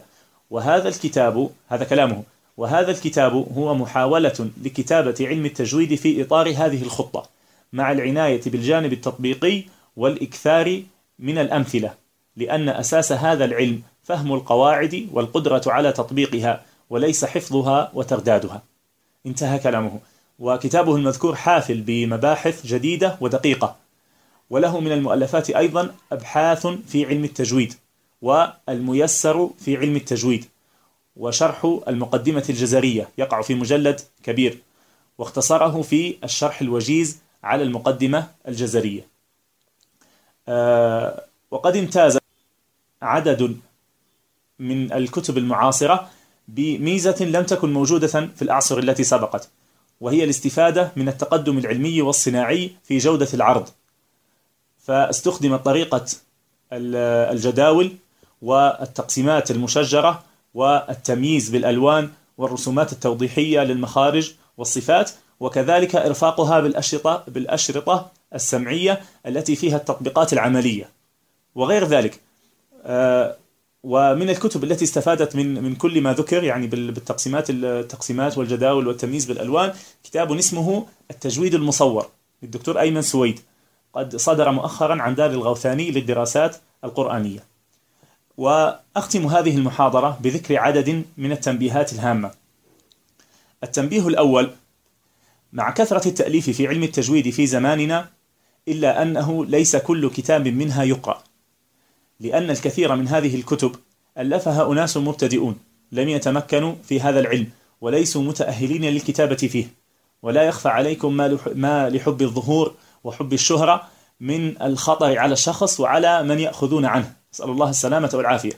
وهذا 0.50 0.88
الكتاب 0.90 1.50
هذا 1.68 1.84
كلامه 1.84 2.24
وهذا 2.58 2.92
الكتاب 2.92 3.34
هو 3.58 3.76
محاولة 3.76 4.50
لكتابة 4.64 5.16
علم 5.22 5.46
التجويد 5.46 5.96
في 5.96 6.22
إطار 6.22 6.50
هذه 6.50 6.82
الخطة 6.84 7.30
مع 7.74 7.92
العناية 7.92 8.42
بالجانب 8.46 8.94
التطبيقي 8.94 9.64
والإكثار 9.98 10.84
من 11.20 11.38
الأمثلة 11.38 11.94
لأن 12.38 12.70
أساس 12.70 13.12
هذا 13.12 13.46
العلم 13.46 13.82
فهم 14.04 14.34
القواعد 14.34 15.10
والقدرة 15.14 15.62
على 15.68 15.92
تطبيقها 15.92 16.64
وليس 16.90 17.26
حفظها 17.26 17.92
وتردادها. 17.94 18.64
انتهى 19.26 19.60
كلامه. 19.60 20.00
وكتابه 20.40 20.96
المذكور 20.96 21.36
حافل 21.36 21.82
بمباحث 21.82 22.66
جديدة 22.66 23.18
ودقيقة. 23.22 23.76
وله 24.50 24.80
من 24.80 24.92
المؤلفات 24.92 25.50
أيضا 25.50 25.96
أبحاث 26.12 26.68
في 26.68 27.06
علم 27.06 27.24
التجويد 27.24 27.74
والميسر 28.22 29.50
في 29.60 29.78
علم 29.78 29.96
التجويد 29.96 30.46
وشرح 31.18 31.80
المقدمة 31.88 32.46
الجزرية. 32.50 33.10
يقع 33.18 33.42
في 33.42 33.56
مجلد 33.56 34.02
كبير. 34.24 34.58
واختصره 35.18 35.82
في 35.82 36.18
الشرح 36.24 36.62
الوجيز 36.62 37.20
على 37.44 37.64
المقدمة 37.64 38.28
الجزرية. 38.48 39.08
آه، 40.48 41.26
وقد 41.52 41.76
امتاز 41.76 42.18
عدد 43.02 43.58
من 44.62 44.94
الكتب 44.94 45.38
المعاصرة 45.38 46.10
بميزة 46.48 47.26
لم 47.26 47.44
تكن 47.44 47.74
موجودة 47.74 48.08
في 48.08 48.42
الأعصر 48.42 48.78
التي 48.80 49.04
سبقت 49.04 49.50
وهي 50.02 50.24
الاستفادة 50.24 50.92
من 50.96 51.08
التقدم 51.08 51.58
العلمي 51.58 52.02
والصناعي 52.02 52.72
في 52.84 52.98
جودة 52.98 53.28
العرض. 53.34 53.70
فاستخدمت 54.80 55.66
طريقة 55.66 56.06
الجداول 56.74 57.92
والتقسيمات 58.42 59.52
المشجرة 59.52 60.24
والتمييز 60.54 61.50
بالألوان 61.50 62.10
والرسومات 62.38 62.92
التوضيحية 62.94 63.60
للمخارج 63.60 64.32
والصفات 64.58 65.12
وكذلك 65.40 65.96
إرفاقها 65.96 66.60
بالأشرطة, 66.60 67.24
بالأشرطة 67.28 68.12
السمعية 68.36 69.02
التي 69.26 69.56
فيها 69.56 69.78
التطبيقات 69.78 70.34
العملية. 70.34 70.90
وغير 71.56 71.86
ذلك 71.86 72.20
آه، 72.84 73.36
ومن 73.84 74.30
الكتب 74.30 74.64
التي 74.64 74.86
استفادت 74.86 75.36
من 75.36 75.64
من 75.64 75.76
كل 75.76 76.02
ما 76.02 76.14
ذكر 76.14 76.44
يعني 76.44 76.68
بالتقسيمات 76.68 77.50
التقسيمات 77.50 78.38
والجداول 78.38 78.88
والتمييز 78.88 79.26
بالألوان 79.26 79.74
كتاب 80.04 80.32
اسمه 80.32 80.88
التجويد 81.12 81.54
المصور 81.56 82.10
للدكتور 82.44 82.80
أيمن 82.80 83.02
سويد. 83.02 83.40
قد 83.94 84.16
صدر 84.16 84.52
مؤخرا 84.52 85.02
عن 85.02 85.16
دار 85.16 85.30
الغوثاني 85.30 85.92
للدراسات 85.92 86.58
القرآنية. 86.84 87.44
وأختم 88.38 89.28
هذه 89.28 89.58
المحاضرة 89.58 90.20
بذكر 90.22 90.58
عدد 90.58 91.04
من 91.18 91.32
التنبيهات 91.32 91.94
الهامة. 91.94 92.32
التنبيه 93.64 94.08
الأول 94.08 94.52
مع 95.54 95.72
كثرة 95.72 96.08
التأليف 96.08 96.50
في 96.50 96.68
علم 96.68 96.84
التجويد 96.84 97.30
في 97.30 97.48
زماننا 97.48 98.10
إلا 98.68 99.02
أنه 99.02 99.46
ليس 99.46 99.76
كل 99.76 100.10
كتاب 100.10 100.48
منها 100.48 100.84
يقرأ. 100.84 101.24
لأن 102.22 102.50
الكثير 102.50 102.96
من 102.96 103.08
هذه 103.08 103.36
الكتب 103.36 103.76
ألفها 104.18 104.72
أناس 104.72 104.98
مبتدئون 104.98 105.58
لم 105.92 106.10
يتمكنوا 106.10 106.76
في 106.84 107.02
هذا 107.02 107.20
العلم 107.20 107.48
وليسوا 107.82 108.22
متأهلين 108.22 108.86
للكتابة 108.86 109.36
فيه. 109.36 109.68
ولا 110.22 110.44
يخفى 110.44 110.70
عليكم 110.70 111.14
ما 111.56 111.90
لحب 111.90 112.22
الظهور 112.22 112.74
وحب 113.04 113.34
الشهرة 113.34 113.88
من 114.20 114.62
الخطر 114.62 115.18
على 115.20 115.34
الشخص 115.34 115.80
وعلى 115.80 116.24
من 116.24 116.40
يأخذون 116.40 116.86
عنه. 116.86 117.14
نسأل 117.34 117.50
الله 117.50 117.70
السلامة 117.70 118.10
والعافية. 118.14 118.54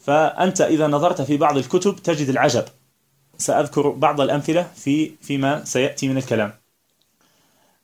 فأنت 0.00 0.60
إذا 0.60 0.86
نظرت 0.86 1.22
في 1.22 1.36
بعض 1.36 1.56
الكتب 1.56 1.96
تجد 1.96 2.28
العجب. 2.28 2.64
سأذكر 3.38 3.88
بعض 3.88 4.20
الأمثلة 4.20 4.70
في 4.76 5.10
فيما 5.22 5.64
سيأتي 5.64 6.08
من 6.08 6.16
الكلام. 6.16 6.52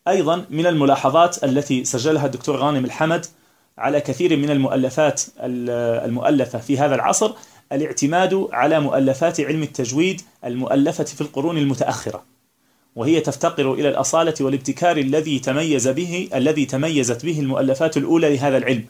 أيضا 0.08 0.46
من 0.50 0.66
الملاحظات 0.66 1.44
التي 1.44 1.84
سجلها 1.84 2.26
الدكتور 2.26 2.56
غانم 2.56 2.84
الحمد 2.84 3.26
على 3.78 4.00
كثير 4.00 4.36
من 4.36 4.50
المؤلفات 4.50 5.22
المؤلفة 5.40 6.58
في 6.58 6.78
هذا 6.78 6.94
العصر 6.94 7.32
الاعتماد 7.72 8.48
على 8.52 8.80
مؤلفات 8.80 9.40
علم 9.40 9.62
التجويد 9.62 10.20
المؤلفة 10.44 11.04
في 11.04 11.20
القرون 11.20 11.58
المتأخرة 11.58 12.24
وهي 12.96 13.20
تفتقر 13.20 13.72
إلى 13.72 13.88
الأصالة 13.88 14.34
والابتكار 14.40 14.96
الذي 14.96 15.38
تميز 15.38 15.88
به 15.88 16.28
الذي 16.34 16.66
تميزت 16.66 17.26
به 17.26 17.40
المؤلفات 17.40 17.96
الأولى 17.96 18.36
لهذا 18.36 18.56
العلم. 18.56 18.84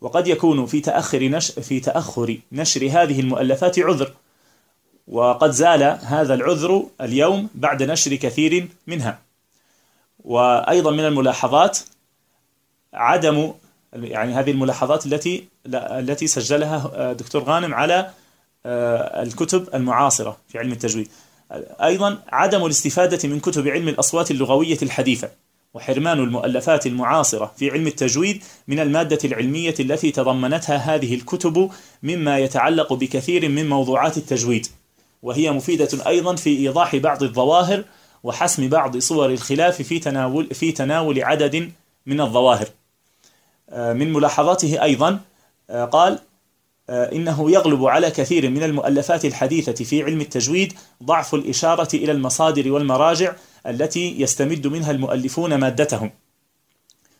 وقد 0.00 0.26
يكون 0.26 0.66
في 0.66 0.80
تأخر 0.80 1.22
نشر 1.22 1.62
في 1.62 1.80
تأخر 1.80 2.38
نشر 2.52 2.86
هذه 2.86 3.20
المؤلفات 3.20 3.78
عذر 3.78 4.12
وقد 5.08 5.50
زال 5.50 5.82
هذا 6.02 6.34
العذر 6.34 6.86
اليوم 7.00 7.48
بعد 7.54 7.82
نشر 7.82 8.14
كثير 8.14 8.68
منها. 8.86 9.18
وأيضا 10.24 10.90
من 10.90 11.04
الملاحظات 11.04 11.78
عدم 12.94 13.52
يعني 13.94 14.34
هذه 14.34 14.50
الملاحظات 14.50 15.06
التي 15.06 15.48
التي 15.74 16.26
سجلها 16.26 17.12
دكتور 17.12 17.42
غانم 17.42 17.74
على 17.74 18.10
آه، 18.66 19.22
الكتب 19.22 19.68
المعاصرة 19.74 20.36
في 20.48 20.58
علم 20.58 20.72
التجويد. 20.72 21.08
أيضا 21.82 22.18
عدم 22.28 22.64
الاستفادة 22.64 23.28
من 23.28 23.40
كتب 23.40 23.68
علم 23.68 23.88
الأصوات 23.88 24.30
اللغوية 24.30 24.78
الحديثة 24.82 25.30
وحرمان 25.74 26.18
المؤلفات 26.18 26.86
المعاصرة 26.86 27.52
في 27.56 27.70
علم 27.70 27.86
التجويد 27.86 28.42
من 28.68 28.80
المادة 28.80 29.18
العلمية 29.24 29.74
التي 29.80 30.10
تضمنتها 30.10 30.76
هذه 30.76 31.14
الكتب 31.14 31.70
مما 32.02 32.38
يتعلق 32.38 32.92
بكثير 32.92 33.48
من 33.48 33.68
موضوعات 33.68 34.16
التجويد. 34.16 34.66
وهي 35.22 35.50
مفيدة 35.50 36.06
أيضا 36.06 36.36
في 36.36 36.58
إيضاح 36.58 36.96
بعض 36.96 37.22
الظواهر 37.22 37.84
وحسم 38.22 38.68
بعض 38.68 38.98
صور 38.98 39.30
الخلاف 39.30 39.82
في 39.82 39.98
تناول 39.98 40.54
في 40.54 40.72
تناول 40.72 41.22
عدد 41.24 41.72
من 42.06 42.20
الظواهر. 42.20 42.66
آه، 42.66 42.83
من 43.72 44.12
ملاحظاته 44.12 44.82
أيضا 44.82 45.20
آه، 45.70 45.84
قال 45.84 46.18
آه، 46.90 47.12
إنه 47.12 47.50
يغلب 47.50 47.84
على 47.84 48.10
كثير 48.10 48.50
من 48.50 48.62
المؤلفات 48.62 49.24
الحديثة 49.24 49.84
في 49.84 50.02
علم 50.02 50.20
التجويد 50.20 50.72
ضعف 51.02 51.34
الإشارة 51.34 51.96
إلى 51.96 52.12
المصادر 52.12 52.72
والمراجع 52.72 53.34
التي 53.66 54.20
يستمد 54.20 54.66
منها 54.66 54.90
المؤلفون 54.90 55.54
مادتهم. 55.54 56.10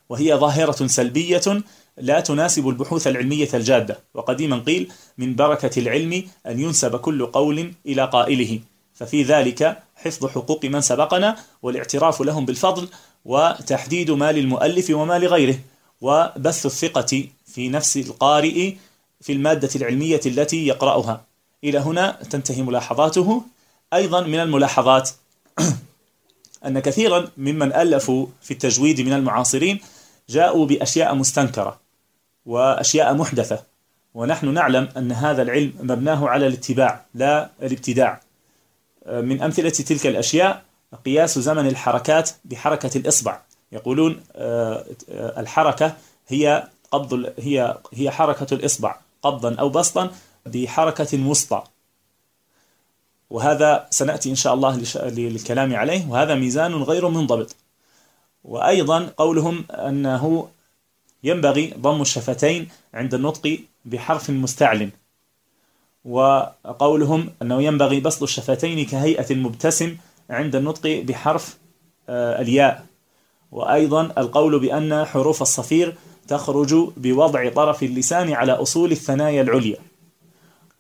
وهي 0.09 0.35
ظاهرة 0.35 0.87
سلبية 0.87 1.63
لا 1.99 2.21
تناسب 2.21 2.69
البحوث 2.69 3.07
العلمية 3.07 3.49
الجادة. 3.55 3.99
وقديما 4.15 4.59
قيل 4.59 4.93
من 5.19 5.35
بركة 5.35 5.81
العلم 5.81 6.25
أن 6.47 6.61
ينسب 6.61 6.97
كل 6.97 7.27
قول 7.27 7.73
إلى 7.87 8.05
قائله. 8.05 8.61
ففي 8.95 9.23
ذلك 9.23 9.83
حفظ 9.97 10.27
حقوق 10.27 10.65
من 10.65 10.81
سبقنا 10.81 11.37
والاعتراف 11.63 12.23
لهم 12.23 12.45
بالفضل 12.47 12.89
وتحديد 13.25 14.11
ما 14.11 14.33
للمؤلف 14.33 14.91
وما 14.91 15.19
لغيره. 15.19 15.59
وبث 16.01 16.67
الثقة 16.67 17.29
في 17.47 17.69
نفس 17.69 17.97
القارئ 17.97 18.75
في 19.21 19.33
المادة 19.33 19.69
العلمية 19.77 20.21
التي 20.27 20.67
يقرأها. 20.67 21.25
إلى 21.65 21.79
هنا 21.79 22.19
تنتهي 22.31 22.63
ملاحظاته. 22.63 23.43
أيضا 23.93 24.21
من 24.21 24.41
الملاحظات 24.41 25.11
أن 26.67 26.79
كثيرا 26.79 27.29
ممن 27.37 27.73
ألفوا 27.73 28.27
في 28.43 28.51
التجويد 28.51 29.01
من 29.01 29.13
المعاصرين 29.13 29.81
جاءوا 30.29 30.67
بأشياء 30.67 31.15
مستنكرة 31.15 31.81
وأشياء 32.47 33.15
محدثة. 33.15 33.63
ونحن 34.15 34.55
نعلم 34.55 34.89
أن 34.97 35.13
هذا 35.13 35.43
العلم 35.43 35.73
مبناه 35.81 36.29
على 36.29 36.47
الاتباع 36.47 37.05
لا 37.15 37.51
الابتداع. 37.63 38.21
من 39.07 39.43
أمثلة 39.43 39.71
تلك 39.71 40.07
الأشياء 40.07 40.63
قياس 41.05 41.39
زمن 41.39 41.67
الحركات 41.67 42.31
بحركة 42.45 42.99
الإصبع. 42.99 43.41
يقولون 43.75 44.23
آه، 44.37 44.85
آه، 45.11 45.41
الحركة 45.41 45.97
هي 46.29 46.69
قبض 46.91 47.33
هي 47.39 47.79
هي 47.93 48.11
حركة 48.11 48.55
الإصبع 48.55 48.97
قبضا 49.23 49.55
أو 49.55 49.69
بسطا 49.69 50.11
بحركة 50.47 51.27
وسطى 51.27 51.63
وهذا 53.31 53.87
سنأتي 53.91 54.31
إن 54.31 54.35
شاء 54.35 54.55
الله 54.55 54.83
للكلام 54.97 55.77
عليه. 55.77 56.07
وهذا 56.09 56.35
ميزان 56.35 56.75
غير 56.75 57.09
منضبط. 57.09 57.57
وأيضا 58.45 59.11
قولهم 59.17 59.65
أنه 59.71 60.49
ينبغي 61.25 61.75
ضم 61.79 62.01
الشفتين 62.01 62.69
عند 62.95 63.15
النطق 63.15 63.59
بحرف 63.85 64.31
مستعل 64.31 64.91
وقولهم 66.05 67.33
أنه 67.43 67.63
ينبغي 67.63 68.01
بسط 68.01 68.23
الشفتين 68.23 68.87
كهيئة 68.87 69.27
المبتسم 69.31 69.97
عند 70.31 70.57
النطق 70.57 71.03
بحرف 71.07 71.59
آه، 72.09 72.41
الياء. 72.41 72.87
وأيضا 73.55 74.03
القول 74.19 74.59
بأن 74.59 75.05
حروف 75.05 75.43
الصفير 75.43 75.95
تخرج 76.29 76.75
بوضع 76.97 77.49
طرف 77.49 77.83
اللسان 77.83 78.33
على 78.33 78.53
أصول 78.53 78.93
الثنايا 78.93 79.43
العليا 79.43 79.77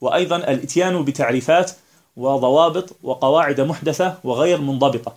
وأيضا 0.00 0.36
الإتيان 0.36 1.04
بتعريفات 1.04 1.70
وضوابط 2.16 2.96
وقواعد 3.02 3.60
محدثة 3.60 4.18
وغير 4.24 4.60
منضبطة 4.60 5.14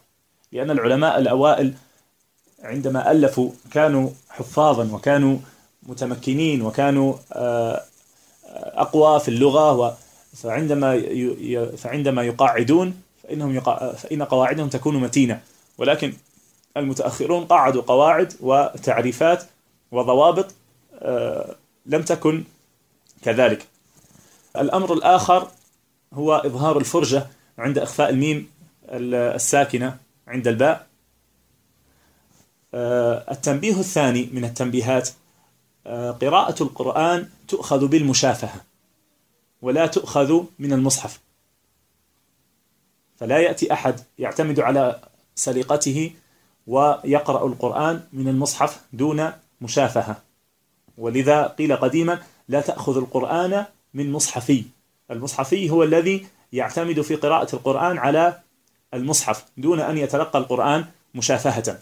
لأن 0.51 0.71
العلماء 0.71 1.19
الأوائل 1.19 1.73
عندما 2.63 3.11
ألفوا 3.11 3.51
كانوا 3.71 4.09
حفاظا 4.29 4.89
وكانوا 4.93 5.37
متمكنين 5.83 6.61
وكانوا 6.61 7.13
آه، 7.33 7.83
أقوى 8.53 9.19
في 9.19 9.27
اللغة 9.27 9.97
فعندما 10.33 11.01
فعندما 11.77 12.23
يقاعدون 12.23 13.01
فإنهم. 13.23 13.59
فإن 13.97 14.23
قواعدهم 14.23 14.69
تكون 14.69 14.97
متينة 14.97 15.41
ولكن 15.77 16.13
المتأخرون 16.79 17.45
قعدوا 17.45 17.81
قواعد 17.81 18.33
وتعريفات 18.39 19.43
وضوابط 19.91 20.55
آه، 20.99 21.55
لم 21.85 22.01
تكن 22.01 22.43
كذلك. 23.21 23.65
الأمر 24.57 24.93
الآخر 24.93 25.47
هو 26.13 26.35
إظهار 26.35 26.77
الفرجة 26.77 27.27
عند 27.57 27.77
إخفاء 27.77 28.09
الميم 28.09 28.49
الساكنة 28.89 29.97
عند 30.27 30.47
الباء. 30.47 30.87
آه، 32.73 33.31
التنبيه 33.31 33.79
الثاني 33.79 34.29
من 34.33 34.45
التنبيهات 34.45 35.09
آه، 35.87 36.11
قراءة 36.11 36.63
القرآن 36.63 37.29
تؤخذ 37.47 37.87
بالمشافهة 37.87 38.61
ولا 39.61 39.87
تؤخذ 39.87 40.43
من 40.59 40.73
المصحف. 40.73 41.19
فلا 43.17 43.37
يأتي 43.37 43.73
أحد 43.73 43.99
يعتمد 44.19 44.59
على 44.59 44.99
سليقته 45.35 46.11
ويقرأ 46.67 47.47
القرآن 47.47 48.01
من 48.13 48.27
المصحف 48.27 48.81
دون 48.93 49.31
مشافهة. 49.61 50.21
ولذا 50.97 51.47
قيل 51.47 51.75
قديما 51.75 52.19
لا 52.49 52.61
تأخذ 52.61 52.97
القرآن 52.97 53.65
من 53.93 54.11
مصحفي. 54.11 54.63
المصحفي 55.11 55.69
هو 55.69 55.83
الذي 55.83 56.27
يعتمد 56.53 57.01
في 57.01 57.15
قراءة 57.15 57.55
القرآن 57.55 57.97
على 57.97 58.39
المصحف 58.93 59.45
دون 59.57 59.79
أن 59.79 59.97
يتلقى 59.97 60.39
القرآن 60.39 60.85
مشافهة. 61.15 61.79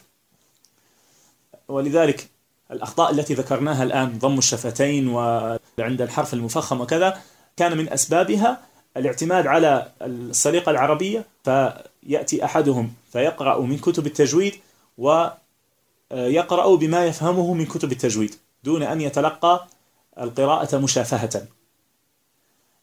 ولذلك 1.68 2.30
الأخطاء 2.72 3.12
التي 3.12 3.34
ذكرناها 3.34 3.84
الآن 3.84 4.20
ضم 4.20 4.38
الشفتين 4.38 5.08
وعند 5.08 6.02
الحرف 6.02 6.34
المفخم 6.34 6.82
وكذا 6.82 7.22
كان 7.58 7.78
من 7.78 7.90
أسبابها 7.90 8.62
الاعتماد 8.98 9.48
على 9.48 9.92
السليقة 10.02 10.70
العربية. 10.70 11.26
فيأتي 11.44 12.46
أحدهم 12.46 12.94
فيقرأ 13.12 13.62
من 13.62 13.78
كتب 13.78 14.08
التجويد 14.08 14.56
ويقرأ 14.98 16.76
بما 16.76 17.06
يفهمه 17.06 17.54
من 17.54 17.66
كتب 17.66 17.92
التجويد 17.92 18.36
دون 18.64 18.84
أن 18.84 19.02
يتلقى 19.02 19.68
القراءة 20.20 20.78
مشافهة. 20.78 21.48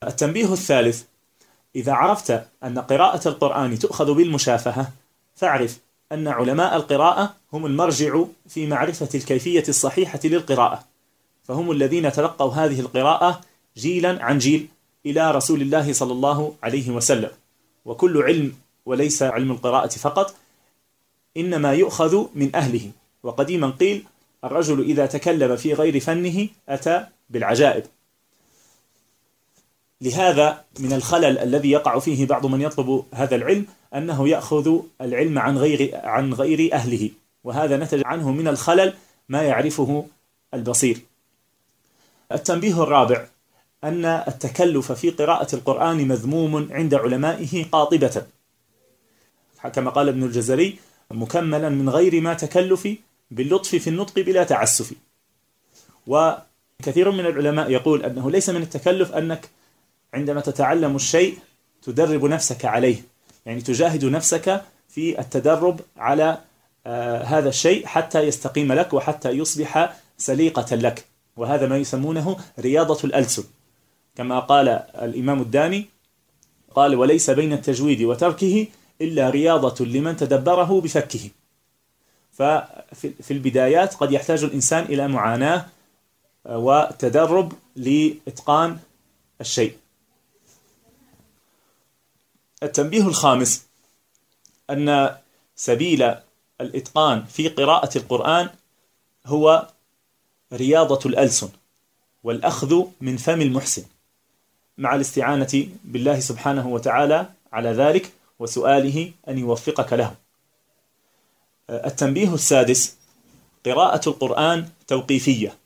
التنبيه 0.02 0.52
الثالث 0.52 1.02
إذا 1.76 1.92
عرفت 1.92 2.44
أن 2.64 2.78
قراءة 2.78 3.28
القرآن 3.28 3.78
تؤخذ 3.78 4.14
بالمشافهة 4.14 4.92
فاعرف 5.36 5.78
أن 6.12 6.28
علماء 6.28 6.76
القراءة 6.76 7.34
هم 7.52 7.66
المرجع 7.66 8.24
في 8.48 8.66
معرفة 8.66 9.08
الكيفية 9.14 9.64
الصحيحة 9.68 10.20
للقراءة 10.24 10.84
فهم 11.44 11.70
الذين 11.70 12.12
تلقوا 12.12 12.52
هذه 12.52 12.80
القراءة 12.80 13.40
جيلا 13.76 14.24
عن 14.24 14.38
جيل 14.38 14.68
إلى 15.06 15.30
رسول 15.30 15.62
الله 15.62 15.92
صلى 15.92 16.12
الله 16.12 16.54
عليه 16.62 16.90
وسلم. 16.90 17.30
وكل 17.84 18.22
علم 18.22 18.54
وليس 18.86 19.22
علم 19.22 19.50
القراءة 19.50 19.88
فقط 19.88 20.34
إنما 21.36 21.72
يؤخذ 21.72 22.26
من 22.34 22.56
أهله. 22.56 22.90
وقديما 23.22 23.70
قيل 23.70 24.04
الرجل 24.44 24.80
إذا 24.80 25.06
تكلم 25.06 25.56
في 25.56 25.72
غير 25.74 26.00
فنه 26.00 26.48
أتى 26.68 27.06
بالعجائب. 27.30 27.84
لهذا 30.00 30.64
من 30.78 30.92
الخلل 30.92 31.38
الذي 31.38 31.70
يقع 31.70 31.98
فيه 31.98 32.26
بعض 32.26 32.46
من 32.46 32.60
يطلب 32.60 33.04
هذا 33.14 33.36
العلم 33.36 33.66
أنه 33.94 34.28
يأخذ 34.28 34.80
العلم 35.00 35.38
عن 35.38 35.58
غير 35.58 35.90
عن 35.94 36.34
غير 36.34 36.74
أهله. 36.74 37.10
وهذا 37.44 37.76
نتج 37.76 38.02
عنه 38.04 38.32
من 38.32 38.48
الخلل 38.48 38.94
ما 39.28 39.42
يعرفه 39.42 40.06
البصير. 40.54 41.00
التنبيه 42.32 42.82
الرابع 42.82 43.26
أن 43.84 44.04
التكلف 44.04 44.92
في 44.92 45.10
قراءة 45.10 45.54
القرآن 45.54 46.08
مذموم 46.08 46.68
عند 46.72 46.94
علمائه 46.94 47.64
قاطبة. 47.64 48.26
كما 49.74 49.90
قال 49.90 50.08
ابن 50.08 50.22
الجزري 50.22 50.78
مكملا 51.12 51.68
من 51.68 51.88
غير 51.88 52.20
ما 52.20 52.34
تكلف 52.34 52.88
باللطف 53.30 53.68
في 53.68 53.90
النطق 53.90 54.20
بلا 54.20 54.44
تعسف. 54.44 54.92
وكثير 56.06 57.10
من 57.10 57.26
العلماء 57.26 57.70
يقول 57.70 58.04
أنه 58.04 58.30
ليس 58.30 58.50
من 58.50 58.62
التكلف 58.62 59.12
أنك 59.12 59.48
عندما 60.14 60.40
تتعلم 60.40 60.96
الشيء 60.96 61.38
تدرب 61.82 62.24
نفسك 62.24 62.64
عليه. 62.64 62.96
يعني 63.46 63.60
تجاهد 63.60 64.04
نفسك 64.04 64.64
في 64.88 65.20
التدرب 65.20 65.80
على 65.96 66.38
آه 66.86 67.22
هذا 67.22 67.48
الشيء 67.48 67.86
حتى 67.86 68.20
يستقيم 68.20 68.72
لك 68.72 68.92
وحتى 68.92 69.30
يصبح 69.30 69.96
سليقة 70.18 70.76
لك. 70.76 71.04
وهذا 71.36 71.66
ما 71.66 71.76
يسمونه 71.76 72.36
رياضة 72.58 72.98
الألسن. 73.04 73.44
كما 74.16 74.38
قال 74.40 74.68
الإمام 75.02 75.40
الداني 75.40 75.86
قال 76.74 76.94
وليس 76.94 77.30
بين 77.30 77.52
التجويد 77.52 78.02
وتركه 78.02 78.66
إلا 79.00 79.30
رياضة 79.30 79.84
لمن 79.84 80.16
تدبره 80.16 80.80
بفكه 80.80 81.30
ففي 82.32 83.30
البدايات 83.30 83.94
قد 83.94 84.12
يحتاج 84.12 84.44
الإنسان 84.44 84.84
إلى 84.84 85.08
معاناة 85.08 85.66
وتدرب 86.44 87.52
لإتقان 87.76 88.78
الشيء. 89.40 89.76
التنبيه 92.62 93.06
الخامس 93.06 93.66
أن 94.70 95.16
سبيل 95.56 96.14
الإتقان 96.60 97.24
في 97.24 97.48
قراءة 97.48 97.98
القرآن 97.98 98.50
هو 99.26 99.68
رياضة 100.52 101.00
الألسن 101.06 101.48
والأخذ 102.24 102.84
من 103.00 103.16
فم 103.16 103.40
المحسن 103.40 103.84
مع 104.78 104.94
الاستعانة 104.94 105.66
بالله 105.84 106.20
سبحانه 106.20 106.68
وتعالى 106.68 107.26
على 107.52 107.68
ذلك. 107.68 108.12
وسؤاله 108.42 109.12
أن 109.28 109.38
يوفقك 109.38 109.92
له. 109.92 110.14
التنبيه 111.70 112.34
السادس 112.34 112.96
قراءة 113.66 114.08
القرآن 114.08 114.68
توقيفية 114.86 115.56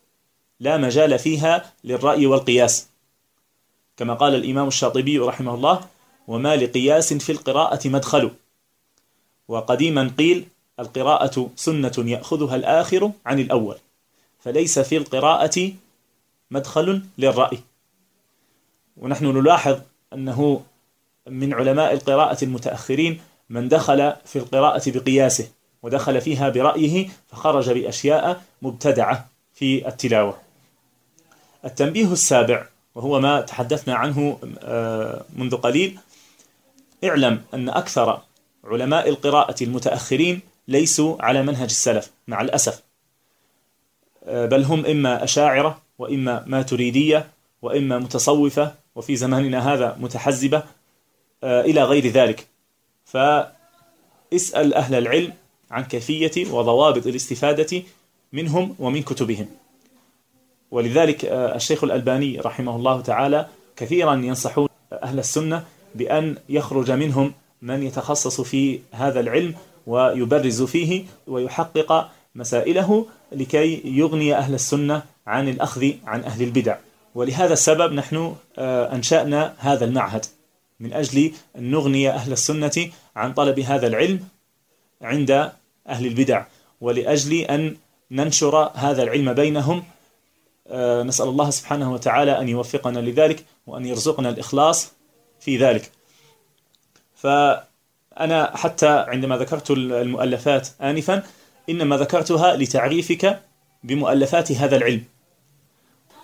لا 0.61 0.77
مجال 0.77 1.19
فيها 1.19 1.73
للرأي 1.85 2.27
والقياس. 2.27 2.89
كما 3.97 4.15
قال 4.15 4.35
الإمام 4.35 4.69
الشاطبي 4.69 5.19
رحمه 5.19 5.55
الله 5.55 5.87
وما 6.29 6.57
لقياس 6.57 7.13
في 7.15 7.33
القراءة 7.33 7.89
مدخل. 7.89 8.31
وقديما 9.49 10.15
قيل 10.19 10.49
القراءة 10.81 11.51
سنة 11.57 11.93
يأخذها 11.99 12.57
الآخر 12.57 13.13
عن 13.27 13.39
الأول 13.39 13.77
فليس 14.41 14.79
في 14.79 14.97
القراءة 14.97 15.73
مدخل 16.51 17.03
للرأي. 17.19 17.59
ونحن 18.97 19.27
نلاحظ 19.27 19.81
أنه 20.13 20.63
من 21.29 21.55
علماء 21.55 21.93
القراءة 21.93 22.45
المتأخرين 22.45 23.21
من 23.51 23.69
دخل 23.69 24.13
في 24.25 24.37
القراءة 24.39 24.83
بقياسه 24.87 25.49
ودخل 25.83 26.21
فيها 26.21 26.49
برأيه 26.49 27.09
فخرج 27.29 27.71
بأشياء 27.71 28.43
مبتدعة 28.63 29.29
في 29.55 29.89
التلاوة. 29.89 30.39
التنبيه 31.65 32.13
السابع 32.13 32.67
وهو 32.95 33.21
ما 33.21 33.41
تحدثنا 33.41 33.95
عنه 33.95 34.39
آه، 34.63 35.25
منذ 35.37 35.57
قليل 35.57 35.99
اعلم 37.05 37.43
أن 37.55 37.69
أكثر 37.69 38.21
علماء 38.65 39.09
القراءة 39.09 39.63
المتأخرين 39.63 40.41
ليسوا 40.69 41.23
على 41.23 41.43
منهج 41.43 41.69
السلف 41.69 42.11
مع 42.29 42.41
الأسف. 42.41 42.83
آه، 44.25 44.47
بل 44.47 44.65
هم 44.65 44.87
إما 44.87 45.25
أشاعرة 45.25 45.83
وإما 45.99 46.45
ماتريدية 46.47 47.29
وإما 47.63 47.99
متصوفة 47.99 48.75
وفي 48.95 49.17
زماننا 49.17 49.73
هذا 49.75 49.97
متحزبة 50.01 50.63
إلى 51.45 51.85
غير 51.85 52.07
ذلك. 52.07 52.47
فاسأل 53.05 54.75
أهل 54.75 54.95
العلم 54.95 55.33
عن 55.71 55.85
كيفية 55.85 56.53
وضوابط 56.53 57.07
الاستفادة 57.07 57.83
منهم 58.33 58.77
ومن 58.79 59.03
كتبهم. 59.03 59.49
ولذلك 60.71 61.25
آه، 61.25 61.57
الشيخ 61.57 61.85
الألباني 61.85 62.41
رحمه 62.41 62.77
الله 62.77 63.01
تعالى 63.01 63.47
كثيرا 63.77 64.15
ينصحون 64.15 64.69
أهل 64.93 65.19
السنة 65.19 65.65
بأن 65.95 66.37
يخرج 66.49 66.91
منهم 66.91 67.33
من 67.63 67.83
يتخصص 67.83 68.41
في 68.41 68.81
هذا 68.93 69.21
العلم 69.21 69.55
ويبرز 69.87 70.63
فيه 70.63 71.05
ويحقق 71.27 72.11
مسائله 72.35 73.07
لكي 73.33 73.83
يغني 73.85 74.35
أهل 74.35 74.55
السنة 74.55 75.03
عن 75.27 75.49
الأخذ 75.49 75.91
عن 76.07 76.25
أهل 76.25 76.43
البدع. 76.43 76.77
ولهذا 77.15 77.53
السبب 77.53 77.93
نحن 77.93 78.35
آه، 78.59 78.95
أنشأنا 78.95 79.55
هذا 79.59 79.85
المعهد. 79.85 80.25
من 80.81 80.93
أجل 80.93 81.33
أن 81.57 81.71
نغني 81.71 82.11
أهل 82.11 82.33
السنة 82.33 82.91
عن 83.17 83.33
طلب 83.33 83.61
هذا 83.61 83.87
العلم 83.87 84.29
عند 85.03 85.31
أهل 85.89 86.07
البدع 86.07 86.45
ولأجل 86.81 87.35
أن 87.35 87.77
ننشر 88.11 88.71
هذا 88.75 89.03
العلم 89.03 89.33
بينهم. 89.33 89.85
آه، 90.69 91.03
نسأل 91.03 91.29
الله 91.29 91.51
سبحانه 91.51 91.93
وتعالى 91.93 92.41
أن 92.41 92.49
يوفقنا 92.49 92.99
لذلك 92.99 93.45
وأن 93.67 93.87
يرزقنا 93.87 94.29
الإخلاص 94.29 94.93
في 95.41 95.57
ذلك. 95.57 95.91
فأنا 97.15 98.57
حتى 98.57 98.89
عندما 98.89 99.37
ذكرت 99.37 99.71
المؤلفات 99.71 100.69
آنفا 100.83 101.23
إنما 101.71 101.97
ذكرتها 101.97 102.57
لتعريفك 102.57 103.41
بمؤلفات 103.83 104.53
هذا 104.53 104.77
العلم. 104.77 105.05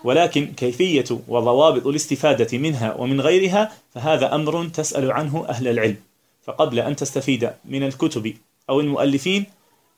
ولكن 0.03 0.45
كيفية 0.45 1.05
وضوابط 1.27 1.87
الاستفادة 1.87 2.57
منها 2.57 2.93
ومن 2.93 3.21
غيرها 3.21 3.71
فهذا 3.93 4.35
أمر 4.35 4.67
تسأل 4.67 5.11
عنه 5.11 5.45
أهل 5.49 5.67
العلم. 5.67 5.97
فقبل 6.43 6.79
أن 6.79 6.95
تستفيد 6.95 7.51
من 7.65 7.83
الكتب 7.83 8.33
أو 8.69 8.79
المؤلفين 8.79 9.45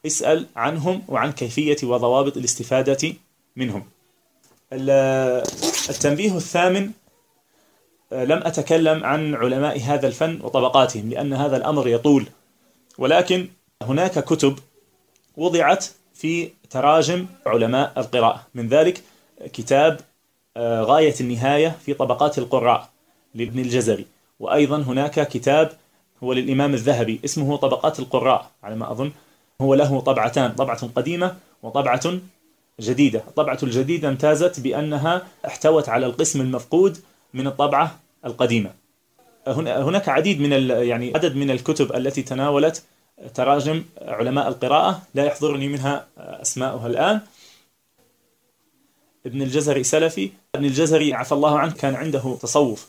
اسأل 0.05 0.45
عنهم 0.55 1.01
وعن 1.07 1.31
كيفية 1.31 1.77
وضوابط 1.83 2.37
الاستفادة 2.37 3.13
منهم. 3.55 3.83
التنبيه 5.89 6.37
الثامن 6.37 6.91
لم 8.11 8.41
أتكلم 8.43 9.03
عن 9.03 9.35
علماء 9.35 9.79
هذا 9.79 10.07
الفن 10.07 10.39
وطبقاتهم 10.41 11.09
لأن 11.09 11.33
هذا 11.33 11.57
الأمر 11.57 11.87
يطول. 11.87 12.25
ولكن 12.97 13.47
هناك 13.81 14.23
كتب 14.23 14.59
وضعت 15.37 15.85
في 16.13 16.49
تراجم 16.69 17.25
علماء 17.45 17.93
القراءة. 17.97 18.47
من 18.55 18.67
ذلك 18.67 19.01
كتاب 19.53 19.99
آه، 20.57 20.81
غاية 20.81 21.15
النهاية 21.21 21.75
في 21.85 21.93
طبقات 21.93 22.37
القراء 22.37 22.89
لابن 23.35 23.59
الجزري. 23.59 24.05
وأيضا 24.39 24.77
هناك 24.77 25.27
كتاب 25.27 25.71
هو 26.23 26.33
للإمام 26.33 26.73
الذهبي 26.73 27.19
اسمه 27.25 27.57
طبقات 27.57 27.99
القراء 27.99 28.51
على 28.63 28.75
ما 28.75 28.91
أظن 28.91 29.11
هو 29.61 29.73
له 29.73 29.99
طبعتان 29.99 30.51
طبعة 30.51 30.87
قديمة 30.95 31.35
وطبعة 31.63 32.01
جديدة. 32.81 33.19
الطبعة 33.27 33.59
الجديدة 33.63 34.09
امتازت 34.09 34.59
بأنها 34.59 35.21
احتوت 35.45 35.89
على 35.89 36.05
القسم 36.05 36.41
المفقود 36.41 36.97
من 37.33 37.47
الطبعة 37.47 37.99
القديمة. 38.25 38.69
هناك 39.47 40.09
عديد 40.09 40.41
من 40.41 40.69
يعني 40.69 41.11
عدد 41.15 41.35
من 41.35 41.51
الكتب 41.51 41.95
التي 41.95 42.21
تناولت 42.21 42.83
تراجم 43.33 43.83
علماء 44.01 44.47
القراءة 44.47 45.01
لا 45.15 45.25
يحضرني 45.25 45.67
منها 45.67 46.07
أسماؤها 46.17 46.87
الآن. 46.87 47.21
ابن 49.25 49.41
الجزري 49.41 49.83
سلفي. 49.83 50.29
ابن 50.55 50.65
الجزري 50.65 51.13
عفى 51.13 51.31
الله 51.31 51.59
عنه 51.59 51.73
كان 51.73 51.95
عنده 51.95 52.37
تصوف. 52.41 52.87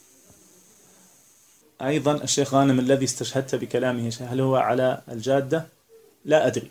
أيضا 1.82 2.12
الشيخ 2.12 2.54
غانم 2.54 2.78
الذي 2.78 3.04
استشهدت 3.04 3.54
بكلامه 3.54 4.12
هل 4.20 4.40
هو 4.40 4.56
على 4.56 5.00
الجادة؟ 5.08 5.66
لا 6.24 6.46
أدري. 6.46 6.70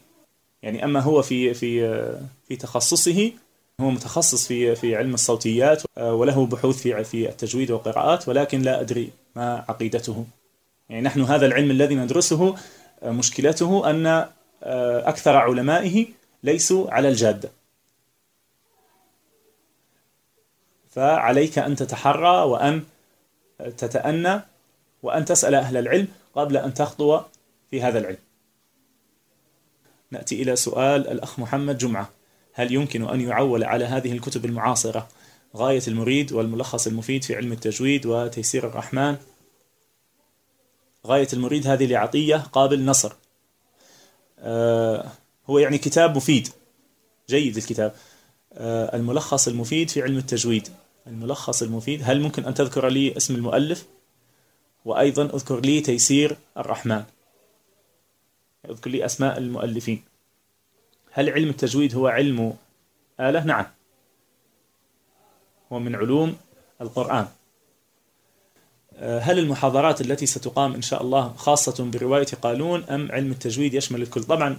يعني 0.64 0.86
أما 0.86 1.00
هو 1.00 1.22
في 1.22 1.54
في 1.54 2.00
في 2.48 2.56
تخصصه 2.56 3.32
هو 3.82 3.90
متخصص 3.90 4.48
في 4.48 4.76
في 4.76 4.96
علم 4.96 5.14
الصوتيات 5.14 5.84
وله 5.98 6.46
بحوث 6.46 6.82
في 6.82 7.04
في 7.04 7.30
التجويد 7.30 7.72
والقراءات 7.72 8.28
ولكن 8.28 8.62
لا 8.62 8.82
أدري 8.82 9.10
ما 9.36 9.66
عقيدته. 9.70 10.26
يعني 10.90 11.02
نحن 11.02 11.22
هذا 11.22 11.46
العلم 11.46 11.72
الذي 11.72 11.96
ندرسه 11.96 12.56
مشكلته 13.04 13.90
أن 13.90 14.28
أكثر 15.04 15.36
علمائه 15.36 16.06
ليسوا 16.44 16.92
على 16.92 17.10
الجادة. 17.10 17.52
فعليك 20.96 21.60
أن 21.60 21.76
تتحرى 21.76 22.44
وأن 22.44 22.84
تتأنى 23.78 24.42
وأن 25.04 25.26
تسأل 25.26 25.56
أهل 25.56 25.78
العلم 25.78 26.08
قبل 26.36 26.58
أن 26.58 26.74
تخطو 26.74 27.22
في 27.72 27.82
هذا 27.82 28.00
العلم. 28.00 28.18
نأتي 30.12 30.42
إلى 30.42 30.56
سؤال 30.56 31.08
الأخ 31.08 31.40
محمد 31.40 31.78
جمعة. 31.78 32.10
هل 32.54 32.74
يمكن 32.74 33.10
أن 33.10 33.22
يعول 33.22 33.64
على 33.64 33.86
هذه 33.86 34.12
الكتب 34.12 34.46
المعاصرة 34.46 35.08
غاية 35.56 35.82
المريد 35.88 36.34
والملخص 36.34 36.88
المفيد 36.88 37.24
في 37.24 37.36
علم 37.36 37.52
التجويد 37.52 38.06
وتيسير 38.06 38.68
الرحمن؟ 38.68 39.18
غاية 41.08 41.28
المريد 41.34 41.68
هذه 41.68 41.86
لعطية 41.86 42.36
قابل 42.36 42.86
نصر. 42.86 43.14
آه 44.40 45.12
هو 45.50 45.60
يعني 45.60 45.78
كتاب 45.78 46.16
مفيد. 46.16 46.48
جيد 47.30 47.58
الكتاب. 47.58 47.96
آه 48.54 48.96
الملخص 48.96 49.48
المفيد 49.48 49.90
في 49.90 50.02
علم 50.02 50.18
التجويد. 50.18 50.70
الملخص 51.08 51.62
المفيد. 51.62 52.02
هل 52.04 52.22
ممكن 52.22 52.46
أن 52.46 52.54
تذكر 52.54 52.88
لي 52.88 53.18
اسم 53.18 53.36
المؤلف؟ 53.36 53.86
وأيضا 54.86 55.24
اذكر 55.24 55.60
لي 55.60 55.82
تيسير 55.82 56.38
الرحمن. 56.58 57.04
اذكر 58.70 58.90
لي 58.90 59.06
أسماء 59.06 59.38
المؤلفين. 59.38 60.04
هل 61.12 61.30
علم 61.30 61.50
التجويد 61.50 61.96
هو 61.96 62.08
علم 62.08 62.54
آلة؟ 63.20 63.44
نعم. 63.44 63.66
هو 65.72 65.80
من 65.80 65.96
علوم 65.96 66.38
القرآن. 66.82 67.28
هل 69.00 69.40
المحاضرات 69.40 70.02
التي 70.02 70.26
ستقام 70.26 70.74
إن 70.74 70.82
شاء 70.82 71.02
الله 71.02 71.34
خاصة 71.34 71.84
برواية 71.84 72.28
قالون 72.42 72.84
أم 72.84 73.12
علم 73.12 73.32
التجويد 73.32 73.74
يشمل 73.74 74.02
الكل؟ 74.02 74.24
طبعا 74.24 74.58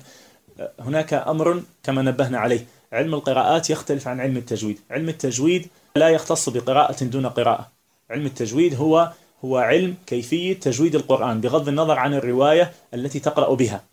هناك 0.81 1.15
أمر 1.15 1.63
كما 1.83 2.03
نبهنا 2.03 2.39
عليه. 2.39 2.67
علم 2.97 3.15
القراءات 3.15 3.71
يختلف 3.71 4.09
عن 4.09 4.21
علم 4.21 4.37
التجويد. 4.37 4.79
علم 4.91 5.09
التجويد 5.09 5.69
لا 5.97 6.09
يختص 6.09 6.49
بقراءة 6.49 7.05
دون 7.05 7.27
قراءة. 7.27 7.73
علم 8.11 8.27
التجويد 8.27 8.75
هو 8.75 9.13
هو 9.45 9.57
علم 9.57 9.95
كيفية 10.07 10.61
تجويد 10.61 10.95
القرآن 10.95 11.41
بغض 11.41 11.69
النظر 11.69 11.99
عن 11.99 12.15
الرواية 12.15 12.73
التي 12.95 13.21
تقرأ 13.21 13.55
بها. 13.55 13.85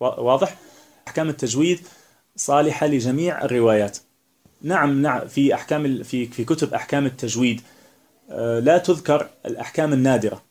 واضح؟ 0.00 0.56
أحكام 1.08 1.28
التجويد 1.28 1.80
صالحة 2.36 2.86
لجميع 2.86 3.44
الروايات. 3.44 3.98
نعم 4.62 5.02
نعم 5.02 5.28
في 5.28 5.54
أحكام 5.54 6.02
في 6.02 6.26
في 6.26 6.44
كتب 6.44 6.74
أحكام 6.74 7.06
التجويد 7.06 7.60
آه، 8.30 8.58
لا 8.60 8.78
تذكر 8.78 9.28
الأحكام 9.46 9.92
النادرة. 9.92 10.42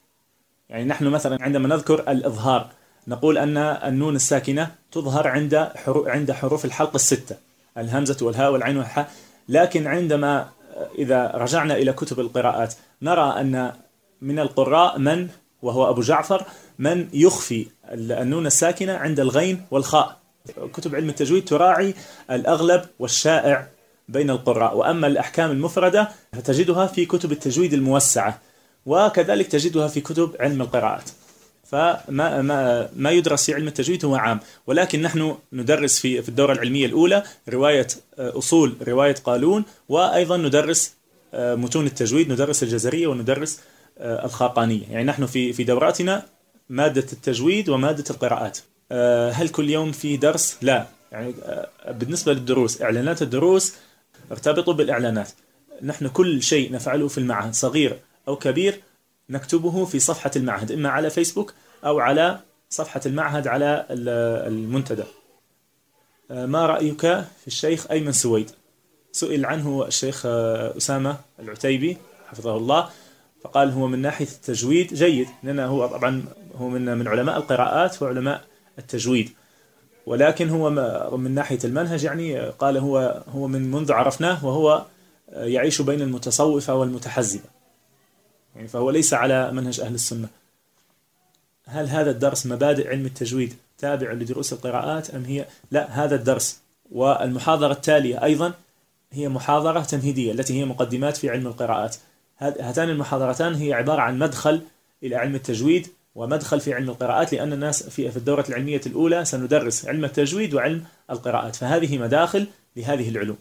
يعني 0.69 0.85
نحن 0.85 1.07
مثلا 1.07 1.43
عندما 1.43 1.67
نذكر 1.67 2.11
الإظهار 2.11 2.69
نقول 3.07 3.37
أن 3.37 3.57
النون 3.57 4.15
الساكنة 4.15 4.71
تظهر 4.91 5.27
عند 5.27 5.71
عند 5.87 6.31
حروف 6.31 6.65
الحلق 6.65 6.95
الستة. 6.95 7.48
الهمزة 7.77 8.25
والهاء 8.25 8.51
والعين 8.51 8.77
والحاء. 8.77 9.11
لكن 9.49 9.87
عندما 9.87 10.49
آه، 10.75 10.89
إذا 10.97 11.31
رجعنا 11.35 11.75
إلى 11.75 11.93
كتب 11.93 12.19
القراءات 12.19 12.73
نرى 13.01 13.41
أن 13.41 13.73
من 14.21 14.39
القراء 14.39 14.99
من 14.99 15.27
وهو 15.61 15.89
أبو 15.89 16.01
جعفر 16.01 16.45
من 16.79 17.07
يخفي 17.13 17.67
النون 17.91 18.45
الساكنة 18.45 18.93
عند 18.93 19.19
الغين 19.19 19.65
والخاء. 19.71 20.19
كتب 20.73 20.95
علم 20.95 21.09
التجويد 21.09 21.45
تراعي 21.45 21.93
الأغلب 22.31 22.85
والشائع 22.99 23.67
بين 24.09 24.29
القراء. 24.29 24.77
وأما 24.77 25.07
الأحكام 25.07 25.51
المفردة 25.51 26.09
فتجدها 26.33 26.87
في 26.87 27.05
كتب 27.05 27.31
التجويد 27.31 27.73
الموسعة 27.73 28.39
وكذلك 28.85 29.47
تجدها 29.47 29.87
في 29.87 30.01
كتب 30.01 30.35
علم 30.39 30.61
القراءات. 30.61 31.09
فما 31.71 32.41
ما 32.41 32.89
ما 32.95 33.11
يدرس 33.11 33.45
في 33.45 33.53
علم 33.53 33.67
التجويد 33.67 34.05
هو 34.05 34.15
عام. 34.15 34.39
ولكن 34.67 35.01
نحن 35.01 35.35
ندرس 35.53 35.99
في 35.99 36.21
في 36.21 36.29
الدورة 36.29 36.53
العلمية 36.53 36.85
الأولى 36.85 37.23
رواية 37.49 37.87
أصول 38.17 38.75
رواية 38.87 39.15
قالون 39.15 39.65
وأيضا 39.89 40.37
ندرس 40.37 40.93
متون 41.33 41.85
التجويد 41.85 42.31
ندرس 42.31 42.63
الجزرية 42.63 43.07
وندرس 43.07 43.59
الخاقانية 43.99 44.83
يعني 44.91 45.03
نحن 45.03 45.25
في 45.25 45.53
في 45.53 45.63
دوراتنا 45.63 46.25
مادة 46.69 47.05
التجويد 47.13 47.69
ومادة 47.69 48.03
القراءات. 48.09 48.57
هل 49.33 49.49
كل 49.49 49.69
يوم 49.69 49.91
في 49.91 50.17
درس؟ 50.17 50.57
لا. 50.61 50.87
يعني 51.11 51.33
بالنسبة 51.89 52.33
للدروس 52.33 52.81
إعلانات 52.81 53.21
الدروس 53.21 53.73
ارتبطوا 54.31 54.73
بالإعلانات. 54.73 55.29
نحن 55.83 56.07
كل 56.07 56.43
شيء 56.43 56.71
نفعله 56.71 57.07
في 57.07 57.17
المعهد 57.17 57.53
صغير 57.53 57.99
أو 58.27 58.35
كبير 58.35 58.79
نكتبه 59.29 59.85
في 59.85 59.99
صفحة 59.99 60.31
المعهد 60.35 60.71
إما 60.71 60.89
على 60.89 61.09
فيسبوك 61.09 61.53
أو 61.85 61.99
على 61.99 62.39
صفحة 62.69 63.01
المعهد 63.05 63.47
على 63.47 63.85
المنتدى. 63.89 65.03
ما 66.29 66.65
رأيك 66.65 67.01
في 67.41 67.47
الشيخ 67.47 67.91
أيمن 67.91 68.11
سويد؟ 68.11 68.51
سئل 69.11 69.45
عنه 69.45 69.85
الشيخ 69.87 70.25
أسامة 70.25 71.17
العتيبي 71.39 71.97
حفظه 72.27 72.57
الله 72.57 72.89
فقال 73.43 73.71
هو 73.71 73.87
من 73.87 73.99
ناحية 73.99 74.25
التجويد 74.25 74.93
جيد 74.93 75.27
لأنه 75.43 75.65
هو 75.65 75.87
طبعا 75.87 76.23
هو 76.55 76.69
من 76.69 76.97
من 76.97 77.07
علماء 77.07 77.37
القراءات 77.37 78.01
وعلماء 78.01 78.43
التجويد. 78.79 79.29
ولكن 80.05 80.49
هو 80.49 80.69
من 81.17 81.35
ناحية 81.35 81.59
المنهج 81.63 82.03
يعني 82.03 82.39
قال 82.39 82.77
هو 82.77 83.23
هو 83.27 83.47
من 83.47 83.71
منذ 83.71 83.91
عرفناه 83.91 84.45
وهو 84.45 84.85
يعيش 85.31 85.81
بين 85.81 86.01
المتصوفة 86.01 86.75
والمتحزبة. 86.75 87.58
يعني 88.55 88.67
فهو 88.67 88.89
ليس 88.89 89.13
على 89.13 89.51
منهج 89.51 89.79
أهل 89.79 89.93
السنة. 89.93 90.27
هل 91.65 91.87
هذا 91.87 92.11
الدرس 92.11 92.45
مبادئ 92.45 92.89
علم 92.89 93.05
التجويد 93.05 93.53
تابع 93.77 94.11
لدروس 94.11 94.53
القراءات 94.53 95.09
أم 95.09 95.25
هي؟ 95.25 95.45
لا 95.71 96.03
هذا 96.03 96.15
الدرس. 96.15 96.59
والمحاضرة 96.91 97.71
التالية 97.71 98.23
أيضا 98.23 98.53
هي 99.11 99.29
محاضرة 99.29 99.81
تمهيدية 99.81 100.31
التي 100.31 100.59
هي 100.59 100.65
مقدمات 100.65 101.17
في 101.17 101.29
علم 101.29 101.47
القراءات. 101.47 101.95
هاتان 102.39 102.89
المحاضرتان 102.89 103.55
هي 103.55 103.73
عبارة 103.73 104.01
عن 104.01 104.19
مدخل 104.19 104.61
إلى 105.03 105.15
علم 105.15 105.35
التجويد 105.35 105.87
ومدخل 106.15 106.59
في 106.59 106.73
علم 106.73 106.89
القراءات 106.89 107.33
لأن 107.33 107.53
الناس 107.53 107.89
في 107.89 108.17
الدورة 108.17 108.45
العلمية 108.49 108.81
الأولى 108.85 109.25
سندرس 109.25 109.85
علم 109.85 110.05
التجويد 110.05 110.53
وعلم 110.53 110.83
القراءات. 111.09 111.55
فهذه 111.55 111.97
مداخل 111.97 112.47
لهذه 112.75 113.09
العلوم. 113.09 113.37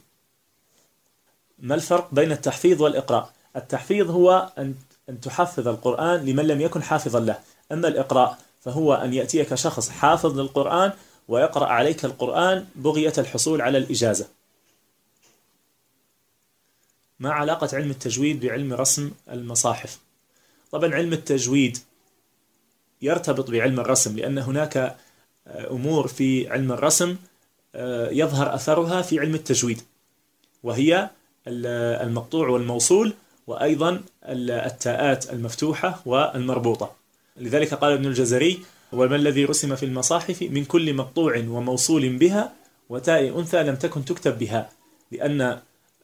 ما 1.58 1.74
الفرق 1.74 2.14
بين 2.14 2.32
التحفيظ 2.32 2.82
والإقراء؟ 2.82 3.32
التحفيظ 3.56 4.10
هو 4.10 4.52
أن 4.58 4.74
أن 5.08 5.20
تحفظ 5.20 5.68
القرآن 5.68 6.24
لمن 6.24 6.46
لم 6.46 6.60
يكن 6.60 6.82
حافظا 6.82 7.20
له. 7.20 7.38
أما 7.72 7.88
الإقراء 7.88 8.38
فهو 8.60 8.94
أن 8.94 9.14
يأتيك 9.14 9.54
شخص 9.54 9.88
حافظ 9.88 10.38
للقرآن 10.38 10.92
ويقرأ 11.28 11.66
عليك 11.66 12.04
القرآن 12.04 12.66
بغية 12.76 13.12
الحصول 13.18 13.62
على 13.62 13.78
الإجازة. 13.78 14.26
ما 17.20 17.32
علاقة 17.32 17.68
علم 17.72 17.90
التجويد 17.90 18.46
بعلم 18.46 18.72
رسم 18.72 19.10
المصاحف؟ 19.30 19.98
طبعا 20.72 20.94
علم 20.94 21.12
التجويد 21.12 21.78
يرتبط 23.02 23.50
بعلم 23.50 23.80
الرسم 23.80 24.16
لأن 24.16 24.38
هناك 24.38 24.96
أمور 25.46 26.08
في 26.08 26.48
علم 26.48 26.72
الرسم 26.72 27.16
آه، 27.74 28.10
يظهر 28.10 28.54
أثرها 28.54 29.02
في 29.02 29.20
علم 29.20 29.34
التجويد 29.34 29.82
وهي 30.62 31.10
المقطوع 31.46 32.48
والموصول 32.48 33.14
وأيضا 33.48 34.00
التاءات 34.24 35.32
المفتوحة 35.32 36.02
والمربوطة. 36.06 36.92
لذلك 37.36 37.74
قال 37.74 37.92
ابن 37.92 38.06
الجزري 38.06 38.58
وما 38.92 39.16
الذي 39.16 39.44
رسم 39.44 39.76
في 39.76 39.84
المصاحف 39.86 40.42
من 40.42 40.64
كل 40.64 40.94
مقطوع 40.94 41.38
وموصول 41.38 42.16
بها 42.16 42.52
وتاء 42.88 43.38
أنثى 43.38 43.62
لم 43.62 43.76
تكن 43.76 44.04
تكتب 44.04 44.38
بها 44.38 44.70
لأن 45.12 45.58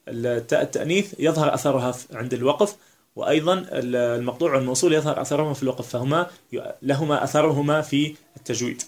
التاء 0.09 0.63
التأنيث 0.63 1.15
يظهر 1.19 1.55
أثرها 1.55 1.95
عند 2.13 2.35
الوقف 2.35 2.77
وأيضا 3.17 3.67
المقطوع 3.73 4.55
والموصول 4.55 4.93
يظهر 4.95 5.21
أثرهما 5.21 5.55
في 5.55 5.63
الوقف 5.63 5.89
فهما 5.89 6.27
لهما 6.83 7.25
أثرهما 7.25 7.81
في 7.81 8.15
التجويد. 8.37 8.83